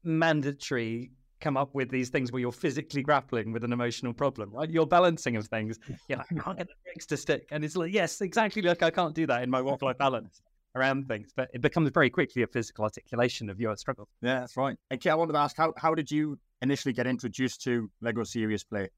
mandatory 0.04 1.12
come 1.40 1.58
up 1.58 1.74
with 1.74 1.90
these 1.90 2.10
things 2.10 2.32
where 2.32 2.40
you're 2.40 2.52
physically 2.52 3.02
grappling 3.02 3.52
with 3.52 3.64
an 3.64 3.74
emotional 3.74 4.14
problem, 4.14 4.52
right? 4.52 4.70
You're 4.70 4.88
balancing 4.88 5.36
of 5.36 5.48
things. 5.48 5.80
Yeah, 6.08 6.20
I 6.20 6.34
can't 6.40 6.58
get 6.58 6.68
the 6.68 6.74
brakes 6.84 7.06
to 7.08 7.18
stick. 7.18 7.48
And 7.52 7.64
it's 7.64 7.76
like, 7.76 7.94
yes, 7.94 8.22
exactly 8.22 8.62
like 8.62 8.82
I 8.82 8.90
can't 8.90 9.14
do 9.14 9.28
that 9.28 9.44
in 9.44 9.50
my 9.50 9.62
work 9.62 9.82
life 9.82 9.98
balance 9.98 10.42
around 10.76 11.08
things. 11.08 11.32
But 11.36 11.50
it 11.54 11.62
becomes 11.62 11.90
very 11.92 12.10
quickly 12.10 12.44
a 12.44 12.48
physical 12.48 12.84
articulation 12.84 13.50
of 13.50 13.60
your 13.60 13.76
struggle. 13.76 14.08
Yeah, 14.22 14.42
that's 14.42 14.58
right. 14.58 14.78
Okay, 14.94 15.10
I 15.10 15.16
wanted 15.16 15.34
to 15.34 15.40
ask 15.40 15.56
how, 15.56 15.74
how 15.78 15.94
did 15.94 16.10
you 16.10 16.40
initially 16.62 16.94
get 16.94 17.08
introduced 17.08 17.62
to 17.64 17.90
Lego 18.02 18.24
Serious 18.24 18.64
Play? 18.64 18.90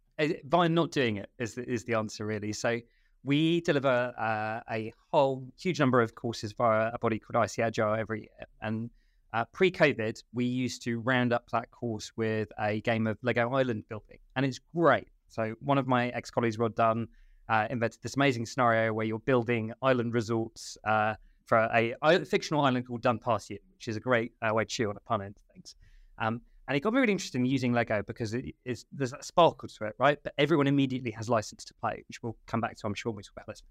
By 0.45 0.67
not 0.67 0.91
doing 0.91 1.17
it 1.17 1.29
is 1.39 1.55
the, 1.55 1.69
is 1.69 1.83
the 1.85 1.95
answer, 1.95 2.25
really. 2.25 2.53
So 2.53 2.79
we 3.23 3.61
deliver 3.61 4.13
uh, 4.17 4.61
a 4.71 4.93
whole 5.11 5.45
huge 5.57 5.79
number 5.79 6.01
of 6.01 6.15
courses 6.15 6.53
via 6.53 6.91
a 6.93 6.99
body 6.99 7.19
called 7.19 7.43
ICAgile 7.43 7.97
every 7.97 8.21
year. 8.21 8.47
And 8.61 8.89
uh, 9.33 9.45
Pre 9.53 9.71
COVID, 9.71 10.21
we 10.33 10.45
used 10.45 10.83
to 10.83 10.99
round 10.99 11.33
up 11.33 11.49
that 11.51 11.69
course 11.71 12.11
with 12.15 12.51
a 12.59 12.81
game 12.81 13.07
of 13.07 13.17
Lego 13.21 13.53
Island 13.53 13.83
building, 13.89 14.17
and 14.35 14.45
it's 14.45 14.59
great. 14.75 15.07
So, 15.27 15.55
one 15.59 15.77
of 15.77 15.87
my 15.87 16.09
ex 16.09 16.31
colleagues, 16.31 16.57
Rod 16.57 16.75
Dunn, 16.75 17.07
uh, 17.47 17.67
invented 17.69 18.01
this 18.01 18.15
amazing 18.15 18.45
scenario 18.45 18.93
where 18.93 19.05
you're 19.05 19.19
building 19.19 19.73
island 19.81 20.13
resorts 20.13 20.77
uh, 20.83 21.15
for 21.45 21.69
a, 21.73 21.95
a, 22.03 22.25
fictional 22.25 22.63
island 22.63 22.87
called 22.87 23.01
Dunpartian, 23.01 23.59
which 23.73 23.87
is 23.87 23.95
a 23.95 23.99
great 23.99 24.33
uh, 24.41 24.53
way 24.53 24.63
to 24.63 24.69
chew 24.69 24.89
on 24.89 24.97
a 24.97 24.99
pun 24.99 25.21
into 25.21 25.39
things. 25.53 25.75
Um, 26.19 26.41
and 26.67 26.77
it 26.77 26.81
got 26.81 26.93
me 26.93 26.99
really 26.99 27.11
interested 27.11 27.39
in 27.39 27.45
using 27.47 27.73
Lego 27.73 28.03
because 28.03 28.35
it 28.35 28.53
is 28.63 28.85
there's 28.91 29.09
that 29.09 29.25
sparkle 29.25 29.67
to 29.67 29.85
it, 29.85 29.95
right? 29.97 30.19
But 30.23 30.33
everyone 30.37 30.67
immediately 30.67 31.09
has 31.11 31.27
license 31.27 31.65
to 31.65 31.73
play, 31.73 32.03
which 32.07 32.21
we'll 32.21 32.37
come 32.45 32.61
back 32.61 32.77
to, 32.77 32.87
I'm 32.87 32.93
sure, 32.93 33.11
when 33.11 33.17
we 33.17 33.23
talk 33.23 33.33
about 33.35 33.55
LSP. 33.55 33.63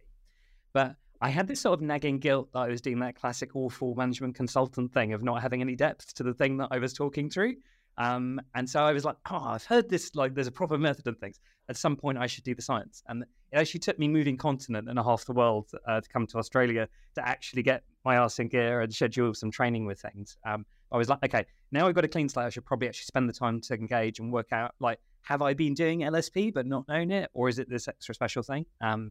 But 0.72 0.96
I 1.20 1.30
had 1.30 1.48
this 1.48 1.60
sort 1.60 1.74
of 1.74 1.80
nagging 1.80 2.18
guilt 2.18 2.48
that 2.52 2.60
I 2.60 2.68
was 2.68 2.80
doing 2.80 3.00
that 3.00 3.16
classic 3.16 3.50
awful 3.54 3.94
management 3.94 4.36
consultant 4.36 4.92
thing 4.92 5.12
of 5.12 5.22
not 5.22 5.42
having 5.42 5.60
any 5.60 5.74
depth 5.74 6.14
to 6.14 6.22
the 6.22 6.34
thing 6.34 6.58
that 6.58 6.68
I 6.70 6.78
was 6.78 6.92
talking 6.92 7.28
through. 7.28 7.56
Um, 7.96 8.40
and 8.54 8.70
so 8.70 8.80
I 8.80 8.92
was 8.92 9.04
like, 9.04 9.16
oh, 9.30 9.42
I've 9.42 9.64
heard 9.64 9.88
this, 9.90 10.14
like, 10.14 10.34
there's 10.34 10.46
a 10.46 10.52
proper 10.52 10.78
method 10.78 11.08
of 11.08 11.18
things. 11.18 11.40
At 11.68 11.76
some 11.76 11.96
point, 11.96 12.16
I 12.16 12.28
should 12.28 12.44
do 12.44 12.54
the 12.54 12.62
science. 12.62 13.02
And 13.08 13.22
it 13.22 13.56
actually 13.56 13.80
took 13.80 13.98
me 13.98 14.06
moving 14.06 14.36
continent 14.36 14.88
and 14.88 14.98
a 14.98 15.02
half 15.02 15.24
the 15.24 15.32
world 15.32 15.68
uh, 15.86 16.00
to 16.00 16.08
come 16.08 16.26
to 16.28 16.38
Australia 16.38 16.88
to 17.16 17.28
actually 17.28 17.62
get 17.62 17.82
my 18.04 18.16
arse 18.16 18.38
in 18.38 18.46
gear 18.46 18.82
and 18.82 18.94
schedule 18.94 19.34
some 19.34 19.50
training 19.50 19.84
with 19.84 20.00
things. 20.00 20.36
Um, 20.46 20.64
I 20.92 20.96
was 20.96 21.08
like, 21.08 21.18
okay, 21.24 21.44
now 21.72 21.88
I've 21.88 21.94
got 21.94 22.04
a 22.04 22.08
clean 22.08 22.28
slate. 22.28 22.46
I 22.46 22.50
should 22.50 22.64
probably 22.64 22.88
actually 22.88 23.06
spend 23.06 23.28
the 23.28 23.32
time 23.32 23.60
to 23.62 23.74
engage 23.74 24.20
and 24.20 24.32
work 24.32 24.52
out, 24.52 24.74
like, 24.78 25.00
have 25.22 25.42
I 25.42 25.52
been 25.52 25.74
doing 25.74 26.00
LSP 26.00 26.54
but 26.54 26.66
not 26.66 26.86
known 26.88 27.10
it? 27.10 27.28
Or 27.34 27.48
is 27.48 27.58
it 27.58 27.68
this 27.68 27.88
extra 27.88 28.14
special 28.14 28.42
thing? 28.42 28.64
Um, 28.80 29.10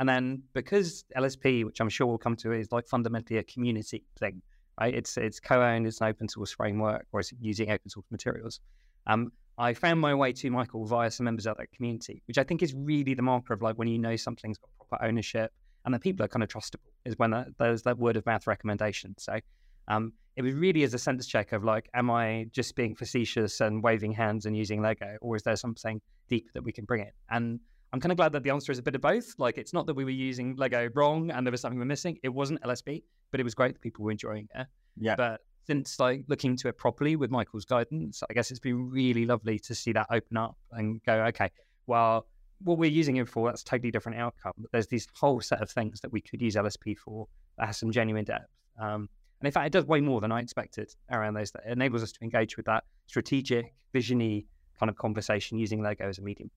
and 0.00 0.08
then 0.08 0.42
because 0.52 1.04
LSP, 1.16 1.64
which 1.64 1.80
I'm 1.80 1.88
sure 1.88 2.06
we'll 2.06 2.18
come 2.18 2.36
to, 2.36 2.52
is 2.52 2.72
like 2.72 2.86
fundamentally 2.86 3.38
a 3.38 3.44
community 3.44 4.04
thing 4.18 4.42
right? 4.80 4.94
It's 4.94 5.16
it's 5.16 5.40
co-owned, 5.40 5.86
it's 5.86 6.00
an 6.00 6.08
open 6.08 6.28
source 6.28 6.52
framework, 6.52 7.06
or 7.12 7.20
it's 7.20 7.32
using 7.40 7.70
open 7.70 7.88
source 7.88 8.06
materials. 8.10 8.60
Um, 9.06 9.32
I 9.56 9.74
found 9.74 10.00
my 10.00 10.14
way 10.14 10.32
to 10.32 10.50
Michael 10.50 10.84
via 10.84 11.10
some 11.10 11.24
members 11.24 11.46
of 11.46 11.56
that 11.58 11.70
community, 11.72 12.22
which 12.26 12.38
I 12.38 12.44
think 12.44 12.62
is 12.62 12.74
really 12.74 13.14
the 13.14 13.22
marker 13.22 13.54
of 13.54 13.62
like 13.62 13.76
when 13.76 13.88
you 13.88 13.98
know 13.98 14.16
something's 14.16 14.58
got 14.58 14.70
proper 14.76 15.04
ownership 15.04 15.52
and 15.84 15.94
the 15.94 15.98
people 15.98 16.24
are 16.24 16.28
kind 16.28 16.42
of 16.42 16.48
trustable 16.48 16.90
is 17.04 17.16
when 17.18 17.54
there's 17.58 17.82
that 17.82 17.98
word 17.98 18.16
of 18.16 18.26
mouth 18.26 18.46
recommendation. 18.46 19.14
So 19.18 19.38
um, 19.86 20.12
it 20.34 20.42
was 20.42 20.54
really 20.54 20.82
as 20.82 20.94
a 20.94 20.98
sense 20.98 21.26
check 21.26 21.52
of 21.52 21.62
like, 21.62 21.88
am 21.94 22.10
I 22.10 22.46
just 22.50 22.74
being 22.74 22.96
facetious 22.96 23.60
and 23.60 23.82
waving 23.82 24.12
hands 24.12 24.46
and 24.46 24.56
using 24.56 24.82
Lego, 24.82 25.16
or 25.20 25.36
is 25.36 25.42
there 25.42 25.56
something 25.56 26.00
deeper 26.28 26.50
that 26.54 26.64
we 26.64 26.72
can 26.72 26.84
bring 26.84 27.02
it? 27.02 27.12
And 27.30 27.60
I'm 27.94 28.00
kind 28.00 28.10
of 28.10 28.16
glad 28.16 28.32
that 28.32 28.42
the 28.42 28.50
answer 28.50 28.72
is 28.72 28.80
a 28.80 28.82
bit 28.82 28.96
of 28.96 29.00
both. 29.00 29.36
Like, 29.38 29.56
it's 29.56 29.72
not 29.72 29.86
that 29.86 29.94
we 29.94 30.02
were 30.02 30.10
using 30.10 30.56
Lego 30.56 30.88
wrong 30.94 31.30
and 31.30 31.46
there 31.46 31.52
was 31.52 31.60
something 31.60 31.78
we're 31.78 31.84
missing. 31.84 32.18
It 32.24 32.28
wasn't 32.28 32.60
LSP, 32.62 33.04
but 33.30 33.38
it 33.38 33.44
was 33.44 33.54
great 33.54 33.72
that 33.72 33.80
people 33.80 34.04
were 34.04 34.10
enjoying 34.10 34.48
it. 34.52 34.66
Yeah. 34.98 35.14
But 35.14 35.42
since 35.68 36.00
like 36.00 36.24
looking 36.26 36.50
into 36.50 36.66
it 36.66 36.76
properly 36.76 37.14
with 37.14 37.30
Michael's 37.30 37.64
guidance, 37.64 38.24
I 38.28 38.34
guess 38.34 38.50
it's 38.50 38.58
been 38.58 38.90
really 38.90 39.26
lovely 39.26 39.60
to 39.60 39.76
see 39.76 39.92
that 39.92 40.08
open 40.10 40.36
up 40.36 40.56
and 40.72 41.00
go, 41.04 41.22
okay, 41.26 41.52
well, 41.86 42.26
what 42.64 42.78
we're 42.78 42.90
using 42.90 43.14
it 43.18 43.28
for, 43.28 43.48
that's 43.48 43.62
a 43.62 43.64
totally 43.64 43.92
different 43.92 44.18
outcome. 44.18 44.54
But 44.58 44.72
there's 44.72 44.88
this 44.88 45.06
whole 45.14 45.40
set 45.40 45.62
of 45.62 45.70
things 45.70 46.00
that 46.00 46.10
we 46.10 46.20
could 46.20 46.42
use 46.42 46.56
LSP 46.56 46.98
for 46.98 47.28
that 47.58 47.66
has 47.66 47.76
some 47.76 47.92
genuine 47.92 48.24
depth. 48.24 48.50
Um, 48.76 49.08
and 49.38 49.46
in 49.46 49.52
fact, 49.52 49.68
it 49.68 49.72
does 49.72 49.84
way 49.84 50.00
more 50.00 50.20
than 50.20 50.32
I 50.32 50.40
expected 50.40 50.92
around 51.12 51.34
those. 51.34 51.52
That 51.52 51.62
enables 51.66 52.02
us 52.02 52.10
to 52.10 52.18
engage 52.22 52.56
with 52.56 52.66
that 52.66 52.82
strategic, 53.06 53.72
visiony 53.94 54.46
kind 54.80 54.90
of 54.90 54.96
conversation 54.96 55.58
using 55.58 55.80
Lego 55.80 56.08
as 56.08 56.18
a 56.18 56.22
medium. 56.22 56.50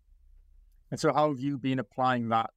And 0.92 1.00
so, 1.00 1.14
how 1.14 1.30
have 1.30 1.40
you 1.40 1.58
been 1.58 1.80
applying 1.80 2.30
that 2.30 2.50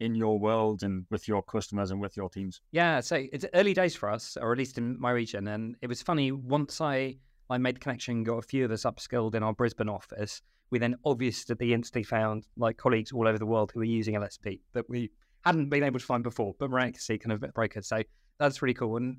in 0.00 0.14
your 0.14 0.38
world 0.38 0.82
and 0.82 1.06
with 1.10 1.26
your 1.26 1.42
customers 1.42 1.90
and 1.90 2.00
with 2.00 2.16
your 2.16 2.28
teams? 2.28 2.60
Yeah, 2.72 3.00
so 3.00 3.24
it's 3.32 3.46
early 3.54 3.74
days 3.74 3.94
for 3.96 4.10
us, 4.10 4.36
or 4.40 4.52
at 4.52 4.58
least 4.58 4.78
in 4.78 5.00
my 5.00 5.10
region. 5.10 5.48
And 5.48 5.76
it 5.82 5.88
was 5.88 6.02
funny 6.02 6.32
once 6.32 6.80
I 6.80 7.16
I 7.48 7.58
made 7.58 7.76
the 7.76 7.80
connection, 7.80 8.24
got 8.24 8.38
a 8.38 8.42
few 8.42 8.64
of 8.64 8.70
us 8.72 8.82
upskilled 8.82 9.34
in 9.34 9.42
our 9.42 9.52
Brisbane 9.52 9.88
office. 9.88 10.42
We 10.70 10.80
then 10.80 10.96
obviously 11.04 11.72
instantly 11.72 12.02
found 12.02 12.46
like 12.56 12.76
colleagues 12.76 13.12
all 13.12 13.28
over 13.28 13.38
the 13.38 13.46
world 13.46 13.70
who 13.72 13.80
were 13.80 13.84
using 13.84 14.14
LSP 14.14 14.60
that 14.72 14.88
we 14.90 15.10
hadn't 15.44 15.68
been 15.68 15.84
able 15.84 16.00
to 16.00 16.04
find 16.04 16.24
before, 16.24 16.54
but 16.58 16.70
miraculously 16.70 17.18
kind 17.18 17.32
of 17.32 17.40
brokered. 17.52 17.84
So 17.84 18.02
that's 18.38 18.62
really 18.62 18.74
cool. 18.74 18.96
And 18.96 19.18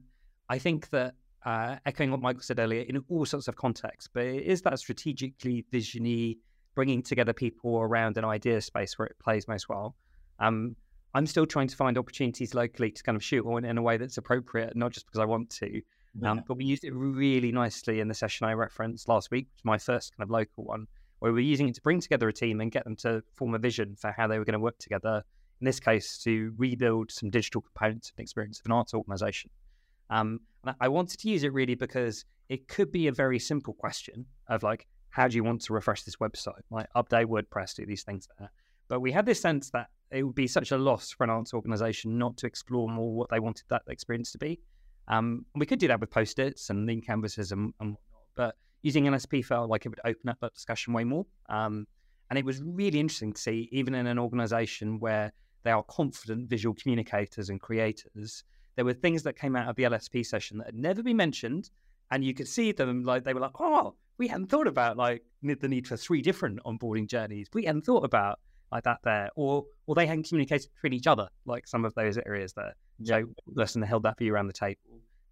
I 0.49 0.59
think 0.59 0.89
that 0.89 1.15
uh, 1.45 1.77
echoing 1.85 2.11
what 2.11 2.19
Michael 2.19 2.41
said 2.41 2.59
earlier, 2.59 2.81
in 2.81 3.01
all 3.07 3.25
sorts 3.25 3.47
of 3.47 3.55
contexts, 3.55 4.09
but 4.13 4.25
it 4.25 4.43
is 4.43 4.61
that 4.63 4.77
strategically 4.79 5.65
visiony 5.71 6.37
bringing 6.77 7.01
together 7.01 7.33
people 7.33 7.79
around 7.79 8.19
an 8.19 8.23
idea 8.23 8.61
space 8.61 8.99
where 8.99 9.07
it 9.07 9.17
plays 9.17 9.47
most 9.47 9.67
well. 9.67 9.95
Um, 10.37 10.75
I'm 11.15 11.25
still 11.25 11.47
trying 11.47 11.67
to 11.69 11.75
find 11.75 11.97
opportunities 11.97 12.53
locally 12.53 12.91
to 12.91 13.01
kind 13.01 13.15
of 13.15 13.23
shoot 13.23 13.43
on 13.47 13.65
in 13.65 13.79
a 13.79 13.81
way 13.81 13.97
that's 13.97 14.19
appropriate, 14.19 14.75
not 14.75 14.91
just 14.91 15.07
because 15.07 15.19
I 15.19 15.25
want 15.25 15.49
to. 15.61 15.81
Um, 16.23 16.43
but 16.47 16.55
we 16.55 16.65
used 16.65 16.83
it 16.83 16.93
really 16.93 17.51
nicely 17.51 17.99
in 17.99 18.07
the 18.07 18.13
session 18.13 18.45
I 18.45 18.53
referenced 18.53 19.09
last 19.09 19.31
week, 19.31 19.47
which 19.47 19.61
is 19.61 19.65
my 19.65 19.79
first 19.79 20.15
kind 20.15 20.23
of 20.23 20.29
local 20.29 20.65
one, 20.65 20.85
where 21.17 21.33
we 21.33 21.41
are 21.41 21.45
using 21.45 21.67
it 21.67 21.73
to 21.75 21.81
bring 21.81 21.99
together 21.99 22.27
a 22.27 22.33
team 22.33 22.61
and 22.61 22.71
get 22.71 22.83
them 22.83 22.95
to 22.97 23.23
form 23.33 23.55
a 23.55 23.57
vision 23.57 23.95
for 23.95 24.11
how 24.15 24.27
they 24.27 24.37
were 24.37 24.45
going 24.45 24.53
to 24.53 24.59
work 24.59 24.77
together. 24.77 25.23
In 25.59 25.65
this 25.65 25.79
case, 25.79 26.19
to 26.25 26.53
rebuild 26.57 27.09
some 27.11 27.31
digital 27.31 27.61
components 27.61 28.13
and 28.15 28.23
experience 28.23 28.59
of 28.59 28.67
an 28.67 28.73
arts 28.73 28.93
organization. 28.93 29.49
Um, 30.11 30.41
and 30.63 30.75
I 30.79 30.89
wanted 30.89 31.19
to 31.21 31.27
use 31.27 31.43
it 31.43 31.53
really 31.53 31.73
because 31.73 32.23
it 32.49 32.67
could 32.67 32.91
be 32.91 33.07
a 33.07 33.11
very 33.11 33.39
simple 33.39 33.73
question 33.73 34.27
of 34.47 34.61
like, 34.61 34.85
how 35.17 35.27
do 35.27 35.35
you 35.35 35.43
want 35.43 35.59
to 35.59 35.73
refresh 35.73 36.03
this 36.03 36.17
website? 36.17 36.61
Like 36.69 36.87
update 36.95 37.25
WordPress, 37.25 37.73
do 37.73 37.87
these 37.87 38.03
things 38.03 38.27
there. 38.37 38.51
But 38.87 38.99
we 38.99 39.11
had 39.11 39.25
this 39.25 39.41
sense 39.41 39.71
that 39.71 39.87
it 40.11 40.21
would 40.21 40.35
be 40.35 40.45
such 40.45 40.71
a 40.71 40.77
loss 40.77 41.09
for 41.09 41.23
an 41.23 41.31
arts 41.31 41.55
organization 41.55 42.19
not 42.19 42.37
to 42.37 42.45
explore 42.45 42.87
more 42.87 43.11
what 43.11 43.27
they 43.31 43.39
wanted 43.39 43.63
that 43.69 43.81
experience 43.87 44.31
to 44.33 44.37
be. 44.37 44.59
Um, 45.07 45.43
we 45.55 45.65
could 45.65 45.79
do 45.79 45.87
that 45.87 45.99
with 45.99 46.11
post-its 46.11 46.69
and 46.69 46.85
lean 46.85 47.01
canvases 47.01 47.51
and, 47.51 47.73
and 47.79 47.95
whatnot, 47.95 48.27
but 48.35 48.55
using 48.83 49.05
LSP 49.05 49.43
felt 49.43 49.71
like 49.71 49.87
it 49.87 49.89
would 49.89 50.01
open 50.05 50.29
up 50.29 50.37
that 50.41 50.53
discussion 50.53 50.93
way 50.93 51.03
more. 51.03 51.25
Um, 51.49 51.87
and 52.29 52.37
it 52.37 52.45
was 52.45 52.61
really 52.61 52.99
interesting 52.99 53.33
to 53.33 53.41
see, 53.41 53.69
even 53.71 53.95
in 53.95 54.05
an 54.05 54.19
organization 54.19 54.99
where 54.99 55.33
they 55.63 55.71
are 55.71 55.83
confident 55.83 56.47
visual 56.47 56.75
communicators 56.75 57.49
and 57.49 57.59
creators, 57.59 58.43
there 58.75 58.85
were 58.85 58.93
things 58.93 59.23
that 59.23 59.35
came 59.35 59.55
out 59.55 59.67
of 59.67 59.75
the 59.77 59.83
LSP 59.83 60.23
session 60.23 60.59
that 60.59 60.67
had 60.67 60.75
never 60.75 61.01
been 61.01 61.17
mentioned. 61.17 61.71
And 62.11 62.23
you 62.23 62.35
could 62.35 62.47
see 62.47 62.71
them 62.71 63.03
like 63.03 63.23
they 63.23 63.33
were 63.33 63.39
like, 63.39 63.59
oh, 63.59 63.95
we 64.17 64.27
hadn't 64.27 64.47
thought 64.47 64.67
about 64.67 64.97
like 64.97 65.23
the 65.43 65.67
need 65.67 65.87
for 65.87 65.97
three 65.97 66.21
different 66.21 66.59
onboarding 66.65 67.07
journeys. 67.07 67.47
We 67.53 67.65
hadn't 67.65 67.83
thought 67.85 68.03
about 68.03 68.39
like 68.71 68.83
that 68.83 68.99
there, 69.03 69.29
or 69.35 69.65
or 69.85 69.95
they 69.95 70.05
hadn't 70.05 70.27
communicated 70.27 70.69
between 70.75 70.93
each 70.93 71.07
other 71.07 71.27
like 71.45 71.67
some 71.67 71.85
of 71.85 71.93
those 71.95 72.17
areas 72.17 72.53
there. 72.53 72.73
Yeah. 72.99 73.21
So 73.21 73.33
listen, 73.47 73.81
held 73.81 74.03
that 74.03 74.17
view 74.17 74.33
around 74.33 74.47
the 74.47 74.53
table. 74.53 74.81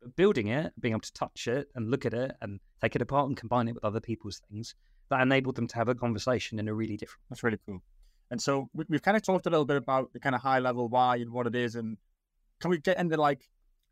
But 0.02 0.16
building 0.16 0.48
it, 0.48 0.74
being 0.80 0.94
able 0.94 1.02
to 1.02 1.14
touch 1.14 1.48
it 1.48 1.68
and 1.76 1.90
look 1.90 2.06
at 2.06 2.14
it 2.14 2.36
and 2.42 2.60
take 2.82 2.96
it 2.96 3.02
apart 3.02 3.28
and 3.28 3.36
combine 3.36 3.68
it 3.68 3.74
with 3.74 3.84
other 3.84 4.00
people's 4.00 4.42
things, 4.50 4.76
that 5.10 5.22
enabled 5.22 5.56
them 5.56 5.68
to 5.68 5.76
have 5.76 5.90
a 5.90 5.96
conversation 5.96 6.60
in 6.60 6.68
a 6.68 6.74
really 6.74 6.98
different. 6.98 7.22
That's 7.30 7.44
really 7.44 7.60
cool. 7.66 7.82
And 8.32 8.42
so 8.42 8.70
we, 8.74 8.86
have 8.92 9.02
kind 9.02 9.18
of 9.18 9.24
talked 9.24 9.46
a 9.46 9.50
little 9.50 9.66
bit 9.66 9.78
about 9.78 10.14
the 10.14 10.20
kind 10.20 10.36
of 10.36 10.42
high 10.42 10.60
level 10.60 10.88
why 10.88 11.18
and 11.18 11.32
what 11.32 11.48
it 11.48 11.56
is, 11.56 11.76
and 11.76 11.98
can 12.60 12.72
we 12.72 12.78
get 12.80 12.98
into 12.98 13.18
like 13.18 13.50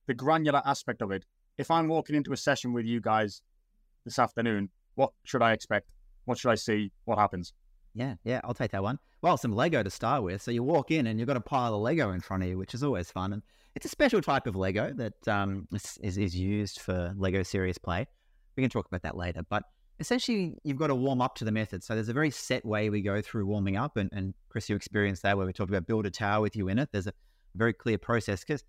the 0.07 0.13
granular 0.13 0.61
aspect 0.65 1.01
of 1.01 1.11
it? 1.11 1.25
If 1.57 1.69
I'm 1.69 1.87
walking 1.87 2.15
into 2.15 2.33
a 2.33 2.37
session 2.37 2.73
with 2.73 2.85
you 2.85 2.99
guys 2.99 3.41
this 4.05 4.17
afternoon, 4.17 4.69
what 4.95 5.11
should 5.23 5.41
I 5.41 5.53
expect? 5.53 5.87
What 6.25 6.37
should 6.37 6.51
I 6.51 6.55
see? 6.55 6.91
What 7.05 7.17
happens? 7.17 7.53
Yeah, 7.93 8.15
yeah, 8.23 8.41
I'll 8.43 8.53
take 8.53 8.71
that 8.71 8.83
one. 8.83 8.97
Well, 9.21 9.37
some 9.37 9.53
Lego 9.53 9.83
to 9.83 9.89
start 9.89 10.23
with. 10.23 10.41
So 10.41 10.51
you 10.51 10.63
walk 10.63 10.91
in 10.91 11.07
and 11.07 11.19
you've 11.19 11.27
got 11.27 11.37
a 11.37 11.41
pile 11.41 11.75
of 11.75 11.81
Lego 11.81 12.11
in 12.11 12.21
front 12.21 12.43
of 12.43 12.49
you, 12.49 12.57
which 12.57 12.73
is 12.73 12.83
always 12.83 13.11
fun. 13.11 13.33
And 13.33 13.41
it's 13.75 13.85
a 13.85 13.89
special 13.89 14.21
type 14.21 14.47
of 14.47 14.55
Lego 14.55 14.91
that 14.95 15.27
um, 15.27 15.67
is, 15.71 16.17
is 16.17 16.35
used 16.35 16.79
for 16.79 17.13
Lego 17.17 17.43
serious 17.43 17.77
play. 17.77 18.07
We 18.55 18.63
can 18.63 18.69
talk 18.69 18.87
about 18.87 19.03
that 19.03 19.15
later. 19.15 19.41
But 19.49 19.63
essentially, 19.99 20.57
you've 20.63 20.77
got 20.77 20.87
to 20.87 20.95
warm 20.95 21.21
up 21.21 21.35
to 21.35 21.45
the 21.45 21.51
method. 21.51 21.83
So 21.83 21.95
there's 21.95 22.09
a 22.09 22.13
very 22.13 22.31
set 22.31 22.65
way 22.65 22.89
we 22.89 23.01
go 23.01 23.21
through 23.21 23.45
warming 23.45 23.77
up. 23.77 23.97
And, 23.97 24.09
and 24.11 24.33
Kris, 24.49 24.69
you 24.69 24.75
experienced 24.75 25.23
that 25.23 25.37
where 25.37 25.45
we 25.45 25.53
talked 25.53 25.69
about 25.69 25.87
build 25.87 26.05
a 26.05 26.11
tower 26.11 26.41
with 26.41 26.55
you 26.55 26.67
in 26.67 26.79
it. 26.79 26.89
There's 26.91 27.07
a 27.07 27.13
very 27.55 27.73
clear 27.73 27.97
process 27.97 28.41
because 28.41 28.63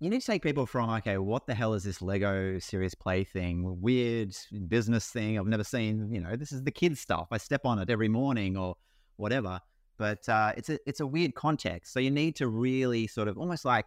you 0.00 0.10
need 0.10 0.20
to 0.20 0.26
take 0.26 0.42
people 0.42 0.66
from 0.66 0.90
okay, 0.90 1.18
what 1.18 1.46
the 1.46 1.54
hell 1.54 1.74
is 1.74 1.82
this 1.84 2.00
Lego 2.00 2.58
serious 2.58 2.94
play 2.94 3.24
thing? 3.24 3.80
Weird 3.80 4.34
business 4.68 5.08
thing 5.08 5.38
I've 5.38 5.46
never 5.46 5.64
seen. 5.64 6.12
You 6.12 6.20
know, 6.20 6.36
this 6.36 6.52
is 6.52 6.62
the 6.62 6.70
kids 6.70 7.00
stuff. 7.00 7.28
I 7.30 7.38
step 7.38 7.62
on 7.64 7.78
it 7.78 7.90
every 7.90 8.08
morning 8.08 8.56
or 8.56 8.76
whatever. 9.16 9.60
But 9.98 10.28
uh, 10.28 10.52
it's 10.56 10.70
a 10.70 10.78
it's 10.86 11.00
a 11.00 11.06
weird 11.06 11.34
context. 11.34 11.92
So 11.92 11.98
you 11.98 12.10
need 12.10 12.36
to 12.36 12.46
really 12.46 13.08
sort 13.08 13.26
of 13.26 13.36
almost 13.36 13.64
like 13.64 13.86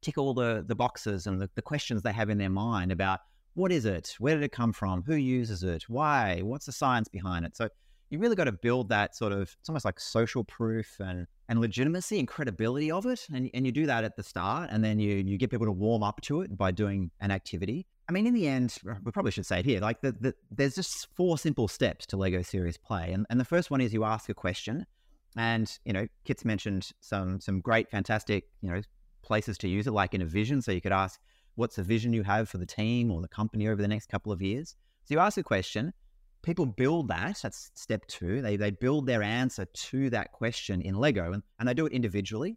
tick 0.00 0.16
all 0.16 0.32
the 0.32 0.64
the 0.66 0.74
boxes 0.74 1.26
and 1.26 1.40
the, 1.40 1.50
the 1.54 1.62
questions 1.62 2.02
they 2.02 2.12
have 2.12 2.30
in 2.30 2.38
their 2.38 2.50
mind 2.50 2.90
about 2.90 3.20
what 3.52 3.72
is 3.72 3.84
it, 3.84 4.14
where 4.18 4.34
did 4.34 4.44
it 4.44 4.52
come 4.52 4.72
from, 4.72 5.02
who 5.02 5.14
uses 5.14 5.62
it, 5.62 5.84
why, 5.88 6.40
what's 6.42 6.66
the 6.66 6.72
science 6.72 7.08
behind 7.08 7.44
it. 7.46 7.56
So 7.56 7.70
you 8.10 8.18
really 8.18 8.36
got 8.36 8.44
to 8.44 8.52
build 8.52 8.88
that 8.88 9.16
sort 9.16 9.32
of 9.32 9.54
it's 9.60 9.68
almost 9.68 9.84
like 9.84 9.98
social 9.98 10.44
proof 10.44 10.96
and 11.00 11.26
and 11.48 11.60
legitimacy 11.60 12.18
and 12.18 12.28
credibility 12.28 12.90
of 12.90 13.06
it 13.06 13.26
and, 13.32 13.50
and 13.54 13.66
you 13.66 13.72
do 13.72 13.86
that 13.86 14.04
at 14.04 14.16
the 14.16 14.22
start 14.22 14.70
and 14.72 14.84
then 14.84 14.98
you 14.98 15.16
you 15.16 15.38
get 15.38 15.50
people 15.50 15.66
to 15.66 15.72
warm 15.72 16.02
up 16.02 16.20
to 16.22 16.42
it 16.42 16.56
by 16.56 16.70
doing 16.70 17.10
an 17.20 17.30
activity. 17.30 17.86
I 18.08 18.12
mean 18.12 18.26
in 18.26 18.34
the 18.34 18.46
end 18.46 18.76
we 19.04 19.12
probably 19.12 19.32
should 19.32 19.46
say 19.46 19.60
it 19.60 19.64
here 19.64 19.80
like 19.80 20.00
the, 20.00 20.12
the, 20.12 20.34
there's 20.50 20.74
just 20.74 21.08
four 21.16 21.38
simple 21.38 21.68
steps 21.68 22.06
to 22.06 22.16
lego 22.16 22.42
serious 22.42 22.76
play 22.76 23.12
and, 23.12 23.26
and 23.30 23.40
the 23.40 23.44
first 23.44 23.70
one 23.70 23.80
is 23.80 23.92
you 23.92 24.04
ask 24.04 24.28
a 24.28 24.34
question 24.34 24.86
and 25.36 25.78
you 25.84 25.92
know 25.92 26.06
kit's 26.24 26.44
mentioned 26.44 26.90
some 27.00 27.40
some 27.40 27.60
great 27.60 27.90
fantastic 27.90 28.44
you 28.60 28.70
know 28.70 28.80
places 29.22 29.58
to 29.58 29.68
use 29.68 29.88
it 29.88 29.92
like 29.92 30.14
in 30.14 30.22
a 30.22 30.26
vision 30.26 30.62
so 30.62 30.70
you 30.70 30.80
could 30.80 30.92
ask 30.92 31.20
what's 31.56 31.76
the 31.76 31.82
vision 31.82 32.12
you 32.12 32.22
have 32.22 32.48
for 32.48 32.58
the 32.58 32.66
team 32.66 33.10
or 33.10 33.20
the 33.20 33.28
company 33.28 33.66
over 33.66 33.82
the 33.82 33.88
next 33.88 34.08
couple 34.08 34.30
of 34.30 34.40
years? 34.40 34.76
So 35.04 35.14
you 35.14 35.18
ask 35.18 35.36
a 35.36 35.42
question 35.42 35.92
people 36.46 36.64
build 36.64 37.08
that. 37.08 37.40
That's 37.42 37.72
step 37.74 38.06
two. 38.06 38.40
They, 38.40 38.56
they 38.56 38.70
build 38.70 39.04
their 39.04 39.22
answer 39.22 39.64
to 39.64 40.10
that 40.10 40.30
question 40.30 40.80
in 40.80 40.94
Lego 40.94 41.32
and, 41.32 41.42
and 41.58 41.68
they 41.68 41.74
do 41.74 41.86
it 41.86 41.92
individually. 41.92 42.56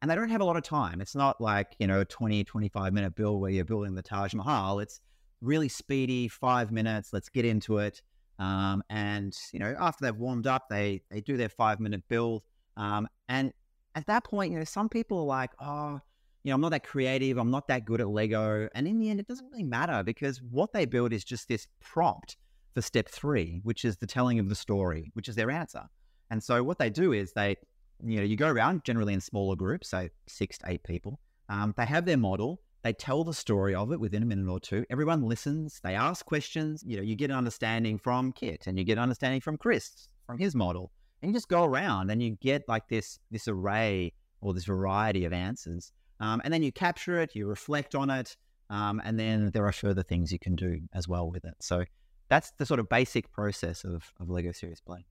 And 0.00 0.10
they 0.10 0.14
don't 0.14 0.30
have 0.30 0.40
a 0.40 0.44
lot 0.44 0.56
of 0.56 0.62
time. 0.62 1.00
It's 1.00 1.14
not 1.14 1.40
like, 1.40 1.76
you 1.78 1.86
know, 1.86 2.00
a 2.00 2.04
20, 2.04 2.44
25 2.44 2.92
minute 2.92 3.14
build 3.14 3.40
where 3.40 3.50
you're 3.50 3.64
building 3.64 3.94
the 3.94 4.02
Taj 4.02 4.32
Mahal. 4.32 4.80
It's 4.80 5.00
really 5.42 5.68
speedy, 5.68 6.26
five 6.28 6.72
minutes. 6.72 7.12
Let's 7.12 7.28
get 7.28 7.44
into 7.44 7.78
it. 7.78 8.00
Um, 8.38 8.82
and 8.88 9.36
you 9.52 9.58
know, 9.58 9.74
after 9.78 10.04
they've 10.04 10.16
warmed 10.16 10.46
up, 10.46 10.68
they 10.70 11.02
they 11.10 11.20
do 11.20 11.36
their 11.36 11.48
five 11.48 11.80
minute 11.80 12.04
build. 12.08 12.44
Um, 12.76 13.08
and 13.28 13.52
at 13.96 14.06
that 14.06 14.22
point, 14.22 14.52
you 14.52 14.58
know, 14.58 14.64
some 14.64 14.88
people 14.88 15.18
are 15.18 15.26
like, 15.26 15.50
oh, 15.60 16.00
you 16.44 16.50
know, 16.50 16.54
I'm 16.54 16.60
not 16.60 16.70
that 16.70 16.84
creative. 16.84 17.36
I'm 17.36 17.50
not 17.50 17.66
that 17.66 17.84
good 17.84 18.00
at 18.00 18.08
Lego. 18.08 18.68
And 18.76 18.86
in 18.86 19.00
the 19.00 19.10
end, 19.10 19.18
it 19.18 19.26
doesn't 19.26 19.50
really 19.50 19.64
matter 19.64 20.04
because 20.04 20.40
what 20.40 20.72
they 20.72 20.86
build 20.86 21.12
is 21.12 21.24
just 21.24 21.48
this 21.48 21.66
prompt 21.80 22.36
for 22.78 22.82
step 22.82 23.08
three, 23.08 23.60
which 23.64 23.84
is 23.84 23.96
the 23.96 24.06
telling 24.06 24.38
of 24.38 24.48
the 24.48 24.54
story, 24.54 25.10
which 25.14 25.28
is 25.28 25.34
their 25.34 25.50
answer. 25.50 25.82
And 26.30 26.40
so 26.40 26.62
what 26.62 26.78
they 26.78 26.90
do 26.90 27.12
is 27.12 27.32
they, 27.32 27.56
you 28.04 28.18
know, 28.18 28.22
you 28.22 28.36
go 28.36 28.48
around 28.48 28.84
generally 28.84 29.14
in 29.14 29.20
smaller 29.20 29.56
groups, 29.56 29.88
so 29.88 30.08
six 30.28 30.58
to 30.58 30.70
eight 30.70 30.84
people. 30.84 31.18
Um, 31.48 31.74
they 31.76 31.86
have 31.86 32.04
their 32.04 32.16
model. 32.16 32.60
They 32.84 32.92
tell 32.92 33.24
the 33.24 33.34
story 33.34 33.74
of 33.74 33.90
it 33.90 33.98
within 33.98 34.22
a 34.22 34.26
minute 34.26 34.48
or 34.48 34.60
two. 34.60 34.84
Everyone 34.90 35.22
listens. 35.22 35.80
They 35.82 35.96
ask 35.96 36.24
questions. 36.24 36.84
You 36.86 36.98
know, 36.98 37.02
you 37.02 37.16
get 37.16 37.32
an 37.32 37.36
understanding 37.36 37.98
from 37.98 38.30
Kit, 38.30 38.68
and 38.68 38.78
you 38.78 38.84
get 38.84 38.92
an 38.92 39.02
understanding 39.02 39.40
from 39.40 39.56
Kris 39.56 40.08
from 40.24 40.38
his 40.38 40.54
model, 40.54 40.92
and 41.20 41.32
you 41.32 41.34
just 41.34 41.48
go 41.48 41.64
around 41.64 42.12
and 42.12 42.22
you 42.22 42.36
get 42.40 42.62
like 42.68 42.86
this 42.88 43.18
this 43.32 43.48
array 43.48 44.12
or 44.40 44.54
this 44.54 44.66
variety 44.66 45.24
of 45.24 45.32
answers. 45.32 45.90
Um, 46.20 46.40
and 46.44 46.54
then 46.54 46.62
you 46.62 46.70
capture 46.70 47.20
it, 47.20 47.34
you 47.34 47.48
reflect 47.48 47.96
on 47.96 48.08
it, 48.08 48.36
um, 48.70 49.02
and 49.04 49.18
then 49.18 49.50
there 49.50 49.66
are 49.66 49.72
further 49.72 50.04
things 50.04 50.30
you 50.30 50.38
can 50.38 50.54
do 50.54 50.80
as 50.94 51.08
well 51.08 51.28
with 51.28 51.44
it. 51.44 51.56
So 51.60 51.84
that's 52.28 52.52
the 52.58 52.66
sort 52.66 52.80
of 52.80 52.88
basic 52.88 53.30
process 53.32 53.84
of, 53.84 54.12
of 54.20 54.30
Lego 54.30 54.52
Serious 54.52 54.80
Play. 54.80 55.04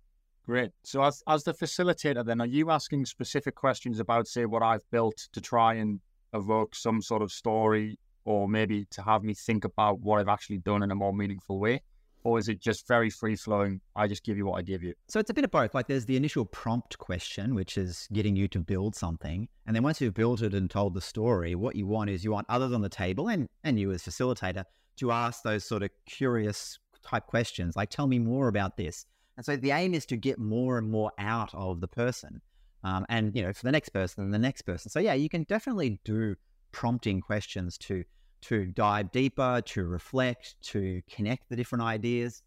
Great. 0.45 0.71
So 0.83 1.03
as 1.03 1.21
as 1.27 1.43
the 1.43 1.53
facilitator, 1.53 2.25
then 2.25 2.39
are 2.39 2.47
you 2.47 2.71
asking 2.71 3.05
specific 3.05 3.55
questions 3.55 3.99
about, 3.99 4.27
say, 4.27 4.45
what 4.45 4.63
I've 4.63 4.89
built 4.91 5.27
to 5.33 5.41
try 5.41 5.73
and 5.73 5.99
evoke 6.33 6.73
some 6.73 7.01
sort 7.01 7.21
of 7.21 7.31
story, 7.31 7.99
or 8.23 8.47
maybe 8.47 8.85
to 8.91 9.01
have 9.01 9.23
me 9.23 9.33
think 9.33 9.65
about 9.65 9.99
what 9.99 10.19
I've 10.19 10.29
actually 10.29 10.59
done 10.59 10.83
in 10.83 10.91
a 10.91 10.95
more 10.95 11.13
meaningful 11.13 11.59
way? 11.59 11.81
Or 12.23 12.39
is 12.39 12.49
it 12.49 12.61
just 12.61 12.87
very 12.87 13.09
free 13.09 13.35
flowing? 13.35 13.79
I 13.95 14.07
just 14.07 14.23
give 14.23 14.37
you 14.37 14.45
what 14.45 14.57
I 14.57 14.61
give 14.61 14.83
you. 14.83 14.93
So 15.07 15.19
it's 15.19 15.29
a 15.29 15.33
bit 15.33 15.45
of 15.45 15.51
both. 15.51 15.73
Like 15.73 15.87
there's 15.87 16.05
the 16.05 16.17
initial 16.17 16.45
prompt 16.45 16.97
question, 16.97 17.55
which 17.55 17.77
is 17.77 18.07
getting 18.11 18.35
you 18.35 18.47
to 18.49 18.59
build 18.59 18.95
something. 18.95 19.47
And 19.65 19.75
then 19.75 19.83
once 19.83 20.01
you've 20.01 20.13
built 20.13 20.41
it 20.41 20.53
and 20.53 20.69
told 20.69 20.93
the 20.93 21.01
story, 21.01 21.55
what 21.55 21.75
you 21.75 21.87
want 21.87 22.09
is 22.09 22.25
you 22.25 22.31
want 22.31 22.47
others 22.49 22.73
on 22.73 22.81
the 22.81 22.89
table 22.89 23.29
and, 23.29 23.47
and 23.63 23.79
you 23.79 23.91
as 23.91 24.03
facilitator 24.03 24.63
to 24.97 25.11
ask 25.11 25.43
those 25.43 25.63
sort 25.63 25.83
of 25.83 25.89
curious 26.05 26.79
type 27.07 27.27
questions, 27.27 27.75
like 27.75 27.89
tell 27.89 28.07
me 28.07 28.19
more 28.19 28.47
about 28.47 28.77
this. 28.77 29.05
And 29.37 29.45
so 29.45 29.55
the 29.55 29.71
aim 29.71 29.93
is 29.93 30.05
to 30.07 30.17
get 30.17 30.39
more 30.39 30.77
and 30.77 30.89
more 30.89 31.11
out 31.19 31.53
of 31.53 31.79
the 31.79 31.87
person. 31.87 32.41
Um, 32.83 33.05
and 33.09 33.35
you 33.35 33.43
know, 33.43 33.53
for 33.53 33.63
the 33.63 33.71
next 33.71 33.89
person 33.89 34.23
and 34.23 34.33
the 34.33 34.39
next 34.39 34.63
person. 34.63 34.89
So 34.89 34.99
yeah, 34.99 35.13
you 35.13 35.29
can 35.29 35.43
definitely 35.43 35.99
do 36.03 36.35
prompting 36.71 37.21
questions 37.21 37.77
to 37.79 38.03
to 38.39 38.65
dive 38.65 39.11
deeper, 39.11 39.61
to 39.65 39.83
reflect, 39.83 40.61
to 40.61 41.01
connect 41.09 41.49
the 41.49 41.55
different 41.55 41.83
ideas. 41.83 42.43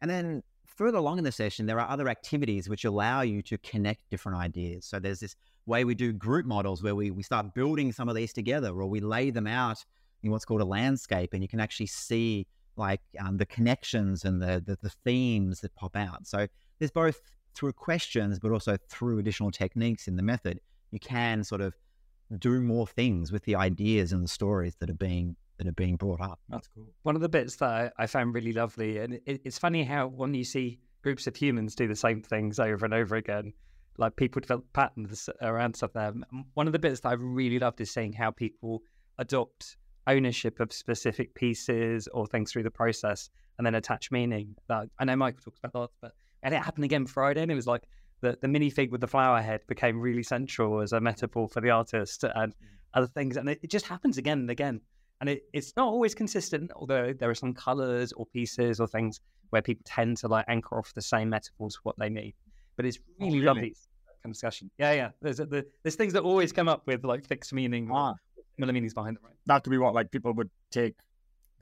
And 0.00 0.10
then 0.10 0.42
further 0.64 0.98
along 0.98 1.18
in 1.18 1.24
the 1.24 1.32
session, 1.32 1.66
there 1.66 1.78
are 1.78 1.88
other 1.88 2.08
activities 2.08 2.68
which 2.68 2.86
allow 2.86 3.20
you 3.20 3.42
to 3.42 3.58
connect 3.58 4.08
different 4.10 4.38
ideas. 4.38 4.86
So 4.86 4.98
there's 4.98 5.20
this 5.20 5.36
way 5.66 5.84
we 5.84 5.94
do 5.94 6.12
group 6.12 6.46
models 6.46 6.82
where 6.82 6.94
we, 6.94 7.10
we 7.10 7.22
start 7.22 7.54
building 7.54 7.92
some 7.92 8.08
of 8.08 8.14
these 8.14 8.32
together 8.32 8.68
or 8.68 8.86
we 8.86 9.00
lay 9.00 9.30
them 9.30 9.46
out 9.46 9.84
in 10.22 10.30
what's 10.30 10.44
called 10.44 10.60
a 10.60 10.64
landscape 10.64 11.34
and 11.34 11.42
you 11.42 11.48
can 11.48 11.60
actually 11.60 11.86
see 11.86 12.46
like 12.76 13.00
um, 13.20 13.36
the 13.36 13.46
connections 13.46 14.24
and 14.24 14.40
the, 14.40 14.62
the, 14.64 14.78
the 14.82 14.90
themes 15.04 15.60
that 15.60 15.74
pop 15.74 15.96
out. 15.96 16.26
So 16.26 16.46
there's 16.78 16.90
both 16.90 17.20
through 17.54 17.72
questions, 17.72 18.38
but 18.38 18.50
also 18.50 18.76
through 18.88 19.18
additional 19.18 19.50
techniques 19.50 20.08
in 20.08 20.16
the 20.16 20.22
method, 20.22 20.60
you 20.90 20.98
can 20.98 21.44
sort 21.44 21.60
of 21.60 21.74
do 22.38 22.60
more 22.60 22.86
things 22.86 23.30
with 23.30 23.44
the 23.44 23.54
ideas 23.54 24.12
and 24.12 24.24
the 24.24 24.28
stories 24.28 24.74
that 24.76 24.90
are 24.90 24.94
being 24.94 25.36
that 25.58 25.68
are 25.68 25.72
being 25.72 25.94
brought 25.94 26.20
up. 26.20 26.40
That's 26.48 26.68
cool. 26.74 26.88
One 27.04 27.14
of 27.14 27.22
the 27.22 27.28
bits 27.28 27.56
that 27.56 27.92
I, 27.96 28.06
found 28.06 28.34
really 28.34 28.52
lovely, 28.52 28.98
and 28.98 29.14
it, 29.24 29.40
it's 29.44 29.56
funny 29.56 29.84
how 29.84 30.08
when 30.08 30.34
you 30.34 30.42
see 30.42 30.80
groups 31.02 31.28
of 31.28 31.36
humans 31.36 31.76
do 31.76 31.86
the 31.86 31.94
same 31.94 32.22
things 32.22 32.58
over 32.58 32.84
and 32.84 32.92
over 32.92 33.14
again, 33.14 33.52
like 33.96 34.16
people 34.16 34.40
develop 34.40 34.64
patterns 34.72 35.28
around 35.42 35.76
stuff 35.76 35.92
there. 35.92 36.12
One 36.54 36.66
of 36.66 36.72
the 36.72 36.78
bits 36.80 37.00
that 37.00 37.10
I 37.10 37.12
really 37.12 37.60
loved 37.60 37.80
is 37.80 37.92
seeing 37.92 38.12
how 38.12 38.32
people 38.32 38.82
adopt 39.18 39.76
ownership 40.06 40.60
of 40.60 40.72
specific 40.72 41.34
pieces 41.34 42.08
or 42.12 42.26
things 42.26 42.52
through 42.52 42.62
the 42.62 42.70
process 42.70 43.30
and 43.58 43.66
then 43.66 43.74
attach 43.74 44.10
meaning. 44.10 44.54
That 44.68 44.88
I 44.98 45.04
know 45.04 45.16
Michael 45.16 45.40
talks 45.42 45.60
about 45.62 45.72
that, 45.72 45.90
but 46.00 46.12
and 46.42 46.54
it 46.54 46.62
happened 46.62 46.84
again 46.84 47.06
Friday, 47.06 47.42
and 47.42 47.50
it 47.50 47.54
was 47.54 47.66
like 47.66 47.82
the, 48.20 48.38
the 48.40 48.48
minifig 48.48 48.90
with 48.90 49.00
the 49.00 49.08
flower 49.08 49.40
head 49.40 49.60
became 49.68 50.00
really 50.00 50.22
central 50.22 50.80
as 50.80 50.92
a 50.92 51.00
metaphor 51.00 51.48
for 51.48 51.60
the 51.60 51.70
artist 51.70 52.24
and 52.24 52.52
mm. 52.52 52.56
other 52.94 53.06
things. 53.06 53.36
And 53.36 53.48
it, 53.48 53.60
it, 53.62 53.70
just 53.70 53.86
happens 53.86 54.18
again 54.18 54.40
and 54.40 54.50
again. 54.50 54.80
And 55.20 55.30
it, 55.30 55.42
it's 55.52 55.74
not 55.76 55.86
always 55.86 56.14
consistent, 56.14 56.70
although 56.74 57.12
there 57.12 57.30
are 57.30 57.34
some 57.34 57.54
colors 57.54 58.12
or 58.12 58.26
pieces 58.26 58.80
or 58.80 58.86
things 58.86 59.20
where 59.50 59.62
people 59.62 59.82
tend 59.86 60.16
to 60.18 60.28
like 60.28 60.44
anchor 60.48 60.78
off 60.78 60.92
the 60.94 61.02
same 61.02 61.28
metaphors 61.28 61.76
for 61.76 61.80
what 61.84 61.98
they 61.98 62.08
need. 62.08 62.34
But 62.76 62.86
it's 62.86 62.98
really, 63.18 63.30
oh, 63.30 63.34
really? 63.34 63.46
lovely 63.46 63.74
kind 64.24 64.30
of 64.30 64.32
discussion. 64.32 64.70
Yeah, 64.78 64.92
yeah. 64.92 65.10
There's 65.20 65.36
there's 65.82 65.96
things 65.96 66.12
that 66.14 66.22
always 66.22 66.52
come 66.52 66.68
up 66.68 66.82
with 66.86 67.04
like 67.04 67.26
fixed 67.26 67.52
meaning, 67.52 67.90
ah. 67.92 68.14
Similar 68.56 68.72
meanings 68.72 68.94
behind 68.94 69.16
them. 69.16 69.24
Right? 69.24 69.34
That 69.46 69.64
could 69.64 69.70
be 69.70 69.78
what 69.78 69.94
like 69.94 70.10
people 70.10 70.32
would 70.34 70.50
take 70.70 70.94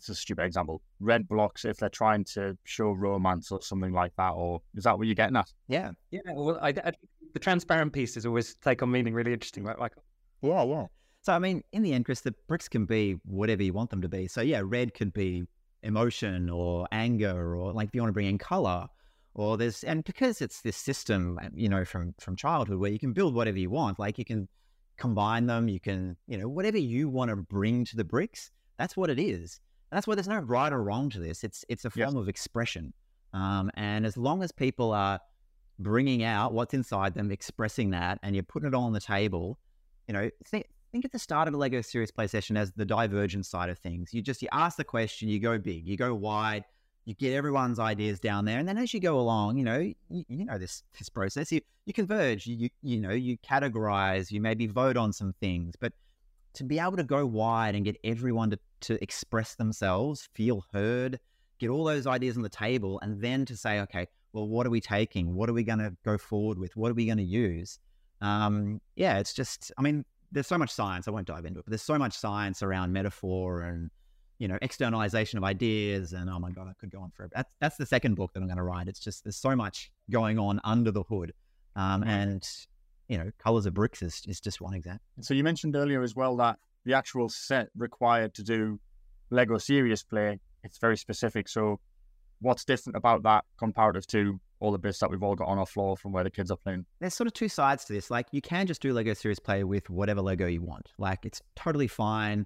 it's 0.03 0.09
a 0.09 0.15
stupid 0.17 0.45
example. 0.45 0.83
Red 0.99 1.29
blocks 1.29 1.65
if 1.65 1.77
they're 1.77 1.89
trying 1.89 2.25
to 2.35 2.59
show 2.65 2.91
romance 2.91 3.53
or 3.53 3.63
something 3.63 3.93
like 3.93 4.13
that, 4.17 4.31
or 4.31 4.61
is 4.75 4.83
that 4.83 4.99
what 4.99 5.07
you're 5.07 5.15
getting 5.15 5.37
at? 5.37 5.53
Yeah, 5.69 5.93
yeah. 6.11 6.21
Well, 6.27 6.59
I, 6.61 6.71
I, 6.71 6.93
the 7.35 7.39
transparent 7.39 7.93
pieces 7.93 8.27
always 8.27 8.57
take 8.57 8.83
on 8.83 8.91
meaning 8.91 9.15
really 9.15 9.33
interesting, 9.33 9.63
right, 9.63 9.79
Michael? 9.79 10.03
Yeah, 10.43 10.65
yeah. 10.65 10.87
So 11.23 11.33
I 11.33 11.39
mean, 11.39 11.63
in 11.71 11.83
the 11.83 11.93
end, 11.93 12.05
Kris, 12.05 12.21
the 12.21 12.35
bricks 12.49 12.69
can 12.69 12.85
be 12.85 13.13
whatever 13.25 13.63
you 13.63 13.73
want 13.73 13.91
them 13.91 14.03
to 14.03 14.09
be. 14.09 14.27
So 14.27 14.41
yeah, 14.41 14.63
red 14.65 14.93
could 14.93 15.13
be 15.13 15.45
emotion 15.85 16.51
or 16.51 16.89
anger, 16.91 17.55
or 17.55 17.73
like 17.73 17.89
if 17.89 17.95
you 17.95 18.01
want 18.01 18.09
to 18.09 18.15
bring 18.15 18.27
in 18.27 18.39
color, 18.39 18.89
or 19.35 19.57
there's 19.57 19.85
and 19.85 20.03
because 20.03 20.41
it's 20.41 20.63
this 20.63 20.77
system, 20.77 21.39
you 21.55 21.69
know, 21.69 21.85
from 21.85 22.15
from 22.19 22.35
childhood 22.35 22.79
where 22.79 22.91
you 22.91 22.99
can 22.99 23.13
build 23.13 23.37
whatever 23.37 23.59
you 23.59 23.71
want. 23.71 24.01
Like 24.01 24.19
you 24.19 24.25
can 24.25 24.49
combine 25.03 25.47
them, 25.47 25.69
you 25.69 25.81
can, 25.81 26.17
you 26.29 26.39
know, 26.39 26.49
whatever 26.49 26.79
you 26.79 27.09
want 27.09 27.29
to 27.29 27.37
bring 27.37 27.85
to 27.85 27.97
the 27.97 28.05
bricks. 28.05 28.53
That's 28.79 28.97
what 28.97 29.11
it 29.11 29.19
is. 29.19 29.61
And 29.91 29.97
that's 29.97 30.07
why 30.07 30.15
there's 30.15 30.29
no 30.29 30.39
right 30.39 30.73
or 30.73 30.83
wrong 30.83 31.11
to 31.11 31.19
this. 31.19 31.43
It's 31.43 31.65
it's 31.69 31.85
a 31.85 31.91
form 31.91 32.15
yes. 32.15 32.23
of 32.23 32.29
expression, 32.29 32.95
um, 33.35 33.71
and 33.75 34.07
as 34.07 34.17
long 34.17 34.43
as 34.43 34.53
people 34.53 34.93
are 34.93 35.21
bringing 35.79 36.23
out 36.23 36.55
what's 36.55 36.73
inside 36.73 37.15
them, 37.15 37.31
expressing 37.31 37.91
that, 37.91 38.19
and 38.23 38.35
you're 38.35 38.45
putting 38.45 38.69
it 38.69 38.75
all 38.75 38.85
on 38.85 38.93
the 38.93 39.01
table, 39.01 39.59
you 40.07 40.15
know, 40.15 40.31
think 40.47 40.67
think 40.93 41.05
at 41.05 41.13
the 41.13 41.19
start 41.19 41.49
of 41.49 41.55
a 41.55 41.57
Lego 41.57 41.83
Serious 41.83 42.11
Play 42.11 42.29
session 42.29 42.57
as 42.57 42.73
the 42.73 42.87
divergent 42.87 43.45
side 43.45 43.69
of 43.69 43.79
things. 43.79 44.15
You 44.15 44.23
just 44.23 44.41
you 44.41 44.49
ask 44.53 44.77
the 44.77 44.85
question, 44.85 45.29
you 45.29 45.41
go 45.41 45.59
big, 45.59 45.87
you 45.87 45.97
go 45.97 46.15
wide, 46.15 46.65
you 47.05 47.15
get 47.15 47.33
everyone's 47.33 47.79
ideas 47.79 48.21
down 48.21 48.45
there, 48.45 48.59
and 48.59 48.69
then 48.69 48.79
as 48.79 48.95
you 48.95 49.01
go 49.01 49.19
along, 49.19 49.57
you 49.57 49.65
know, 49.65 49.79
you, 49.79 50.25
you 50.29 50.45
know 50.45 50.59
this 50.59 50.83
this 50.99 51.09
process. 51.09 51.51
You 51.51 51.61
you 51.85 51.93
converge, 51.93 52.47
you, 52.47 52.57
you 52.57 52.71
you 52.83 53.01
know, 53.01 53.11
you 53.11 53.39
categorize, 53.39 54.31
you 54.31 54.41
maybe 54.41 54.67
vote 54.67 54.97
on 54.97 55.13
some 55.13 55.35
things, 55.41 55.75
but 55.79 55.93
to 56.55 56.65
be 56.65 56.79
able 56.79 56.97
to 56.97 57.05
go 57.05 57.27
wide 57.27 57.75
and 57.75 57.85
get 57.85 57.97
everyone 58.05 58.51
to, 58.51 58.59
to 58.81 59.03
express 59.03 59.55
themselves, 59.55 60.29
feel 60.35 60.65
heard, 60.73 61.19
get 61.59 61.71
all 61.71 61.85
those 61.85 62.07
ideas 62.07 62.37
on 62.37 62.43
the 62.43 62.49
table, 62.49 63.01
and 63.01 63.21
then 63.21 63.45
to 63.47 63.57
say, 63.57 63.81
okay, 63.81 64.07
well, 64.33 64.47
what 64.47 64.67
are 64.67 64.71
we 64.71 64.81
taking? 64.81 65.35
What 65.35 65.49
are 65.49 65.55
we 65.55 65.63
going 65.63 65.79
to 65.79 65.97
go 66.05 66.19
forward 66.19 66.59
with? 66.59 66.77
What 66.77 66.91
are 66.91 66.95
we 66.95 67.07
going 67.07 67.19
to 67.19 67.25
use? 67.25 67.79
Um, 68.21 68.81
yeah, 68.97 69.19
it's 69.19 69.33
just, 69.33 69.73
I 69.79 69.83
mean, 69.83 70.05
there's 70.31 70.47
so 70.47 70.59
much 70.59 70.71
science. 70.71 71.09
I 71.09 71.11
won't 71.11 71.27
dive 71.27 71.45
into 71.45 71.61
it, 71.61 71.65
but 71.65 71.71
there's 71.71 71.83
so 71.83 71.99
much 71.99 72.13
science 72.15 72.63
around 72.63 72.93
metaphor 72.93 73.63
and, 73.63 73.91
you 74.43 74.49
know, 74.49 74.59
externalization 74.61 75.39
of 75.39 75.45
ideas. 75.45 76.15
And 76.15 76.29
oh 76.29 76.41
my 76.41 76.51
God, 76.51 76.67
I 76.69 76.73
could 76.81 76.91
go 76.91 77.01
on 77.01 77.13
forever. 77.13 77.31
That's, 77.33 77.55
that's 77.61 77.77
the 77.77 77.87
second 77.87 78.17
book 78.17 78.33
that 78.33 78.41
I'm 78.41 78.49
going 78.49 78.57
to 78.57 78.65
write. 78.65 78.89
It's 78.89 78.99
just, 78.99 79.23
there's 79.23 79.37
so 79.37 79.55
much 79.55 79.93
going 80.11 80.37
on 80.37 80.61
under 80.65 80.91
the 80.91 81.05
hood. 81.05 81.33
Um, 81.77 82.03
and 82.03 82.45
you 83.07 83.19
know, 83.19 83.31
Colors 83.39 83.67
of 83.67 83.75
Bricks 83.75 84.03
is, 84.03 84.21
is 84.27 84.41
just 84.41 84.61
one 84.61 84.75
example. 84.75 85.01
So 85.21 85.33
you 85.33 85.45
mentioned 85.45 85.77
earlier 85.77 86.03
as 86.03 86.17
well 86.17 86.37
that 86.39 86.59
the 86.85 86.93
actual 86.93 87.29
set 87.29 87.69
required 87.77 88.35
to 88.35 88.43
do 88.43 88.81
Lego 89.31 89.59
Serious 89.59 90.03
Play, 90.03 90.41
it's 90.65 90.79
very 90.79 90.97
specific. 90.97 91.49
So 91.49 91.79
what's 92.41 92.65
different 92.65 92.97
about 92.97 93.23
that 93.23 93.45
comparative 93.59 94.09
to 94.09 94.41
all 94.59 94.73
the 94.73 94.79
bits 94.79 94.99
that 94.99 95.09
we've 95.09 95.23
all 95.23 95.37
got 95.37 95.47
on 95.47 95.59
our 95.59 95.67
floor 95.67 95.97
from 95.97 96.11
where 96.11 96.25
the 96.25 96.31
kids 96.33 96.51
are 96.51 96.57
playing? 96.57 96.85
There's 96.99 97.15
sort 97.15 97.29
of 97.29 97.33
two 97.35 97.49
sides 97.49 97.85
to 97.85 97.93
this. 97.93 98.11
Like 98.11 98.27
you 98.33 98.43
can 98.43 98.67
just 98.67 98.83
do 98.83 98.93
Lego 98.93 99.15
Serious 99.15 99.39
Play 99.39 99.63
with 99.63 99.89
whatever 99.89 100.21
Lego 100.21 100.49
you 100.49 100.63
want. 100.63 100.91
Like 100.99 101.25
it's 101.25 101.41
totally 101.55 101.87
fine. 101.87 102.45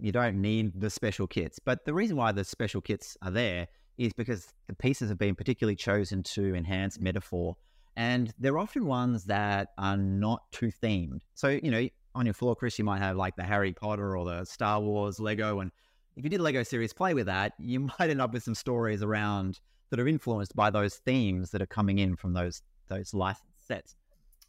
You 0.00 0.12
don't 0.12 0.40
need 0.40 0.80
the 0.80 0.90
special 0.90 1.26
kits. 1.26 1.58
But 1.58 1.84
the 1.84 1.94
reason 1.94 2.16
why 2.16 2.32
the 2.32 2.44
special 2.44 2.80
kits 2.80 3.16
are 3.22 3.30
there 3.30 3.68
is 3.96 4.12
because 4.12 4.52
the 4.68 4.74
pieces 4.74 5.08
have 5.08 5.18
been 5.18 5.34
particularly 5.34 5.76
chosen 5.76 6.22
to 6.22 6.54
enhance 6.54 6.96
mm. 6.96 7.02
metaphor 7.02 7.56
and 7.98 8.32
they're 8.38 8.58
often 8.58 8.86
ones 8.86 9.24
that 9.24 9.70
are 9.76 9.96
not 9.96 10.42
too 10.52 10.70
themed. 10.70 11.22
So, 11.34 11.48
you 11.48 11.72
know, 11.72 11.88
on 12.14 12.26
your 12.26 12.32
floor, 12.32 12.54
Kris, 12.54 12.78
you 12.78 12.84
might 12.84 13.00
have 13.00 13.16
like 13.16 13.34
the 13.34 13.42
Harry 13.42 13.72
Potter 13.72 14.16
or 14.16 14.24
the 14.24 14.44
Star 14.44 14.80
Wars 14.80 15.18
Lego. 15.18 15.58
And 15.58 15.72
if 16.14 16.22
you 16.22 16.30
did 16.30 16.40
Lego 16.40 16.62
Serious 16.62 16.92
Play 16.92 17.12
with 17.14 17.26
that, 17.26 17.54
you 17.58 17.80
might 17.98 18.08
end 18.08 18.20
up 18.20 18.32
with 18.32 18.44
some 18.44 18.54
stories 18.54 19.02
around 19.02 19.58
that 19.90 19.98
are 19.98 20.06
influenced 20.06 20.54
by 20.54 20.70
those 20.70 20.94
themes 20.94 21.50
that 21.50 21.60
are 21.60 21.66
coming 21.66 21.98
in 21.98 22.14
from 22.14 22.34
those 22.34 22.62
those 22.86 23.12
licensed 23.12 23.66
sets. 23.66 23.96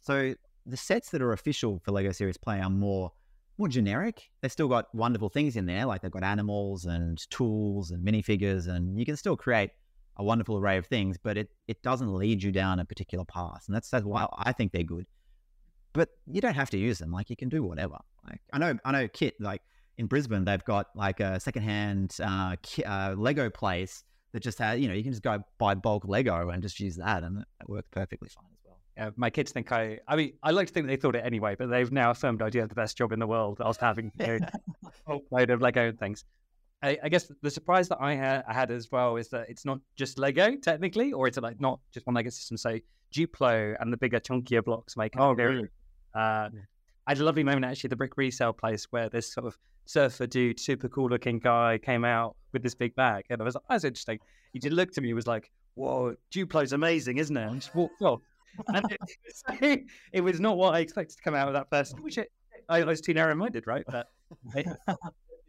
So 0.00 0.34
the 0.64 0.76
sets 0.76 1.10
that 1.10 1.20
are 1.20 1.32
official 1.32 1.80
for 1.84 1.90
Lego 1.90 2.12
Serious 2.12 2.36
Play 2.36 2.60
are 2.60 2.70
more 2.70 3.10
more 3.60 3.68
generic. 3.68 4.30
They've 4.40 4.50
still 4.50 4.68
got 4.68 4.92
wonderful 4.94 5.28
things 5.28 5.54
in 5.54 5.66
there, 5.66 5.84
like 5.84 6.00
they've 6.00 6.10
got 6.10 6.24
animals 6.24 6.86
and 6.86 7.18
tools 7.30 7.90
and 7.90 8.04
minifigures, 8.04 8.66
and 8.66 8.98
you 8.98 9.04
can 9.04 9.16
still 9.16 9.36
create 9.36 9.70
a 10.16 10.24
wonderful 10.24 10.56
array 10.56 10.78
of 10.78 10.86
things, 10.86 11.16
but 11.22 11.36
it, 11.36 11.48
it 11.68 11.82
doesn't 11.82 12.12
lead 12.12 12.42
you 12.42 12.50
down 12.50 12.80
a 12.80 12.84
particular 12.84 13.24
path. 13.24 13.64
And 13.66 13.76
that's, 13.76 13.90
that's 13.90 14.04
why 14.04 14.26
I 14.36 14.52
think 14.52 14.72
they're 14.72 14.82
good. 14.82 15.06
But 15.92 16.08
you 16.26 16.40
don't 16.40 16.54
have 16.54 16.70
to 16.70 16.78
use 16.78 16.98
them. 16.98 17.10
Like 17.12 17.30
you 17.30 17.36
can 17.36 17.48
do 17.48 17.62
whatever. 17.62 17.98
Like 18.28 18.40
I 18.52 18.58
know, 18.58 18.78
I 18.84 18.92
know 18.92 19.08
Kit, 19.08 19.34
like 19.40 19.62
in 19.98 20.06
Brisbane, 20.06 20.44
they've 20.44 20.64
got 20.64 20.86
like 20.94 21.20
a 21.20 21.38
secondhand 21.38 22.16
uh, 22.22 22.56
uh, 22.86 23.14
Lego 23.16 23.50
place 23.50 24.04
that 24.32 24.42
just 24.42 24.58
has, 24.58 24.80
you 24.80 24.88
know, 24.88 24.94
you 24.94 25.02
can 25.02 25.12
just 25.12 25.22
go 25.22 25.42
buy 25.58 25.74
bulk 25.74 26.06
Lego 26.06 26.50
and 26.50 26.62
just 26.62 26.78
use 26.80 26.96
that, 26.96 27.24
and 27.24 27.40
it 27.40 27.68
works 27.68 27.88
perfectly 27.90 28.28
fine 28.28 28.44
as 28.52 28.60
well. 28.64 28.69
My 29.16 29.30
kids 29.30 29.52
think 29.52 29.72
I, 29.72 29.98
I 30.06 30.16
mean, 30.16 30.32
I 30.42 30.50
like 30.50 30.68
to 30.68 30.72
think 30.72 30.86
they 30.86 30.96
thought 30.96 31.16
it 31.16 31.24
anyway, 31.24 31.54
but 31.58 31.70
they've 31.70 31.90
now 31.90 32.10
affirmed 32.10 32.42
I 32.42 32.50
do 32.50 32.58
have 32.60 32.68
the 32.68 32.74
best 32.74 32.96
job 32.96 33.12
in 33.12 33.18
the 33.18 33.26
world. 33.26 33.58
I 33.60 33.68
was 33.68 33.76
having 33.76 34.12
a 34.20 34.40
whole 35.06 35.22
load 35.30 35.50
of 35.50 35.60
Lego 35.60 35.88
and 35.88 35.98
things. 35.98 36.24
I, 36.82 36.98
I, 37.02 37.08
guess 37.08 37.30
the 37.42 37.50
surprise 37.50 37.88
that 37.88 37.98
I 38.00 38.14
had, 38.14 38.42
I 38.48 38.54
had, 38.54 38.70
as 38.70 38.90
well 38.90 39.16
is 39.16 39.28
that 39.28 39.50
it's 39.50 39.66
not 39.66 39.80
just 39.96 40.18
Lego 40.18 40.56
technically, 40.56 41.12
or 41.12 41.26
it's 41.26 41.36
like 41.38 41.60
not 41.60 41.78
just 41.92 42.06
one 42.06 42.14
Lego 42.14 42.30
system. 42.30 42.56
So 42.56 42.78
Duplo 43.14 43.76
and 43.80 43.92
the 43.92 43.96
bigger, 43.96 44.18
chunkier 44.18 44.64
blocks 44.64 44.96
make. 44.96 45.14
Oh, 45.18 45.32
really? 45.32 45.68
Uh, 46.14 46.48
I 47.06 47.12
had 47.12 47.18
a 47.18 47.24
lovely 47.24 47.44
moment 47.44 47.64
actually 47.64 47.88
at 47.88 47.90
the 47.90 47.96
brick 47.96 48.16
resale 48.16 48.52
place 48.52 48.86
where 48.90 49.08
this 49.08 49.32
sort 49.32 49.46
of 49.46 49.58
surfer 49.84 50.26
dude, 50.26 50.58
super 50.58 50.88
cool 50.88 51.08
looking 51.08 51.38
guy, 51.38 51.78
came 51.78 52.04
out 52.04 52.36
with 52.52 52.62
this 52.62 52.74
big 52.74 52.94
bag, 52.94 53.24
and 53.30 53.40
I 53.40 53.44
was 53.44 53.54
like, 53.54 53.64
"That's 53.68 53.84
interesting." 53.84 54.18
He 54.52 54.58
just 54.58 54.74
looked 54.74 54.96
at 54.96 55.04
me, 55.04 55.12
was 55.12 55.26
like, 55.26 55.50
"Whoa, 55.74 56.14
Duplo's 56.32 56.72
amazing, 56.72 57.18
isn't 57.18 57.36
it?" 57.36 57.48
And 57.48 57.60
just 57.60 57.74
walked 57.74 58.00
off. 58.02 58.20
And 58.68 58.92
it, 58.92 58.98
was, 59.60 59.78
it, 60.12 60.20
was 60.20 60.40
not 60.40 60.56
what 60.56 60.74
I 60.74 60.80
expected 60.80 61.16
to 61.16 61.22
come 61.22 61.34
out 61.34 61.48
of 61.48 61.54
that 61.54 61.70
person, 61.70 62.02
which 62.02 62.18
it, 62.18 62.30
I, 62.68 62.82
I 62.82 62.84
was 62.84 63.00
too 63.00 63.14
narrow 63.14 63.34
minded, 63.34 63.66
right? 63.66 63.84
But 63.86 64.08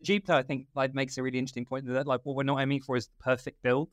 Duplo, 0.05 0.31
I 0.31 0.43
think, 0.43 0.67
like 0.75 0.93
makes 0.93 1.17
a 1.17 1.23
really 1.23 1.39
interesting 1.39 1.65
point 1.65 1.87
that 1.87 2.07
like 2.07 2.21
what 2.23 2.35
we're 2.35 2.43
not 2.43 2.61
aiming 2.61 2.81
for 2.81 2.95
is 2.95 3.07
the 3.07 3.23
perfect 3.23 3.61
build. 3.63 3.89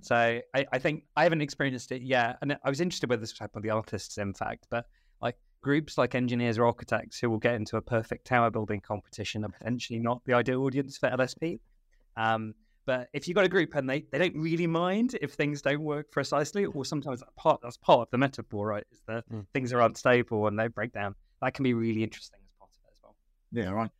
So 0.00 0.16
I, 0.16 0.66
I 0.72 0.78
think 0.78 1.04
I 1.16 1.22
haven't 1.22 1.40
experienced 1.40 1.92
it 1.92 2.02
yet, 2.02 2.38
and 2.42 2.56
I 2.64 2.68
was 2.68 2.80
interested 2.80 3.08
with 3.10 3.20
this 3.20 3.32
type 3.32 3.54
of 3.54 3.62
the 3.62 3.70
artists, 3.70 4.18
in 4.18 4.34
fact, 4.34 4.66
but 4.70 4.86
like 5.22 5.36
groups 5.62 5.96
like 5.96 6.14
engineers 6.14 6.58
or 6.58 6.66
architects 6.66 7.18
who 7.18 7.30
will 7.30 7.38
get 7.38 7.54
into 7.54 7.76
a 7.76 7.82
perfect 7.82 8.26
tower 8.26 8.50
building 8.50 8.80
competition 8.80 9.44
are 9.44 9.48
potentially 9.48 9.98
not 9.98 10.20
the 10.26 10.34
ideal 10.34 10.62
audience 10.62 10.98
for 10.98 11.08
LSP. 11.08 11.60
Um, 12.16 12.54
but 12.86 13.08
if 13.12 13.26
you've 13.26 13.34
got 13.34 13.44
a 13.44 13.48
group 13.48 13.74
and 13.74 13.88
they, 13.88 14.04
they 14.12 14.18
don't 14.18 14.36
really 14.36 14.66
mind 14.66 15.16
if 15.22 15.32
things 15.32 15.62
don't 15.62 15.80
work 15.80 16.10
precisely, 16.10 16.66
or 16.66 16.84
sometimes 16.84 17.20
that 17.20 17.34
part 17.36 17.60
that's 17.62 17.76
part 17.78 18.00
of 18.00 18.10
the 18.10 18.18
metaphor, 18.18 18.66
right? 18.66 18.84
Is 18.92 19.00
that 19.06 19.28
mm. 19.30 19.46
things 19.54 19.72
are 19.72 19.80
unstable 19.80 20.46
and 20.46 20.58
they 20.58 20.68
break 20.68 20.92
down. 20.92 21.14
That 21.40 21.54
can 21.54 21.62
be 21.62 21.74
really 21.74 22.02
interesting 22.02 22.40
as 22.44 22.52
part 22.58 22.70
of 22.70 22.80
it 22.84 22.92
as 22.92 23.00
well. 23.02 23.14
Yeah, 23.52 23.70
right. 23.70 23.90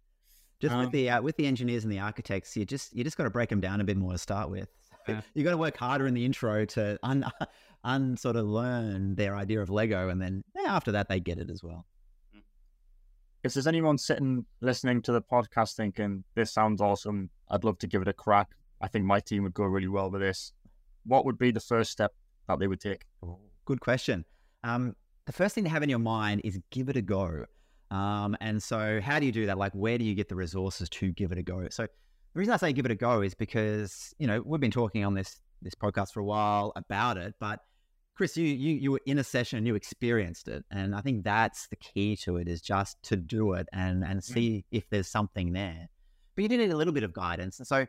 Just 0.61 0.75
um, 0.75 0.81
with 0.81 0.91
the 0.91 1.11
uh, 1.11 1.23
with 1.23 1.37
the 1.37 1.47
engineers 1.47 1.85
and 1.85 1.93
the 1.93 1.99
architects, 1.99 2.57
you 2.57 2.65
just 2.65 2.95
you 2.95 3.05
just 3.05 3.17
got 3.17 3.25
to 3.25 3.31
break 3.31 3.49
them 3.49 3.61
down 3.61 3.81
a 3.81 3.85
bit 3.85 3.97
more 3.97 4.13
to 4.13 4.19
start 4.19 4.51
with. 4.51 4.69
Yeah. 5.07 5.21
You 5.35 5.45
got 5.45 5.51
to 5.51 5.59
work 5.59 5.77
harder 5.77 6.07
in 6.07 6.15
the 6.15 6.25
intro 6.25 6.65
to 6.65 6.99
un, 7.03 7.31
un 7.85 8.17
sort 8.17 8.37
of 8.37 8.47
learn 8.47 9.15
their 9.17 9.37
idea 9.37 9.61
of 9.61 9.69
Lego, 9.69 10.09
and 10.09 10.19
then 10.19 10.43
yeah, 10.57 10.75
after 10.75 10.93
that 10.93 11.11
they 11.11 11.21
get 11.21 11.37
it 11.37 11.51
as 11.51 11.63
well. 11.63 11.85
If 13.43 13.53
there's 13.53 13.67
anyone 13.67 13.99
sitting 13.99 14.47
listening 14.63 15.03
to 15.03 15.13
the 15.13 15.21
podcast 15.21 15.75
thinking 15.77 16.25
this 16.35 16.51
sounds 16.55 16.81
awesome, 16.81 17.29
I'd 17.51 17.65
love 17.65 17.77
to 17.81 17.87
give 17.87 18.01
it 18.01 18.09
a 18.09 18.15
crack. 18.15 18.49
I 18.85 18.89
think 18.89 19.07
my 19.07 19.19
team 19.19 19.45
would 19.45 19.55
go 19.55 19.65
really 19.65 19.89
well 19.89 20.11
with 20.11 20.21
this. 20.21 20.53
What 21.07 21.25
would 21.25 21.39
be 21.39 21.51
the 21.51 21.61
first 21.61 21.91
step 21.91 22.13
that 22.49 22.59
they 22.59 22.67
would 22.67 22.81
take? 22.81 23.07
Good 23.65 23.81
question. 23.81 24.27
Um, 24.63 24.95
the 25.25 25.33
first 25.33 25.55
thing 25.55 25.65
to 25.65 25.71
have 25.71 25.83
in 25.83 25.89
your 25.89 25.99
mind 25.99 26.43
is 26.45 26.61
give 26.71 26.91
it 26.91 26.97
a 26.97 27.03
go. 27.03 27.47
Um, 27.91 28.37
and 28.43 28.63
so, 28.63 29.01
how 29.03 29.19
do 29.19 29.25
you 29.25 29.33
do 29.33 29.47
that? 29.47 29.57
Like, 29.57 29.73
where 29.73 29.97
do 29.97 30.05
you 30.05 30.15
get 30.15 30.29
the 30.29 30.37
resources 30.37 30.91
to 30.91 31.13
give 31.13 31.33
it 31.33 31.39
a 31.39 31.43
go? 31.43 31.67
So, 31.71 31.85
the 31.85 32.39
reason 32.39 32.53
I 32.53 32.59
say 32.59 32.75
give 32.75 32.85
it 32.85 32.91
a 32.91 32.97
go 32.97 33.23
is 33.23 33.35
because 33.35 34.13
you 34.19 34.27
know 34.27 34.43
we've 34.45 34.61
been 34.61 34.71
talking 34.71 35.03
on 35.03 35.15
this 35.15 35.41
this 35.63 35.75
podcast 35.75 36.13
for 36.13 36.21
a 36.21 36.25
while 36.25 36.73
about 36.77 37.17
it, 37.17 37.35
but 37.41 37.61
Kris, 38.17 38.37
you 38.37 38.45
you 38.45 38.75
you 38.75 38.93
were 38.93 39.01
in 39.07 39.19
a 39.19 39.25
session 39.25 39.57
and 39.57 39.67
you 39.67 39.77
experienced 39.77 40.49
it, 40.49 40.63
and 40.71 40.95
I 40.95 41.01
think 41.01 41.25
that's 41.25 41.69
the 41.69 41.77
key 41.77 42.17
to 42.25 42.37
it 42.37 42.49
is 42.49 42.61
just 42.61 43.03
to 43.05 43.17
do 43.17 43.55
it 43.55 43.67
and 43.73 44.05
and 44.05 44.21
mm. 44.21 44.25
see 44.25 44.67
if 44.71 44.91
there's 44.91 45.09
something 45.09 45.55
there. 45.55 45.89
But 46.35 46.43
you 46.43 46.49
do 46.49 46.59
need 46.59 46.71
a 46.71 46.77
little 46.77 46.93
bit 46.93 47.05
of 47.05 47.15
guidance, 47.15 47.59
and 47.61 47.67
so 47.67 47.87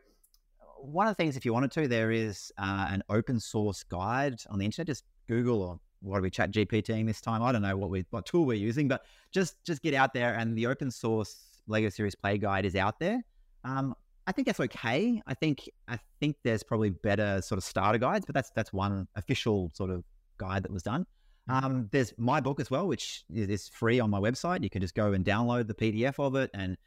one 0.77 1.07
of 1.07 1.11
the 1.11 1.15
things, 1.15 1.37
if 1.37 1.45
you 1.45 1.53
wanted 1.53 1.71
to, 1.71 1.87
there 1.87 2.11
is 2.11 2.51
uh, 2.57 2.87
an 2.89 3.03
open 3.09 3.39
source 3.39 3.83
guide 3.83 4.39
on 4.49 4.59
the 4.59 4.65
internet. 4.65 4.87
Just 4.87 5.05
Google 5.27 5.61
or 5.61 5.79
what 6.01 6.19
are 6.19 6.21
we 6.21 6.29
chat 6.29 6.51
GPTing 6.51 7.05
this 7.05 7.21
time? 7.21 7.41
I 7.41 7.51
don't 7.51 7.61
know 7.61 7.75
what 7.75 7.89
we 7.89 8.05
what 8.11 8.25
tool 8.25 8.45
we're 8.45 8.53
using, 8.53 8.87
but 8.87 9.05
just 9.31 9.63
just 9.63 9.81
get 9.81 9.93
out 9.93 10.13
there 10.13 10.35
and 10.35 10.57
the 10.57 10.67
open 10.67 10.91
source 10.91 11.61
Lego 11.67 11.89
Serious 11.89 12.15
Play 12.15 12.37
guide 12.37 12.65
is 12.65 12.75
out 12.75 12.99
there. 12.99 13.23
Um, 13.63 13.95
I 14.27 14.31
think 14.31 14.47
that's 14.47 14.59
okay. 14.59 15.21
I 15.25 15.33
think 15.33 15.69
I 15.87 15.99
think 16.19 16.37
there's 16.43 16.63
probably 16.63 16.91
better 16.91 17.41
sort 17.41 17.57
of 17.57 17.63
starter 17.63 17.97
guides, 17.97 18.25
but 18.25 18.35
that's 18.35 18.51
that's 18.51 18.71
one 18.73 19.07
official 19.15 19.71
sort 19.73 19.89
of 19.89 20.03
guide 20.37 20.63
that 20.63 20.71
was 20.71 20.83
done. 20.83 21.05
Mm-hmm. 21.49 21.65
Um, 21.65 21.89
there's 21.91 22.13
my 22.17 22.41
book 22.41 22.59
as 22.59 22.71
well, 22.71 22.87
which 22.87 23.23
is 23.33 23.67
free 23.69 23.99
on 23.99 24.09
my 24.09 24.19
website. 24.19 24.63
You 24.63 24.69
can 24.69 24.81
just 24.81 24.95
go 24.95 25.13
and 25.13 25.23
download 25.23 25.67
the 25.67 25.75
PDF 25.75 26.19
of 26.19 26.35
it, 26.35 26.49
and 26.53 26.77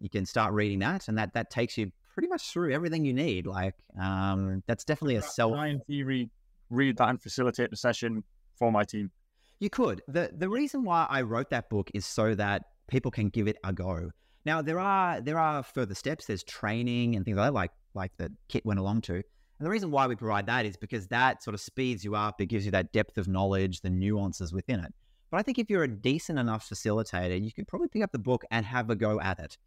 you 0.00 0.08
can 0.08 0.24
start 0.24 0.52
reading 0.52 0.78
that, 0.80 1.08
and 1.08 1.18
that 1.18 1.34
that 1.34 1.50
takes 1.50 1.76
you 1.76 1.92
pretty 2.12 2.28
much 2.28 2.52
through 2.52 2.72
everything 2.72 3.04
you 3.04 3.12
need. 3.14 3.46
Like 3.46 3.74
um, 4.00 4.62
that's 4.66 4.84
definitely 4.84 5.16
a 5.16 5.22
self. 5.22 5.56
in 5.64 5.80
theory, 5.80 6.30
read 6.68 6.96
that 6.98 7.08
and 7.08 7.20
facilitate 7.20 7.70
the 7.70 7.76
session 7.76 8.22
for 8.56 8.70
my 8.70 8.84
team. 8.84 9.10
You 9.58 9.70
could. 9.70 10.02
the 10.08 10.30
The 10.36 10.48
reason 10.48 10.84
why 10.84 11.06
I 11.08 11.22
wrote 11.22 11.50
that 11.50 11.68
book 11.68 11.90
is 11.94 12.06
so 12.06 12.34
that 12.34 12.64
people 12.88 13.10
can 13.10 13.28
give 13.28 13.46
it 13.48 13.56
a 13.64 13.72
go. 13.72 14.10
Now 14.44 14.62
there 14.62 14.80
are 14.80 15.20
there 15.20 15.38
are 15.38 15.62
further 15.62 15.94
steps. 15.94 16.26
There's 16.26 16.44
training 16.44 17.16
and 17.16 17.24
things 17.24 17.36
like 17.36 17.46
that, 17.48 17.54
like 17.54 17.72
like 17.94 18.12
that 18.18 18.32
Kit 18.48 18.64
went 18.64 18.80
along 18.80 19.02
to. 19.02 19.14
And 19.14 19.66
the 19.66 19.70
reason 19.70 19.90
why 19.90 20.06
we 20.06 20.16
provide 20.16 20.46
that 20.46 20.64
is 20.64 20.78
because 20.78 21.06
that 21.08 21.42
sort 21.42 21.54
of 21.54 21.60
speeds 21.60 22.02
you 22.02 22.14
up. 22.14 22.40
It 22.40 22.46
gives 22.46 22.64
you 22.64 22.70
that 22.70 22.92
depth 22.92 23.18
of 23.18 23.28
knowledge, 23.28 23.82
the 23.82 23.90
nuances 23.90 24.54
within 24.54 24.80
it. 24.80 24.94
But 25.30 25.38
I 25.38 25.42
think 25.42 25.58
if 25.58 25.68
you're 25.68 25.84
a 25.84 25.88
decent 25.88 26.38
enough 26.38 26.68
facilitator, 26.68 27.40
you 27.42 27.52
could 27.52 27.68
probably 27.68 27.88
pick 27.88 28.02
up 28.02 28.10
the 28.10 28.18
book 28.18 28.44
and 28.50 28.64
have 28.64 28.88
a 28.88 28.96
go 28.96 29.20
at 29.20 29.38
it. 29.38 29.58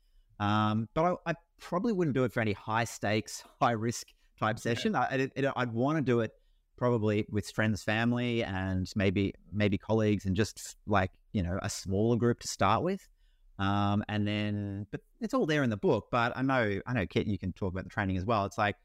Um, 0.44 0.90
but 0.94 1.20
I, 1.26 1.32
I, 1.32 1.36
probably 1.60 1.94
wouldn't 1.94 2.14
do 2.14 2.26
it 2.26 2.34
for 2.34 2.42
any 2.42 2.52
high 2.52 2.84
stakes, 2.84 3.44
high 3.62 3.72
risk 3.72 4.08
type 4.40 4.60
session. 4.60 4.96
I, 4.96 5.30
would 5.56 5.72
want 5.72 5.98
to 5.98 6.02
do 6.02 6.20
it 6.20 6.32
probably 6.76 7.26
with 7.30 7.50
friends, 7.52 7.82
family, 7.84 8.44
and 8.44 8.92
maybe 8.96 9.34
maybe 9.54 9.78
colleagues, 9.78 10.26
and 10.26 10.36
just 10.36 10.76
like 10.86 11.12
you 11.32 11.44
know 11.44 11.58
a 11.62 11.70
smaller 11.70 12.18
group 12.18 12.40
to 12.42 12.48
start 12.48 12.84
with. 12.84 13.08
Um, 13.60 14.04
and 14.10 14.28
then, 14.28 14.88
but 14.92 15.00
it's 15.22 15.34
all 15.34 15.46
there 15.46 15.64
in 15.64 15.70
the 15.70 15.78
book. 15.78 16.08
But 16.12 16.36
I 16.36 16.42
know, 16.42 16.82
I 16.86 16.94
know, 16.94 17.06
Kit, 17.06 17.28
you 17.28 17.38
can 17.38 17.54
talk 17.54 17.72
about 17.72 17.86
the 17.86 17.90
training 17.90 18.18
as 18.18 18.26
well. 18.26 18.46
It's 18.46 18.58
like 18.58 18.76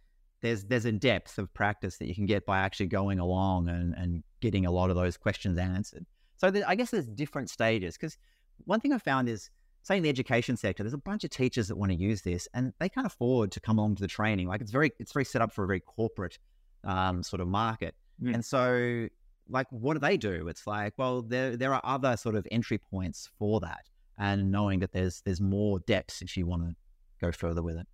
there's 0.43 0.65
there's 0.65 0.85
a 0.85 0.93
depth 0.93 1.39
of 1.39 1.53
practice 1.55 1.99
that 1.99 2.07
you 2.07 2.15
can 2.15 2.27
get 2.27 2.47
by 2.47 2.59
actually 2.59 2.87
going 2.87 3.19
along 3.19 3.69
and 3.69 3.95
and 3.97 4.23
getting 4.41 4.67
a 4.67 4.71
lot 4.71 4.91
of 4.91 4.97
those 4.97 5.17
questions 5.17 5.59
answered. 5.59 6.07
So 6.37 6.53
I 6.69 6.77
guess 6.77 6.91
there's 6.91 7.07
different 7.09 7.51
stages 7.51 7.97
because 7.97 8.17
one 8.65 8.79
thing 8.79 8.93
I 8.93 8.99
found 8.99 9.29
is 9.29 9.51
say 9.83 9.97
in 9.97 10.03
the 10.03 10.09
education 10.09 10.57
sector, 10.57 10.83
there's 10.83 10.95
a 10.95 10.99
bunch 10.99 11.25
of 11.25 11.31
teachers 11.31 11.69
that 11.69 11.77
want 11.77 11.93
to 11.93 11.99
use 11.99 12.23
this 12.23 12.49
and 12.55 12.73
they 12.79 12.89
can't 12.89 13.07
afford 13.07 13.53
to 13.53 13.61
come 13.61 13.79
along 13.79 13.97
to 13.97 14.03
the 14.03 14.09
training. 14.09 14.49
Like 14.49 14.61
it's 14.61 14.71
very, 14.71 14.93
it's 14.99 15.13
very 15.13 15.25
set 15.25 15.43
up 15.43 15.53
for 15.53 15.65
a 15.65 15.67
very 15.67 15.81
corporate 15.81 16.39
um, 16.85 17.23
sort 17.23 17.41
of 17.41 17.49
market. 17.49 17.95
Mm. 18.23 18.35
And 18.35 18.45
so 18.45 19.09
like, 19.49 19.67
what 19.71 19.95
do 19.95 20.01
they 20.01 20.17
do? 20.17 20.49
It's 20.49 20.67
like, 20.67 20.95
well, 20.97 21.23
there, 21.23 21.57
there 21.57 21.73
are 21.73 21.81
other 21.85 22.17
sort 22.17 22.35
of 22.35 22.47
entry 22.51 22.79
points 22.79 23.31
for 23.39 23.61
that 23.61 23.89
and 24.19 24.51
knowing 24.51 24.81
that 24.81 24.93
there's, 24.93 25.23
there's 25.23 25.41
more 25.41 25.79
depths 25.81 26.23
if 26.23 26.37
you 26.37 26.47
want 26.47 26.69
to 26.69 26.75
go 27.21 27.33
further 27.33 27.63
with 27.63 27.77
it. 27.77 27.87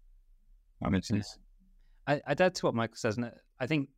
That 0.81 0.91
makes 0.91 1.09
sense. 1.09 1.39
I, 2.07 2.21
I'd 2.27 2.41
add 2.41 2.55
to 2.57 2.67
what 2.67 2.75
Michael 2.75 2.97
says. 2.97 3.17
And 3.17 3.31
I 3.61 3.67
think 3.67 3.89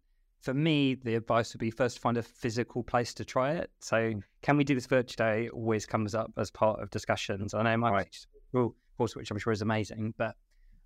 for 0.41 0.55
me, 0.55 0.95
the 0.95 1.15
advice 1.15 1.53
would 1.53 1.61
be 1.61 1.71
first 1.71 1.99
find 1.99 2.17
a 2.17 2.23
physical 2.23 2.83
place 2.83 3.15
to 3.15 3.25
try 3.25 3.53
it. 3.53 3.71
So, 3.81 3.97
mm. 3.97 4.23
can 4.43 4.57
we 4.57 4.65
do 4.65 4.75
this 4.75 4.87
virtual 4.87 5.17
day? 5.17 5.49
Always 5.49 5.87
comes 5.87 6.15
up 6.15 6.33
as 6.37 6.51
part 6.51 6.81
of 6.81 6.91
discussions. 6.91 7.55
I 7.55 7.63
know 7.63 7.77
my 7.77 7.91
right. 7.91 8.27
course, 8.53 9.17
which 9.17 9.31
I'm 9.31 9.39
sure 9.39 9.53
is 9.53 9.63
amazing, 9.63 10.15
but 10.17 10.37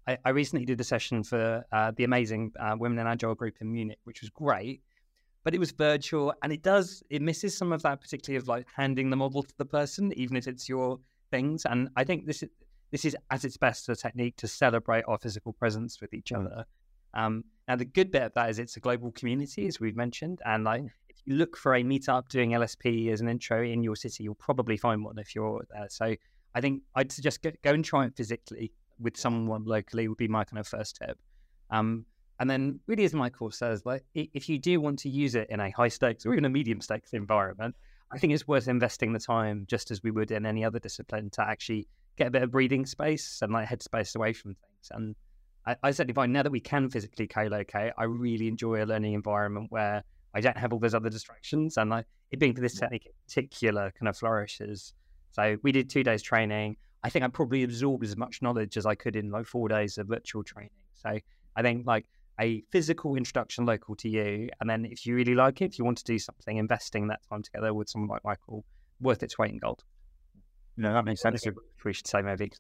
I, 0.06 0.18
I 0.24 0.30
recently 0.30 0.64
did 0.64 0.80
a 0.80 0.84
session 0.84 1.22
for 1.22 1.64
uh, 1.72 1.92
the 1.96 2.04
amazing 2.04 2.52
uh, 2.58 2.76
Women 2.78 2.98
in 2.98 3.06
Agile 3.06 3.34
group 3.34 3.56
in 3.60 3.70
Munich, 3.72 3.98
which 4.04 4.20
was 4.20 4.30
great. 4.30 4.82
But 5.42 5.54
it 5.54 5.58
was 5.58 5.70
virtual, 5.70 6.34
and 6.42 6.52
it 6.52 6.62
does 6.62 7.02
it 7.08 7.22
misses 7.22 7.56
some 7.56 7.72
of 7.72 7.82
that, 7.82 8.00
particularly 8.00 8.36
of 8.36 8.46
like 8.46 8.66
handing 8.76 9.08
the 9.08 9.16
model 9.16 9.42
to 9.42 9.54
the 9.56 9.64
person, 9.64 10.12
even 10.14 10.36
if 10.36 10.46
it's 10.46 10.68
your 10.68 10.98
things. 11.30 11.64
And 11.64 11.88
I 11.96 12.04
think 12.04 12.26
this 12.26 12.42
is 12.42 12.50
this 12.90 13.04
is 13.04 13.16
at 13.30 13.44
its 13.44 13.56
best 13.56 13.88
a 13.88 13.96
technique 13.96 14.36
to 14.36 14.48
celebrate 14.48 15.04
our 15.08 15.18
physical 15.18 15.52
presence 15.54 16.00
with 16.00 16.12
each 16.12 16.30
mm. 16.30 16.40
other. 16.40 16.64
Um, 17.14 17.44
now, 17.70 17.76
the 17.76 17.84
good 17.84 18.10
bit 18.10 18.22
of 18.22 18.34
that 18.34 18.50
is 18.50 18.58
it's 18.58 18.76
a 18.76 18.80
global 18.80 19.12
community, 19.12 19.68
as 19.68 19.78
we've 19.78 19.94
mentioned. 19.94 20.40
And 20.44 20.64
like, 20.64 20.82
if 21.08 21.16
you 21.24 21.36
look 21.36 21.56
for 21.56 21.76
a 21.76 21.84
meetup 21.84 22.28
doing 22.28 22.50
LSP 22.50 23.12
as 23.12 23.20
an 23.20 23.28
intro 23.28 23.62
in 23.62 23.84
your 23.84 23.94
city, 23.94 24.24
you'll 24.24 24.34
probably 24.34 24.76
find 24.76 25.04
one 25.04 25.20
if 25.20 25.36
you're 25.36 25.64
there. 25.72 25.86
So 25.88 26.16
I 26.56 26.60
think 26.60 26.82
I'd 26.96 27.12
suggest 27.12 27.42
go, 27.42 27.52
go 27.62 27.70
and 27.70 27.84
try 27.84 28.06
it 28.06 28.16
physically 28.16 28.72
with 28.98 29.16
someone 29.16 29.62
locally 29.62 30.08
would 30.08 30.18
be 30.18 30.26
my 30.26 30.42
kind 30.42 30.58
of 30.58 30.66
first 30.66 30.96
tip. 30.96 31.16
Um, 31.70 32.06
and 32.40 32.50
then, 32.50 32.80
really, 32.88 33.04
as 33.04 33.14
Michael 33.14 33.52
says, 33.52 33.86
like 33.86 34.02
if 34.14 34.48
you 34.48 34.58
do 34.58 34.80
want 34.80 34.98
to 35.00 35.08
use 35.08 35.36
it 35.36 35.46
in 35.48 35.60
a 35.60 35.70
high 35.70 35.86
stakes 35.86 36.26
or 36.26 36.32
even 36.32 36.46
a 36.46 36.50
medium 36.50 36.80
stakes 36.80 37.12
environment, 37.12 37.76
I 38.10 38.18
think 38.18 38.32
it's 38.32 38.48
worth 38.48 38.66
investing 38.66 39.12
the 39.12 39.20
time, 39.20 39.64
just 39.68 39.92
as 39.92 40.02
we 40.02 40.10
would 40.10 40.32
in 40.32 40.44
any 40.44 40.64
other 40.64 40.80
discipline, 40.80 41.30
to 41.34 41.48
actually 41.48 41.86
get 42.16 42.26
a 42.26 42.30
bit 42.32 42.42
of 42.42 42.50
breathing 42.50 42.84
space 42.84 43.38
and 43.42 43.52
like 43.52 43.68
headspace 43.68 44.16
away 44.16 44.32
from 44.32 44.56
things. 44.56 44.90
And 44.90 45.14
I, 45.66 45.76
I 45.82 45.90
certainly 45.90 46.14
find 46.14 46.32
now 46.32 46.42
that 46.42 46.52
we 46.52 46.60
can 46.60 46.88
physically 46.88 47.26
co-locate, 47.26 47.92
I 47.96 48.04
really 48.04 48.48
enjoy 48.48 48.82
a 48.82 48.86
learning 48.86 49.14
environment 49.14 49.66
where 49.70 50.02
I 50.34 50.40
don't 50.40 50.56
have 50.56 50.72
all 50.72 50.78
those 50.78 50.94
other 50.94 51.10
distractions, 51.10 51.76
and 51.76 51.90
like 51.90 52.06
it 52.30 52.38
being 52.38 52.54
for 52.54 52.60
this 52.60 52.78
technique 52.78 53.06
in 53.06 53.12
particular 53.26 53.92
kind 53.98 54.08
of 54.08 54.16
flourishes. 54.16 54.94
So 55.32 55.56
we 55.62 55.72
did 55.72 55.90
two 55.90 56.02
days 56.02 56.22
training. 56.22 56.76
I 57.02 57.10
think 57.10 57.24
I 57.24 57.28
probably 57.28 57.62
absorbed 57.62 58.04
as 58.04 58.16
much 58.16 58.42
knowledge 58.42 58.76
as 58.76 58.86
I 58.86 58.94
could 58.94 59.16
in 59.16 59.30
like 59.30 59.46
four 59.46 59.68
days 59.68 59.98
of 59.98 60.08
virtual 60.08 60.44
training. 60.44 60.70
So 60.94 61.18
I 61.56 61.62
think 61.62 61.86
like 61.86 62.06
a 62.40 62.62
physical 62.70 63.16
introduction 63.16 63.66
local 63.66 63.96
to 63.96 64.08
you, 64.08 64.48
and 64.60 64.70
then 64.70 64.84
if 64.84 65.04
you 65.04 65.14
really 65.14 65.34
like 65.34 65.60
it, 65.62 65.66
if 65.66 65.78
you 65.78 65.84
want 65.84 65.98
to 65.98 66.04
do 66.04 66.18
something, 66.18 66.56
investing 66.56 67.08
that 67.08 67.20
time 67.28 67.42
together 67.42 67.74
with 67.74 67.88
someone 67.88 68.08
like 68.08 68.24
Michael, 68.24 68.64
worth 69.00 69.22
its 69.22 69.38
weight 69.38 69.50
in 69.50 69.58
gold. 69.58 69.84
No, 70.76 70.92
that 70.92 71.04
makes 71.04 71.20
sense. 71.20 71.44
We 71.84 71.94
should 71.94 72.06
say 72.06 72.20
maybe. 72.20 72.52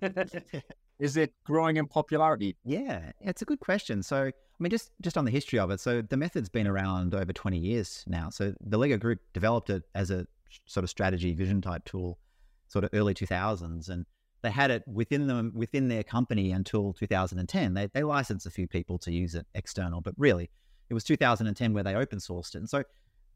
Is 0.98 1.16
it 1.16 1.32
growing 1.44 1.76
in 1.76 1.86
popularity? 1.86 2.56
Yeah, 2.64 3.12
it's 3.20 3.42
a 3.42 3.44
good 3.44 3.60
question. 3.60 4.02
So, 4.02 4.26
I 4.26 4.32
mean, 4.58 4.70
just 4.70 4.90
just 5.00 5.16
on 5.18 5.24
the 5.24 5.30
history 5.30 5.58
of 5.58 5.70
it. 5.70 5.80
So, 5.80 6.02
the 6.02 6.16
method's 6.16 6.48
been 6.48 6.66
around 6.66 7.14
over 7.14 7.32
20 7.32 7.58
years 7.58 8.04
now. 8.06 8.30
So, 8.30 8.54
the 8.60 8.78
Lego 8.78 8.96
Group 8.96 9.20
developed 9.32 9.70
it 9.70 9.82
as 9.94 10.10
a 10.10 10.26
sort 10.66 10.84
of 10.84 10.90
strategy 10.90 11.34
vision 11.34 11.60
type 11.60 11.84
tool, 11.84 12.18
sort 12.68 12.84
of 12.84 12.90
early 12.92 13.14
2000s, 13.14 13.88
and 13.88 14.06
they 14.42 14.50
had 14.50 14.70
it 14.70 14.82
within 14.86 15.26
them 15.26 15.52
within 15.54 15.88
their 15.88 16.02
company 16.02 16.52
until 16.52 16.92
2010. 16.92 17.74
They 17.74 17.86
they 17.86 18.02
licensed 18.02 18.46
a 18.46 18.50
few 18.50 18.68
people 18.68 18.98
to 18.98 19.12
use 19.12 19.34
it 19.34 19.46
external, 19.54 20.00
but 20.00 20.14
really, 20.16 20.50
it 20.90 20.94
was 20.94 21.04
2010 21.04 21.72
where 21.72 21.82
they 21.82 21.94
open 21.94 22.18
sourced 22.18 22.54
it. 22.54 22.58
And 22.58 22.68
so, 22.68 22.84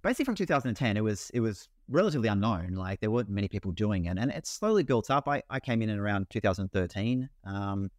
basically, 0.07 0.25
from 0.25 0.37
2010, 0.37 0.97
it 0.97 1.01
was 1.01 1.31
it 1.35 1.41
was 1.41 1.69
relatively 1.89 2.29
unknown. 2.29 2.75
Like 2.75 3.01
there 3.01 3.11
weren't 3.11 3.29
many 3.29 3.49
people 3.49 3.73
doing 3.73 4.05
it, 4.07 4.17
and 4.19 4.31
it 4.31 4.47
slowly 4.47 4.85
built 4.85 5.11
up. 5.11 5.29
I, 5.29 5.43
I 5.51 5.61
came 5.61 5.83
in 5.83 5.91
in 5.91 5.99
around 5.99 6.31
2013, 6.31 7.29
um, 7.45 7.91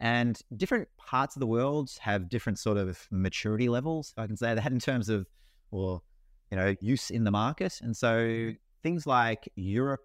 and 0.00 0.40
different 0.56 0.88
parts 0.96 1.34
of 1.34 1.40
the 1.40 1.46
world 1.46 1.90
have 2.00 2.28
different 2.28 2.58
sort 2.58 2.78
of 2.78 3.06
maturity 3.10 3.68
levels. 3.68 4.14
I 4.16 4.26
can 4.26 4.36
say 4.36 4.54
that 4.54 4.66
in 4.72 4.78
terms 4.78 5.08
of, 5.08 5.26
or 5.72 6.00
you 6.50 6.56
know, 6.56 6.74
use 6.80 7.10
in 7.10 7.24
the 7.24 7.30
market. 7.30 7.80
And 7.82 7.94
so 7.94 8.52
things 8.82 9.06
like 9.06 9.48
Europe, 9.56 10.00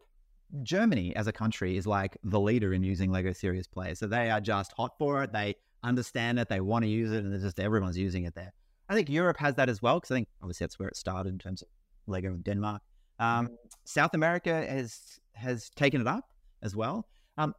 Germany 0.63 1.15
as 1.15 1.27
a 1.27 1.31
country 1.31 1.77
is 1.77 1.87
like 1.87 2.17
the 2.23 2.39
leader 2.39 2.73
in 2.73 2.83
using 2.83 3.11
Lego 3.11 3.31
Serious 3.31 3.67
Play. 3.67 3.93
So 3.93 4.07
they 4.07 4.29
are 4.29 4.41
just 4.41 4.73
hot 4.73 4.97
for 4.97 5.23
it. 5.23 5.31
They 5.31 5.55
understand 5.83 6.39
it. 6.39 6.49
They 6.49 6.59
want 6.59 6.83
to 6.83 6.89
use 6.89 7.11
it, 7.11 7.23
and 7.23 7.39
just 7.39 7.59
everyone's 7.59 7.97
using 7.97 8.25
it 8.25 8.33
there. 8.33 8.53
I 8.89 8.95
think 8.95 9.09
Europe 9.09 9.37
has 9.37 9.55
that 9.55 9.69
as 9.69 9.81
well 9.81 9.95
because 9.99 10.11
I 10.11 10.15
think 10.15 10.27
obviously 10.41 10.65
that's 10.65 10.79
where 10.79 10.89
it 10.89 10.97
started 10.97 11.29
in 11.29 11.39
terms 11.39 11.61
of 11.61 11.67
Lego 12.07 12.29
in 12.29 12.41
Denmark. 12.41 12.81
Um, 13.19 13.49
South 13.85 14.13
America 14.13 14.65
has 14.67 15.19
has 15.33 15.69
taken 15.71 16.01
it 16.01 16.07
up 16.07 16.29
as 16.61 16.75
well. 16.75 17.07
Um, 17.37 17.53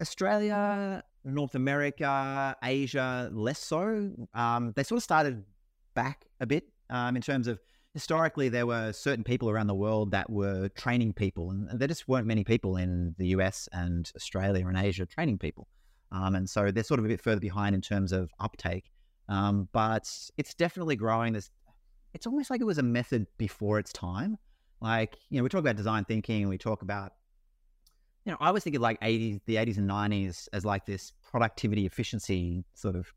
Australia, 0.00 1.02
North 1.24 1.54
America, 1.54 2.56
Asia, 2.62 3.30
less 3.32 3.58
so. 3.58 4.12
Um, 4.34 4.72
they 4.74 4.82
sort 4.82 4.98
of 4.98 5.02
started 5.02 5.44
back 5.94 6.26
a 6.40 6.46
bit 6.46 6.64
um, 6.90 7.16
in 7.16 7.22
terms 7.22 7.46
of 7.46 7.60
historically 7.94 8.48
there 8.48 8.66
were 8.66 8.92
certain 8.92 9.22
people 9.22 9.50
around 9.50 9.66
the 9.66 9.74
world 9.74 10.10
that 10.12 10.30
were 10.30 10.68
training 10.70 11.12
people, 11.12 11.50
and 11.50 11.68
there 11.78 11.88
just 11.88 12.08
weren't 12.08 12.26
many 12.26 12.44
people 12.44 12.76
in 12.76 13.14
the 13.18 13.28
US 13.28 13.68
and 13.72 14.10
Australia 14.16 14.66
and 14.66 14.76
Asia 14.76 15.06
training 15.06 15.38
people. 15.38 15.68
Um, 16.10 16.34
and 16.34 16.48
so 16.48 16.70
they're 16.70 16.84
sort 16.84 17.00
of 17.00 17.06
a 17.06 17.08
bit 17.08 17.20
further 17.20 17.40
behind 17.40 17.74
in 17.74 17.80
terms 17.80 18.12
of 18.12 18.30
uptake. 18.40 18.90
Um, 19.32 19.66
but 19.72 20.06
it's 20.36 20.52
definitely 20.52 20.94
growing. 20.94 21.32
This, 21.32 21.48
it's 22.12 22.26
almost 22.26 22.50
like 22.50 22.60
it 22.60 22.64
was 22.64 22.76
a 22.76 22.82
method 22.82 23.26
before 23.38 23.78
its 23.78 23.90
time. 23.90 24.36
Like, 24.82 25.16
you 25.30 25.38
know, 25.38 25.42
we 25.42 25.48
talk 25.48 25.60
about 25.60 25.76
design 25.76 26.04
thinking, 26.04 26.48
we 26.48 26.58
talk 26.58 26.82
about, 26.82 27.14
you 28.26 28.32
know, 28.32 28.38
I 28.40 28.50
was 28.50 28.62
thinking 28.62 28.82
like 28.82 29.00
80s, 29.00 29.40
the 29.46 29.56
80s 29.56 29.78
and 29.78 29.88
90s 29.88 30.48
as 30.52 30.66
like 30.66 30.84
this 30.84 31.14
productivity 31.22 31.86
efficiency 31.86 32.62
sort 32.74 32.94
of 32.94 33.10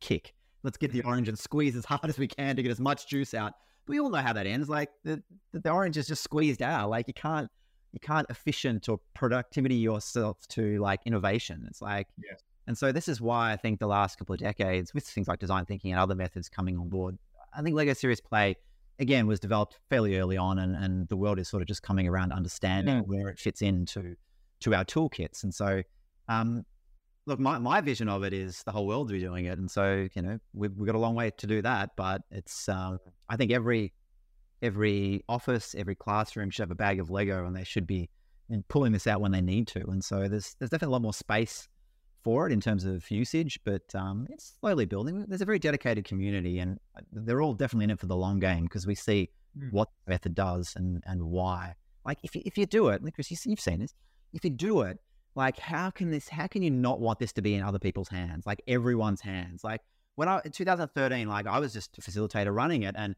kick. 0.00 0.34
Let's 0.62 0.76
get 0.76 0.92
the 0.92 0.98
mm-hmm. 0.98 1.08
orange 1.08 1.28
and 1.28 1.38
squeeze 1.38 1.74
as 1.74 1.84
hard 1.86 2.04
as 2.04 2.18
we 2.18 2.28
can 2.28 2.54
to 2.56 2.62
get 2.62 2.70
as 2.70 2.80
much 2.80 3.08
juice 3.08 3.32
out. 3.32 3.54
But 3.86 3.92
we 3.92 4.00
all 4.00 4.10
know 4.10 4.18
how 4.18 4.34
that 4.34 4.46
ends. 4.46 4.68
Like 4.68 4.90
the, 5.04 5.22
the 5.54 5.70
orange 5.70 5.96
is 5.96 6.06
just 6.06 6.22
squeezed 6.22 6.60
out. 6.60 6.90
Like 6.90 7.08
you 7.08 7.14
can't, 7.14 7.48
you 7.92 8.00
can't 8.00 8.26
efficient 8.28 8.90
or 8.90 9.00
productivity 9.14 9.76
yourself 9.76 10.46
to 10.48 10.78
like 10.80 11.00
innovation. 11.06 11.64
It's 11.66 11.80
like, 11.80 12.08
yes. 12.22 12.42
And 12.66 12.78
so 12.78 12.92
this 12.92 13.08
is 13.08 13.20
why 13.20 13.52
I 13.52 13.56
think 13.56 13.80
the 13.80 13.86
last 13.86 14.18
couple 14.18 14.34
of 14.34 14.40
decades 14.40 14.94
with 14.94 15.04
things 15.04 15.28
like 15.28 15.38
design 15.38 15.64
thinking 15.64 15.92
and 15.92 16.00
other 16.00 16.14
methods 16.14 16.48
coming 16.48 16.78
on 16.78 16.88
board, 16.88 17.18
I 17.56 17.62
think 17.62 17.74
Lego 17.74 17.92
Serious 17.92 18.20
Play 18.20 18.56
again 18.98 19.26
was 19.26 19.40
developed 19.40 19.78
fairly 19.90 20.16
early 20.18 20.36
on, 20.36 20.58
and, 20.58 20.76
and 20.76 21.08
the 21.08 21.16
world 21.16 21.38
is 21.38 21.48
sort 21.48 21.62
of 21.62 21.68
just 21.68 21.82
coming 21.82 22.08
around 22.08 22.32
understanding 22.32 23.02
mm. 23.02 23.06
where 23.06 23.28
it 23.28 23.38
fits 23.38 23.62
into 23.62 24.16
to 24.60 24.74
our 24.74 24.84
toolkits. 24.84 25.42
And 25.42 25.52
so, 25.52 25.82
um, 26.28 26.64
look, 27.26 27.40
my, 27.40 27.58
my 27.58 27.80
vision 27.80 28.08
of 28.08 28.22
it 28.22 28.32
is 28.32 28.62
the 28.62 28.70
whole 28.70 28.86
world 28.86 29.08
be 29.08 29.18
doing 29.18 29.46
it, 29.46 29.58
and 29.58 29.70
so 29.70 30.08
you 30.14 30.22
know 30.22 30.38
we've, 30.54 30.72
we've 30.76 30.86
got 30.86 30.94
a 30.94 31.00
long 31.00 31.14
way 31.14 31.30
to 31.36 31.46
do 31.46 31.62
that. 31.62 31.90
But 31.96 32.22
it's 32.30 32.68
um, 32.68 32.98
I 33.28 33.36
think 33.36 33.50
every 33.50 33.92
every 34.62 35.24
office, 35.28 35.74
every 35.76 35.96
classroom 35.96 36.50
should 36.50 36.62
have 36.62 36.70
a 36.70 36.76
bag 36.76 37.00
of 37.00 37.10
Lego, 37.10 37.44
and 37.44 37.56
they 37.56 37.64
should 37.64 37.86
be 37.86 38.08
pulling 38.68 38.92
this 38.92 39.06
out 39.06 39.20
when 39.20 39.32
they 39.32 39.40
need 39.40 39.66
to. 39.68 39.80
And 39.88 40.02
so 40.02 40.28
there's 40.28 40.54
there's 40.58 40.70
definitely 40.70 40.92
a 40.92 40.92
lot 40.92 41.02
more 41.02 41.14
space 41.14 41.68
for 42.22 42.46
it 42.46 42.52
in 42.52 42.60
terms 42.60 42.84
of 42.84 43.10
usage, 43.10 43.58
but 43.64 43.82
um, 43.94 44.26
it's 44.30 44.54
slowly 44.60 44.84
building. 44.84 45.24
There's 45.26 45.40
a 45.40 45.46
very 45.46 45.58
dedicated 45.58 46.04
community, 46.04 46.58
and 46.58 46.78
uh, 46.96 47.00
they're 47.12 47.42
all 47.42 47.54
definitely 47.54 47.84
in 47.84 47.90
it 47.90 48.00
for 48.00 48.06
the 48.06 48.16
long 48.16 48.38
game 48.38 48.64
because 48.64 48.86
we 48.86 48.94
see 48.94 49.30
mm. 49.58 49.72
what 49.72 49.88
the 50.04 50.10
method 50.10 50.34
does 50.34 50.74
and 50.76 51.02
and 51.06 51.22
why. 51.22 51.74
Like 52.04 52.18
if 52.22 52.34
you, 52.34 52.42
if 52.44 52.58
you 52.58 52.66
do 52.66 52.88
it, 52.88 53.02
like 53.02 53.14
Kris, 53.14 53.30
you've 53.46 53.60
seen 53.60 53.80
this. 53.80 53.94
If 54.32 54.44
you 54.44 54.50
do 54.50 54.82
it, 54.82 54.98
like 55.34 55.58
how 55.58 55.90
can 55.90 56.10
this? 56.10 56.28
How 56.28 56.46
can 56.46 56.62
you 56.62 56.70
not 56.70 57.00
want 57.00 57.18
this 57.18 57.32
to 57.34 57.42
be 57.42 57.54
in 57.54 57.62
other 57.62 57.78
people's 57.78 58.08
hands? 58.08 58.46
Like 58.46 58.62
everyone's 58.66 59.20
hands. 59.20 59.64
Like 59.64 59.80
when 60.14 60.28
I 60.28 60.40
in 60.44 60.52
2013, 60.52 61.28
like 61.28 61.46
I 61.46 61.58
was 61.58 61.72
just 61.72 61.96
a 61.98 62.00
facilitator 62.00 62.54
running 62.54 62.82
it, 62.82 62.94
and 62.96 63.14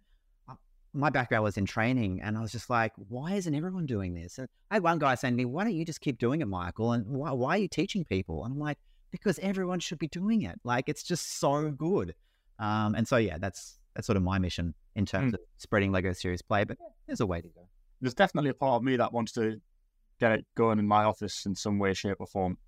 uh, 0.48 0.54
my 0.92 1.10
background 1.10 1.44
was 1.44 1.56
in 1.56 1.66
training, 1.66 2.20
and 2.22 2.38
I 2.38 2.40
was 2.40 2.52
just 2.52 2.70
like, 2.70 2.92
why 3.08 3.34
isn't 3.34 3.54
everyone 3.54 3.86
doing 3.86 4.14
this? 4.14 4.38
And 4.38 4.48
I 4.70 4.76
had 4.76 4.82
one 4.82 4.98
guy 4.98 5.14
saying 5.14 5.34
to 5.34 5.36
me, 5.36 5.44
why 5.44 5.64
don't 5.64 5.74
you 5.74 5.84
just 5.84 6.00
keep 6.00 6.18
doing 6.18 6.40
it, 6.40 6.48
Michael? 6.48 6.92
And 6.92 7.06
why, 7.06 7.32
why 7.32 7.56
are 7.56 7.58
you 7.58 7.68
teaching 7.68 8.04
people? 8.04 8.44
And 8.44 8.52
I'm 8.52 8.60
like, 8.60 8.78
because 9.14 9.38
everyone 9.38 9.78
should 9.78 10.00
be 10.00 10.08
doing 10.08 10.42
it. 10.42 10.58
Like 10.64 10.88
it's 10.88 11.04
just 11.04 11.38
so 11.38 11.70
good. 11.70 12.16
Um, 12.58 12.96
and 12.96 13.06
so 13.06 13.16
yeah, 13.16 13.38
that's 13.38 13.78
that's 13.94 14.08
sort 14.08 14.16
of 14.16 14.24
my 14.24 14.40
mission 14.40 14.74
in 14.96 15.06
terms 15.06 15.30
mm. 15.30 15.34
of 15.34 15.40
spreading 15.56 15.92
Lego 15.92 16.12
Serious 16.12 16.42
Play. 16.42 16.64
But 16.64 16.78
there's 17.06 17.20
a 17.20 17.26
way 17.26 17.40
to 17.40 17.46
go. 17.46 17.60
There's 18.00 18.14
definitely 18.14 18.50
a 18.50 18.54
part 18.54 18.80
of 18.80 18.82
me 18.82 18.96
that 18.96 19.12
wants 19.12 19.30
to 19.34 19.60
get 20.18 20.32
it 20.32 20.44
going 20.56 20.80
in 20.80 20.88
my 20.88 21.04
office 21.04 21.46
in 21.46 21.54
some 21.54 21.78
way, 21.78 21.94
shape, 21.94 22.16
or 22.18 22.26
form. 22.26 22.58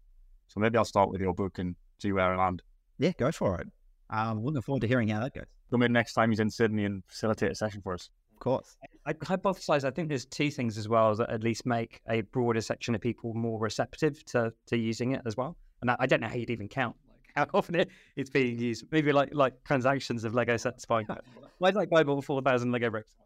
So 0.46 0.60
maybe 0.60 0.78
I'll 0.78 0.84
start 0.84 1.10
with 1.10 1.20
your 1.20 1.34
book 1.34 1.58
and 1.58 1.74
see 1.98 2.12
where 2.12 2.32
I 2.32 2.36
land. 2.36 2.62
Yeah, 3.00 3.10
go 3.18 3.32
for 3.32 3.60
it. 3.60 3.66
I'm 4.08 4.44
looking 4.44 4.62
forward 4.62 4.82
to 4.82 4.86
hearing 4.86 5.08
how 5.08 5.18
that 5.18 5.34
goes. 5.34 5.46
Come 5.72 5.82
in 5.82 5.92
next 5.92 6.12
time 6.12 6.30
he's 6.30 6.38
in 6.38 6.48
Sydney 6.48 6.84
and 6.84 7.02
facilitate 7.08 7.50
a 7.50 7.54
session 7.56 7.82
for 7.82 7.94
us. 7.94 8.08
Of 8.34 8.38
course. 8.38 8.76
I 9.04 9.14
hypothesize 9.14 9.82
I 9.82 9.90
think 9.90 10.08
there's 10.08 10.26
two 10.26 10.52
things 10.52 10.78
as 10.78 10.88
well 10.88 11.16
that 11.16 11.28
at 11.28 11.42
least 11.42 11.66
make 11.66 12.00
a 12.08 12.20
broader 12.20 12.60
section 12.60 12.94
of 12.94 13.00
people 13.00 13.34
more 13.34 13.58
receptive 13.58 14.24
to, 14.26 14.52
to 14.66 14.76
using 14.76 15.10
it 15.10 15.22
as 15.26 15.36
well. 15.36 15.56
And 15.86 15.92
I, 15.92 15.96
I 16.00 16.06
don't 16.06 16.20
know 16.20 16.28
how 16.28 16.34
you'd 16.34 16.50
even 16.50 16.68
count 16.68 16.96
like 17.36 17.48
how 17.52 17.58
often 17.58 17.76
it, 17.76 17.88
it's 18.16 18.30
being 18.30 18.58
used. 18.58 18.84
Maybe 18.90 19.12
like 19.12 19.30
like 19.32 19.62
transactions 19.64 20.24
of 20.24 20.34
Lego 20.34 20.56
sets 20.56 20.84
buying. 20.84 21.06
Why 21.58 21.70
did 21.70 21.78
I 21.78 21.86
buy 21.86 22.02
more 22.04 22.22
four 22.22 22.42
thousand 22.42 22.72
Lego 22.72 22.90
bricks? 22.90 23.14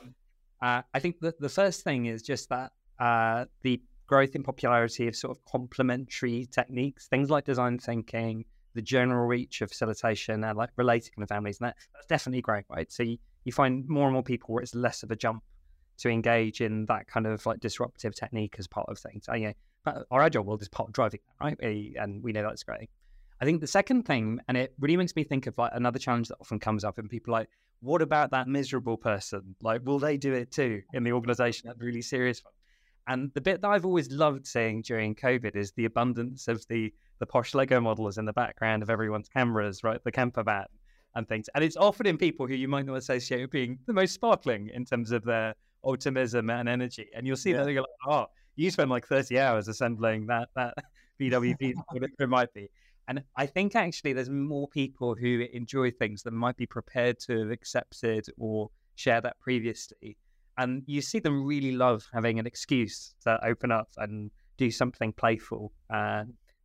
Um, 0.00 0.14
uh, 0.60 0.82
I 0.92 0.98
think 0.98 1.20
that 1.20 1.38
the 1.38 1.48
first 1.48 1.84
thing 1.84 2.06
is 2.06 2.22
just 2.22 2.48
that 2.48 2.72
uh, 2.98 3.44
the 3.62 3.80
growth 4.06 4.34
in 4.34 4.42
popularity 4.42 5.06
of 5.06 5.14
sort 5.14 5.36
of 5.36 5.44
complementary 5.44 6.48
techniques, 6.50 7.06
things 7.06 7.30
like 7.30 7.44
design 7.44 7.78
thinking, 7.78 8.44
the 8.74 8.82
general 8.82 9.26
reach 9.26 9.60
of 9.60 9.68
facilitation, 9.68 10.42
and 10.42 10.58
like 10.58 10.70
relating 10.76 11.12
to 11.20 11.26
families, 11.26 11.60
and 11.60 11.68
that, 11.68 11.76
that's 11.92 12.06
definitely 12.06 12.42
great, 12.42 12.64
right? 12.68 12.90
So 12.90 13.04
you, 13.04 13.18
you 13.44 13.52
find 13.52 13.86
more 13.88 14.06
and 14.06 14.12
more 14.12 14.24
people 14.24 14.54
where 14.54 14.62
it's 14.62 14.74
less 14.74 15.04
of 15.04 15.12
a 15.12 15.16
jump 15.16 15.44
to 15.98 16.08
engage 16.08 16.60
in 16.60 16.86
that 16.86 17.06
kind 17.06 17.26
of 17.28 17.46
like 17.46 17.60
disruptive 17.60 18.16
technique 18.16 18.56
as 18.58 18.66
part 18.66 18.88
of 18.88 18.98
things. 18.98 19.26
So, 19.26 19.34
yeah, 19.34 19.52
our 20.10 20.22
agile 20.22 20.44
world 20.44 20.62
is 20.62 20.68
part 20.68 20.88
of 20.88 20.92
driving 20.94 21.20
that, 21.26 21.44
right? 21.44 21.56
Eh, 21.62 22.00
and 22.00 22.22
we 22.22 22.32
know 22.32 22.42
that's 22.42 22.62
great. 22.62 22.88
I 23.40 23.44
think 23.44 23.60
the 23.60 23.66
second 23.66 24.04
thing, 24.04 24.40
and 24.48 24.56
it 24.56 24.74
really 24.78 24.96
makes 24.96 25.14
me 25.16 25.24
think 25.24 25.46
of 25.46 25.58
like 25.58 25.72
another 25.74 25.98
challenge 25.98 26.28
that 26.28 26.38
often 26.40 26.58
comes 26.58 26.84
up, 26.84 26.98
and 26.98 27.10
people 27.10 27.32
like, 27.32 27.48
what 27.80 28.00
about 28.00 28.30
that 28.30 28.48
miserable 28.48 28.96
person? 28.96 29.54
Like, 29.60 29.82
will 29.84 29.98
they 29.98 30.16
do 30.16 30.32
it 30.32 30.50
too 30.50 30.82
in 30.94 31.04
the 31.04 31.12
organization? 31.12 31.68
That 31.68 31.78
really 31.78 32.02
serious 32.02 32.42
one. 32.42 32.52
And 33.06 33.30
the 33.34 33.40
bit 33.40 33.60
that 33.60 33.68
I've 33.68 33.84
always 33.84 34.10
loved 34.10 34.46
seeing 34.46 34.80
during 34.80 35.14
COVID 35.14 35.56
is 35.56 35.72
the 35.72 35.84
abundance 35.84 36.48
of 36.48 36.66
the 36.68 36.92
the 37.20 37.26
posh 37.26 37.54
Lego 37.54 37.80
models 37.80 38.18
in 38.18 38.24
the 38.24 38.32
background 38.32 38.82
of 38.82 38.90
everyone's 38.90 39.28
cameras, 39.28 39.84
right? 39.84 40.02
The 40.02 40.10
camper 40.10 40.42
van 40.42 40.66
and 41.14 41.28
things. 41.28 41.48
And 41.54 41.62
it's 41.62 41.76
often 41.76 42.06
in 42.06 42.18
people 42.18 42.46
who 42.46 42.54
you 42.54 42.66
might 42.66 42.86
not 42.86 42.96
associate 42.96 43.42
with 43.42 43.50
being 43.50 43.78
the 43.86 43.92
most 43.92 44.14
sparkling 44.14 44.70
in 44.74 44.84
terms 44.84 45.12
of 45.12 45.22
their 45.24 45.54
optimism 45.84 46.50
and 46.50 46.68
energy. 46.68 47.08
And 47.14 47.26
you'll 47.26 47.36
see 47.36 47.52
yeah. 47.52 47.62
that 47.62 47.72
you're 47.72 47.82
like, 47.82 48.08
oh, 48.08 48.26
you 48.56 48.70
spend 48.70 48.90
like 48.90 49.06
30 49.06 49.38
hours 49.38 49.68
assembling 49.68 50.26
that 50.26 50.48
that 50.56 50.74
BWP, 51.20 51.74
whatever 51.90 52.12
it 52.18 52.28
might 52.28 52.52
be. 52.52 52.68
And 53.06 53.22
I 53.36 53.46
think 53.46 53.76
actually 53.76 54.14
there's 54.14 54.30
more 54.30 54.68
people 54.68 55.14
who 55.14 55.46
enjoy 55.52 55.90
things 55.90 56.22
that 56.22 56.32
might 56.32 56.56
be 56.56 56.66
prepared 56.66 57.18
to 57.20 57.40
have 57.40 57.50
accepted 57.50 58.26
or 58.38 58.70
share 58.94 59.20
that 59.20 59.38
previously. 59.40 60.16
And 60.56 60.82
you 60.86 61.02
see 61.02 61.18
them 61.18 61.44
really 61.44 61.72
love 61.72 62.06
having 62.12 62.38
an 62.38 62.46
excuse 62.46 63.14
to 63.24 63.44
open 63.44 63.70
up 63.70 63.88
and 63.98 64.30
do 64.56 64.70
something 64.70 65.12
playful. 65.12 65.72
Uh, 65.90 66.24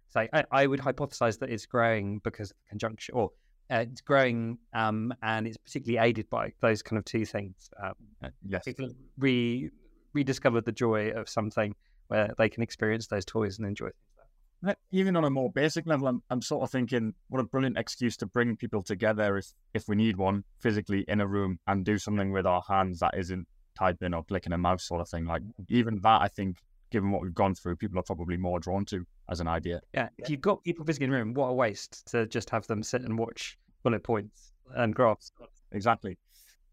so 0.09 0.25
I, 0.31 0.43
I, 0.51 0.67
would 0.67 0.79
hypothesize 0.79 1.39
that 1.39 1.49
it's 1.49 1.65
growing 1.65 2.19
because 2.23 2.51
of 2.51 2.57
conjunction, 2.69 3.15
or 3.15 3.31
uh, 3.71 3.85
it's 3.91 4.01
growing 4.01 4.57
um, 4.73 5.13
and 5.21 5.45
it's 5.47 5.57
particularly 5.57 6.07
aided 6.07 6.29
by 6.29 6.51
those 6.61 6.81
kind 6.81 6.97
of 6.97 7.05
two 7.05 7.25
things. 7.25 7.69
Um, 7.83 7.93
uh, 8.23 8.29
yes. 8.47 8.63
People 8.63 8.89
re 9.17 9.69
rediscovered 10.13 10.65
the 10.65 10.71
joy 10.71 11.09
of 11.11 11.29
something 11.29 11.75
where 12.07 12.33
they 12.37 12.49
can 12.49 12.63
experience 12.63 13.07
those 13.07 13.25
toys 13.25 13.57
and 13.59 13.67
enjoy 13.67 13.87
things. 13.87 14.75
Even 14.91 15.15
on 15.15 15.23
a 15.23 15.29
more 15.29 15.51
basic 15.51 15.85
level, 15.85 16.07
I'm, 16.07 16.21
I'm 16.29 16.41
sort 16.41 16.63
of 16.63 16.71
thinking, 16.71 17.13
what 17.29 17.39
a 17.39 17.43
brilliant 17.43 17.77
excuse 17.77 18.17
to 18.17 18.25
bring 18.25 18.57
people 18.57 18.83
together 18.83 19.37
if, 19.37 19.53
if 19.73 19.87
we 19.87 19.95
need 19.95 20.17
one 20.17 20.43
physically 20.59 21.05
in 21.07 21.21
a 21.21 21.27
room 21.27 21.59
and 21.67 21.85
do 21.85 21.97
something 21.97 22.31
with 22.31 22.45
our 22.45 22.61
hands 22.67 22.99
that 22.99 23.13
isn't 23.17 23.47
typing 23.77 24.13
or 24.13 24.23
clicking 24.23 24.51
a 24.51 24.57
mouse 24.57 24.83
sort 24.83 24.99
of 24.99 25.07
thing. 25.07 25.25
Like 25.25 25.43
even 25.69 25.99
that, 26.01 26.21
I 26.21 26.27
think, 26.27 26.57
given 26.89 27.11
what 27.11 27.21
we've 27.21 27.33
gone 27.33 27.55
through, 27.55 27.77
people 27.77 27.99
are 27.99 28.03
probably 28.03 28.35
more 28.35 28.59
drawn 28.59 28.83
to 28.85 29.05
as 29.29 29.39
an 29.39 29.47
idea. 29.47 29.79
Yeah, 29.93 30.09
if 30.17 30.29
you've 30.29 30.41
got 30.41 30.63
people 30.63 30.83
physically 30.83 31.05
in 31.05 31.11
the 31.11 31.17
room, 31.17 31.33
what 31.33 31.47
a 31.47 31.53
waste 31.53 32.05
to 32.11 32.25
just 32.25 32.49
have 32.49 32.67
them 32.67 32.83
sit 32.83 33.03
and 33.03 33.17
watch 33.17 33.57
bullet 33.83 34.03
points 34.03 34.51
and 34.75 34.93
graphs. 34.93 35.31
Exactly. 35.71 36.17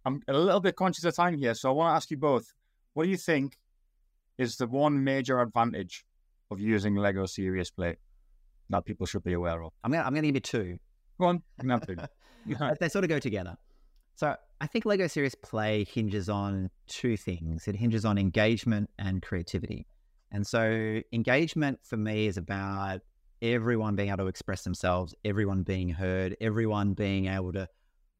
I'm 0.04 0.22
a 0.26 0.32
little 0.32 0.60
bit 0.60 0.74
conscious 0.74 1.04
of 1.04 1.14
time 1.14 1.36
here, 1.36 1.54
so 1.54 1.68
I 1.68 1.72
want 1.72 1.92
to 1.92 1.96
ask 1.96 2.10
you 2.10 2.16
both: 2.16 2.52
What 2.96 3.04
do 3.04 3.10
you 3.10 3.18
think 3.18 3.58
is 4.38 4.56
the 4.56 4.66
one 4.66 5.04
major 5.04 5.38
advantage 5.38 6.06
of 6.50 6.60
using 6.60 6.94
Lego 6.96 7.26
Serious 7.26 7.70
Play 7.70 7.96
that 8.70 8.86
people 8.86 9.04
should 9.04 9.22
be 9.22 9.34
aware 9.34 9.62
of? 9.62 9.74
I'm 9.84 9.92
gonna 9.92 10.02
I'm 10.02 10.14
gonna 10.14 10.28
give 10.28 10.36
you 10.36 10.40
two. 10.40 10.78
Go 11.20 11.26
on, 11.26 11.42
to. 11.60 12.08
they 12.80 12.88
sort 12.88 13.04
of 13.04 13.10
go 13.10 13.18
together. 13.18 13.54
So 14.14 14.34
I 14.62 14.66
think 14.66 14.86
Lego 14.86 15.08
Serious 15.08 15.34
Play 15.34 15.84
hinges 15.84 16.30
on 16.30 16.70
two 16.86 17.18
things. 17.18 17.68
It 17.68 17.76
hinges 17.76 18.06
on 18.06 18.16
engagement 18.16 18.88
and 18.98 19.20
creativity. 19.20 19.86
And 20.32 20.46
so 20.46 21.02
engagement 21.12 21.80
for 21.82 21.98
me 21.98 22.28
is 22.28 22.38
about 22.38 23.02
everyone 23.42 23.94
being 23.94 24.08
able 24.08 24.24
to 24.24 24.26
express 24.28 24.62
themselves, 24.62 25.14
everyone 25.22 25.64
being 25.64 25.90
heard, 25.90 26.34
everyone 26.40 26.94
being 26.94 27.26
able 27.26 27.52
to 27.52 27.68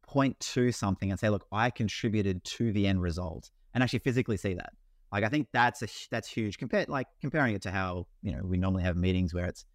point 0.07 0.39
to 0.41 0.71
something 0.71 1.11
and 1.11 1.19
say, 1.19 1.31
look, 1.31 1.47
I 1.51 1.71
contributed 1.71 2.45
to 2.45 2.73
the 2.73 2.87
end 2.87 3.01
result 3.01 3.51
and 3.77 3.83
actually 3.83 3.99
physically 3.99 4.39
see 4.39 4.55
that. 4.55 4.73
Like 5.13 5.23
I 5.23 5.29
think 5.29 5.49
that's 5.53 5.83
a 5.83 5.89
that's 6.11 6.29
huge. 6.29 6.57
Compared 6.57 6.89
like 6.89 7.07
comparing 7.21 7.55
it 7.55 7.63
to 7.63 7.71
how, 7.71 8.07
you 8.23 8.33
know, 8.33 8.41
we 8.43 8.57
normally 8.57 8.83
have 8.83 8.97
meetings 8.97 9.35
where 9.35 9.45
it's, 9.45 9.67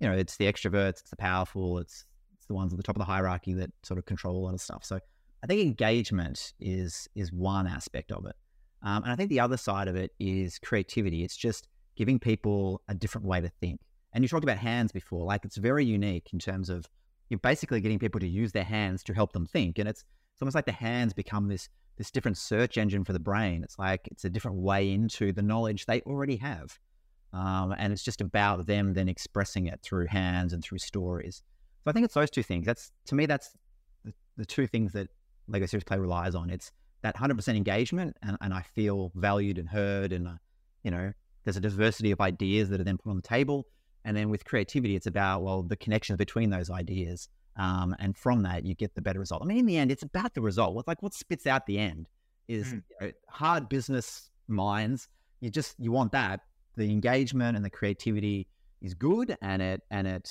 you 0.00 0.06
know, 0.06 0.14
it's 0.14 0.36
the 0.36 0.44
extroverts, 0.44 1.00
it's 1.00 1.10
the 1.10 1.16
powerful, 1.16 1.78
it's 1.78 2.04
it's 2.36 2.46
the 2.46 2.52
ones 2.52 2.74
at 2.74 2.76
the 2.76 2.82
top 2.82 2.94
of 2.94 3.00
the 3.00 3.06
hierarchy 3.06 3.54
that 3.54 3.70
sort 3.82 3.96
of 3.96 4.04
control 4.04 4.36
a 4.36 4.44
lot 4.44 4.54
of 4.54 4.60
stuff. 4.60 4.84
So 4.84 5.00
I 5.42 5.46
think 5.46 5.62
engagement 5.62 6.52
is 6.60 7.08
is 7.14 7.32
one 7.32 7.66
aspect 7.66 8.12
of 8.12 8.26
it, 8.26 8.36
um, 8.82 9.02
and 9.02 9.10
I 9.10 9.16
think 9.16 9.30
the 9.30 9.40
other 9.40 9.56
side 9.56 9.88
of 9.88 9.96
it 9.96 10.12
is 10.20 10.58
creativity. 10.58 11.24
It's 11.24 11.36
just 11.36 11.68
giving 11.96 12.18
people 12.18 12.82
a 12.86 12.94
different 12.94 13.26
way 13.26 13.40
to 13.40 13.48
think. 13.48 13.80
And 14.12 14.22
you 14.22 14.28
talked 14.28 14.44
about 14.44 14.58
hands 14.58 14.92
before, 14.92 15.24
like 15.24 15.46
it's 15.46 15.56
very 15.56 15.86
unique 15.86 16.28
in 16.34 16.38
terms 16.38 16.68
of 16.68 16.86
you're 17.30 17.40
basically 17.40 17.80
getting 17.80 17.98
people 17.98 18.20
to 18.20 18.28
use 18.28 18.52
their 18.52 18.64
hands 18.64 19.02
to 19.04 19.14
help 19.14 19.32
them 19.32 19.46
think, 19.46 19.78
and 19.78 19.88
it's 19.88 20.04
it's 20.38 20.42
almost 20.44 20.54
like 20.54 20.66
the 20.66 20.72
hands 20.72 21.12
become 21.12 21.48
this 21.48 21.68
this 21.96 22.12
different 22.12 22.38
search 22.38 22.78
engine 22.78 23.04
for 23.04 23.12
the 23.12 23.18
brain. 23.18 23.64
It's 23.64 23.76
like 23.76 24.06
it's 24.08 24.24
a 24.24 24.30
different 24.30 24.58
way 24.58 24.92
into 24.92 25.32
the 25.32 25.42
knowledge 25.42 25.84
they 25.84 26.00
already 26.02 26.36
have, 26.36 26.78
um, 27.32 27.74
and 27.76 27.92
it's 27.92 28.04
just 28.04 28.20
about 28.20 28.66
them 28.66 28.94
then 28.94 29.08
expressing 29.08 29.66
it 29.66 29.80
through 29.82 30.06
hands 30.06 30.52
and 30.52 30.62
through 30.62 30.78
stories. 30.78 31.42
So 31.82 31.90
I 31.90 31.92
think 31.92 32.04
it's 32.04 32.14
those 32.14 32.30
two 32.30 32.44
things. 32.44 32.66
That's 32.66 32.92
to 33.06 33.16
me, 33.16 33.26
that's 33.26 33.50
the, 34.04 34.12
the 34.36 34.46
two 34.46 34.68
things 34.68 34.92
that 34.92 35.08
Lego 35.48 35.66
Serious 35.66 35.82
Play 35.82 35.98
relies 35.98 36.36
on. 36.36 36.50
It's 36.50 36.70
that 37.02 37.16
100% 37.16 37.56
engagement, 37.56 38.16
and, 38.22 38.36
and 38.40 38.54
I 38.54 38.62
feel 38.62 39.10
valued 39.16 39.58
and 39.58 39.68
heard, 39.68 40.12
and 40.12 40.28
uh, 40.28 40.32
you 40.84 40.92
know, 40.92 41.12
there's 41.42 41.56
a 41.56 41.60
diversity 41.60 42.12
of 42.12 42.20
ideas 42.20 42.68
that 42.68 42.80
are 42.80 42.84
then 42.84 42.98
put 42.98 43.10
on 43.10 43.16
the 43.16 43.22
table. 43.22 43.66
And 44.04 44.16
then 44.16 44.30
with 44.30 44.44
creativity, 44.44 44.94
it's 44.94 45.08
about 45.08 45.42
well 45.42 45.64
the 45.64 45.76
connections 45.76 46.16
between 46.16 46.50
those 46.50 46.70
ideas, 46.70 47.28
um, 47.58 47.94
and 47.98 48.16
from 48.16 48.42
that 48.44 48.64
you 48.64 48.74
get 48.74 48.94
the 48.94 49.02
better 49.02 49.18
result. 49.18 49.42
I 49.42 49.44
mean, 49.44 49.58
in 49.58 49.66
the 49.66 49.76
end, 49.76 49.90
it's 49.90 50.04
about 50.04 50.34
the 50.34 50.40
result. 50.40 50.74
What 50.74 50.86
like 50.86 51.02
what 51.02 51.12
spits 51.12 51.46
out 51.46 51.66
the 51.66 51.78
end 51.78 52.08
is 52.46 52.68
mm. 52.68 52.82
you 53.00 53.06
know, 53.08 53.12
hard 53.28 53.68
business 53.68 54.30
minds. 54.46 55.08
You 55.40 55.50
just 55.50 55.74
you 55.78 55.92
want 55.92 56.12
that. 56.12 56.40
The 56.76 56.90
engagement 56.90 57.56
and 57.56 57.64
the 57.64 57.70
creativity 57.70 58.46
is 58.80 58.94
good, 58.94 59.36
and 59.42 59.60
it 59.60 59.82
and 59.90 60.06
it 60.06 60.30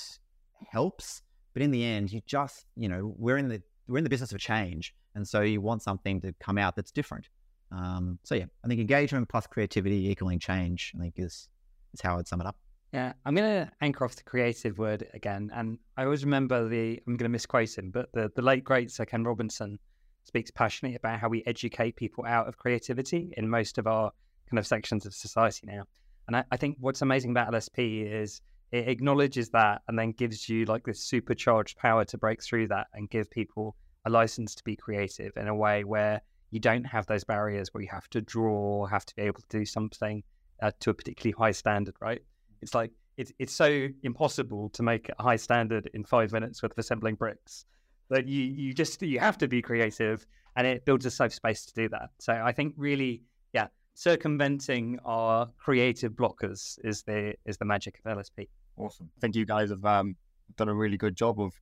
helps. 0.70 1.22
But 1.54 1.62
in 1.62 1.72
the 1.72 1.84
end, 1.84 2.12
you 2.12 2.22
just 2.26 2.66
you 2.76 2.88
know 2.88 3.14
we're 3.18 3.38
in 3.38 3.50
the 3.50 3.62
we're 3.88 3.98
in 3.98 4.04
the 4.04 4.10
business 4.10 4.32
of 4.32 4.40
change, 4.40 4.96
and 5.16 5.28
so 5.28 5.42
you 5.42 5.60
want 5.60 5.82
something 5.82 6.22
to 6.22 6.34
come 6.40 6.58
out 6.58 6.76
that's 6.76 6.92
different. 6.92 7.30
Um, 7.72 8.20
so 8.24 8.36
yeah, 8.36 8.46
I 8.64 8.68
think 8.70 8.80
engagement 8.80 9.28
plus 9.28 9.46
creativity 9.48 10.10
equaling 10.10 10.40
change. 10.40 10.94
I 10.96 11.02
think 11.02 11.16
is 11.18 11.50
is 11.94 12.02
how 12.02 12.18
I'd 12.18 12.28
sum 12.28 12.40
it 12.40 12.48
up. 12.48 12.58
Yeah, 12.98 13.14
I'm 13.28 13.36
going 13.36 13.48
to 13.48 13.72
anchor 13.80 14.06
off 14.06 14.16
the 14.16 14.24
creative 14.24 14.80
word 14.80 15.08
again, 15.14 15.52
and 15.54 15.78
I 15.98 16.06
always 16.06 16.26
remember 16.26 16.68
the 16.68 17.00
I'm 17.06 17.16
going 17.16 17.30
to 17.30 17.30
misquote 17.30 17.78
him, 17.78 17.92
but 17.92 18.12
the 18.12 18.32
the 18.36 18.42
late 18.42 18.64
great 18.64 18.90
Sir 18.90 19.06
Ken 19.06 19.24
Robinson 19.24 19.78
speaks 20.24 20.50
passionately 20.50 20.96
about 20.96 21.20
how 21.20 21.30
we 21.30 21.44
educate 21.46 21.96
people 21.96 22.26
out 22.26 22.48
of 22.48 22.58
creativity 22.58 23.36
in 23.38 23.48
most 23.48 23.78
of 23.78 23.86
our 23.86 24.12
kind 24.50 24.58
of 24.58 24.66
sections 24.66 25.06
of 25.06 25.14
society 25.14 25.68
now. 25.68 25.84
And 26.26 26.38
I, 26.38 26.44
I 26.52 26.58
think 26.58 26.78
what's 26.80 27.04
amazing 27.04 27.30
about 27.30 27.54
LSP 27.54 28.12
is 28.12 28.42
it 28.72 28.88
acknowledges 28.88 29.50
that 29.50 29.84
and 29.88 30.00
then 30.00 30.12
gives 30.14 30.50
you 30.50 30.66
like 30.66 30.84
this 30.84 31.04
supercharged 31.04 31.78
power 31.78 32.04
to 32.06 32.18
break 32.18 32.42
through 32.42 32.70
that 32.70 32.88
and 32.96 33.08
give 33.12 33.30
people 33.30 33.76
a 34.08 34.10
license 34.10 34.56
to 34.56 34.64
be 34.64 34.76
creative 34.76 35.34
in 35.38 35.48
a 35.48 35.56
way 35.56 35.84
where 35.84 36.20
you 36.50 36.60
don't 36.60 36.86
have 36.86 37.06
those 37.06 37.24
barriers 37.24 37.72
where 37.76 37.84
you 37.84 37.90
have 37.92 38.10
to 38.10 38.22
draw, 38.22 38.88
have 38.88 39.06
to 39.06 39.16
be 39.16 39.22
able 39.22 39.42
to 39.42 39.60
do 39.60 39.66
something 39.66 40.24
uh, 40.64 40.72
to 40.80 40.90
a 40.90 40.96
particularly 40.96 41.36
high 41.38 41.52
standard, 41.52 41.94
right? 42.02 42.24
It's 42.62 42.74
like 42.76 42.92
it's 43.18 43.32
it's 43.40 43.54
so 43.54 43.88
impossible 44.04 44.70
to 44.70 44.84
make 44.84 45.10
a 45.18 45.24
high 45.24 45.36
standard 45.36 45.90
in 45.94 46.04
five 46.04 46.32
minutes 46.32 46.62
with 46.62 46.78
assembling 46.78 47.16
bricks 47.16 47.66
that 48.10 48.28
you 48.28 48.44
you 48.44 48.74
just 48.74 49.02
you 49.02 49.20
have 49.20 49.38
to 49.40 49.48
be 49.48 49.62
creative, 49.62 50.26
and 50.56 50.68
it 50.68 50.86
builds 50.86 51.06
a 51.06 51.12
safe 51.12 51.34
space 51.34 51.66
to 51.66 51.74
do 51.74 51.90
that. 51.90 52.10
So 52.20 52.34
I 52.34 52.52
think 52.52 52.74
really, 52.78 53.24
yeah, 53.54 53.68
circumventing 53.94 55.00
our 55.06 55.50
creative 55.58 56.14
blockers 56.14 56.78
is 56.84 57.04
the 57.04 57.34
is 57.46 57.58
the 57.58 57.66
magic 57.66 58.00
of 58.04 58.18
LSP. 58.18 58.48
Awesome. 58.78 59.10
I 59.18 59.20
think 59.20 59.36
you 59.36 59.46
guys 59.46 59.70
have 59.72 59.84
um, 59.86 60.16
done 60.56 60.70
a 60.70 60.76
really 60.76 60.98
good 60.98 61.16
job 61.16 61.40
of 61.40 61.54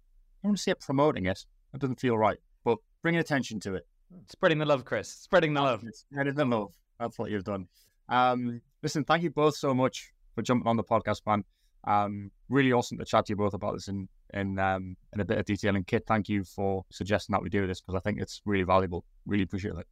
I 0.44 0.48
want 0.48 0.58
to 0.58 0.64
say 0.64 0.74
promoting 0.80 1.26
it. 1.26 1.46
It 1.74 1.80
doesn't 1.80 2.00
feel 2.00 2.18
right, 2.18 2.38
but 2.64 2.78
bringing 3.02 3.20
attention 3.20 3.60
to 3.62 3.76
it. 3.76 3.88
Spreading 4.30 4.60
the 4.60 4.66
love, 4.66 4.86
Kris. 4.86 5.10
Spreading 5.10 5.54
the 5.54 5.62
love. 5.62 5.84
Spreading 5.92 6.36
the 6.36 6.46
love. 6.46 6.74
That's 7.00 7.18
what 7.18 7.32
you've 7.32 7.44
done. 7.44 7.68
Um, 8.08 8.62
listen, 8.84 9.04
thank 9.04 9.24
you 9.24 9.32
both 9.32 9.56
so 9.56 9.74
much 9.74 10.14
for 10.36 10.42
jumping 10.42 10.68
on 10.68 10.78
the 10.78 10.84
podcast, 10.84 11.22
man. 11.26 11.44
Um, 11.88 12.32
really 12.50 12.74
awesome 12.74 12.98
to 12.98 13.06
chat 13.06 13.26
to 13.28 13.32
you 13.34 13.38
both 13.38 13.54
about 13.54 13.74
this 13.74 13.88
in 13.88 14.08
in 14.34 14.60
um, 14.60 14.96
in 15.14 15.22
a 15.22 15.26
bit 15.26 15.38
of 15.38 15.46
detail. 15.46 15.76
And 15.76 15.86
Kit, 15.88 16.04
thank 16.08 16.30
you 16.30 16.44
for 16.44 16.84
suggesting 16.92 17.34
that 17.34 17.42
we 17.42 17.50
do 17.50 17.66
this 17.68 17.82
because 17.82 17.96
I 17.96 18.00
think 18.00 18.20
it's 18.20 18.42
really 18.46 18.64
valuable. 18.64 19.06
Really 19.26 19.44
appreciate 19.44 19.76
it. 19.76 19.88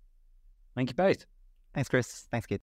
Thank 0.76 0.90
you 0.90 0.96
both. 0.96 1.26
Thanks, 1.74 1.90
Kris. 1.90 2.28
Thanks, 2.32 2.46
Kit. 2.46 2.52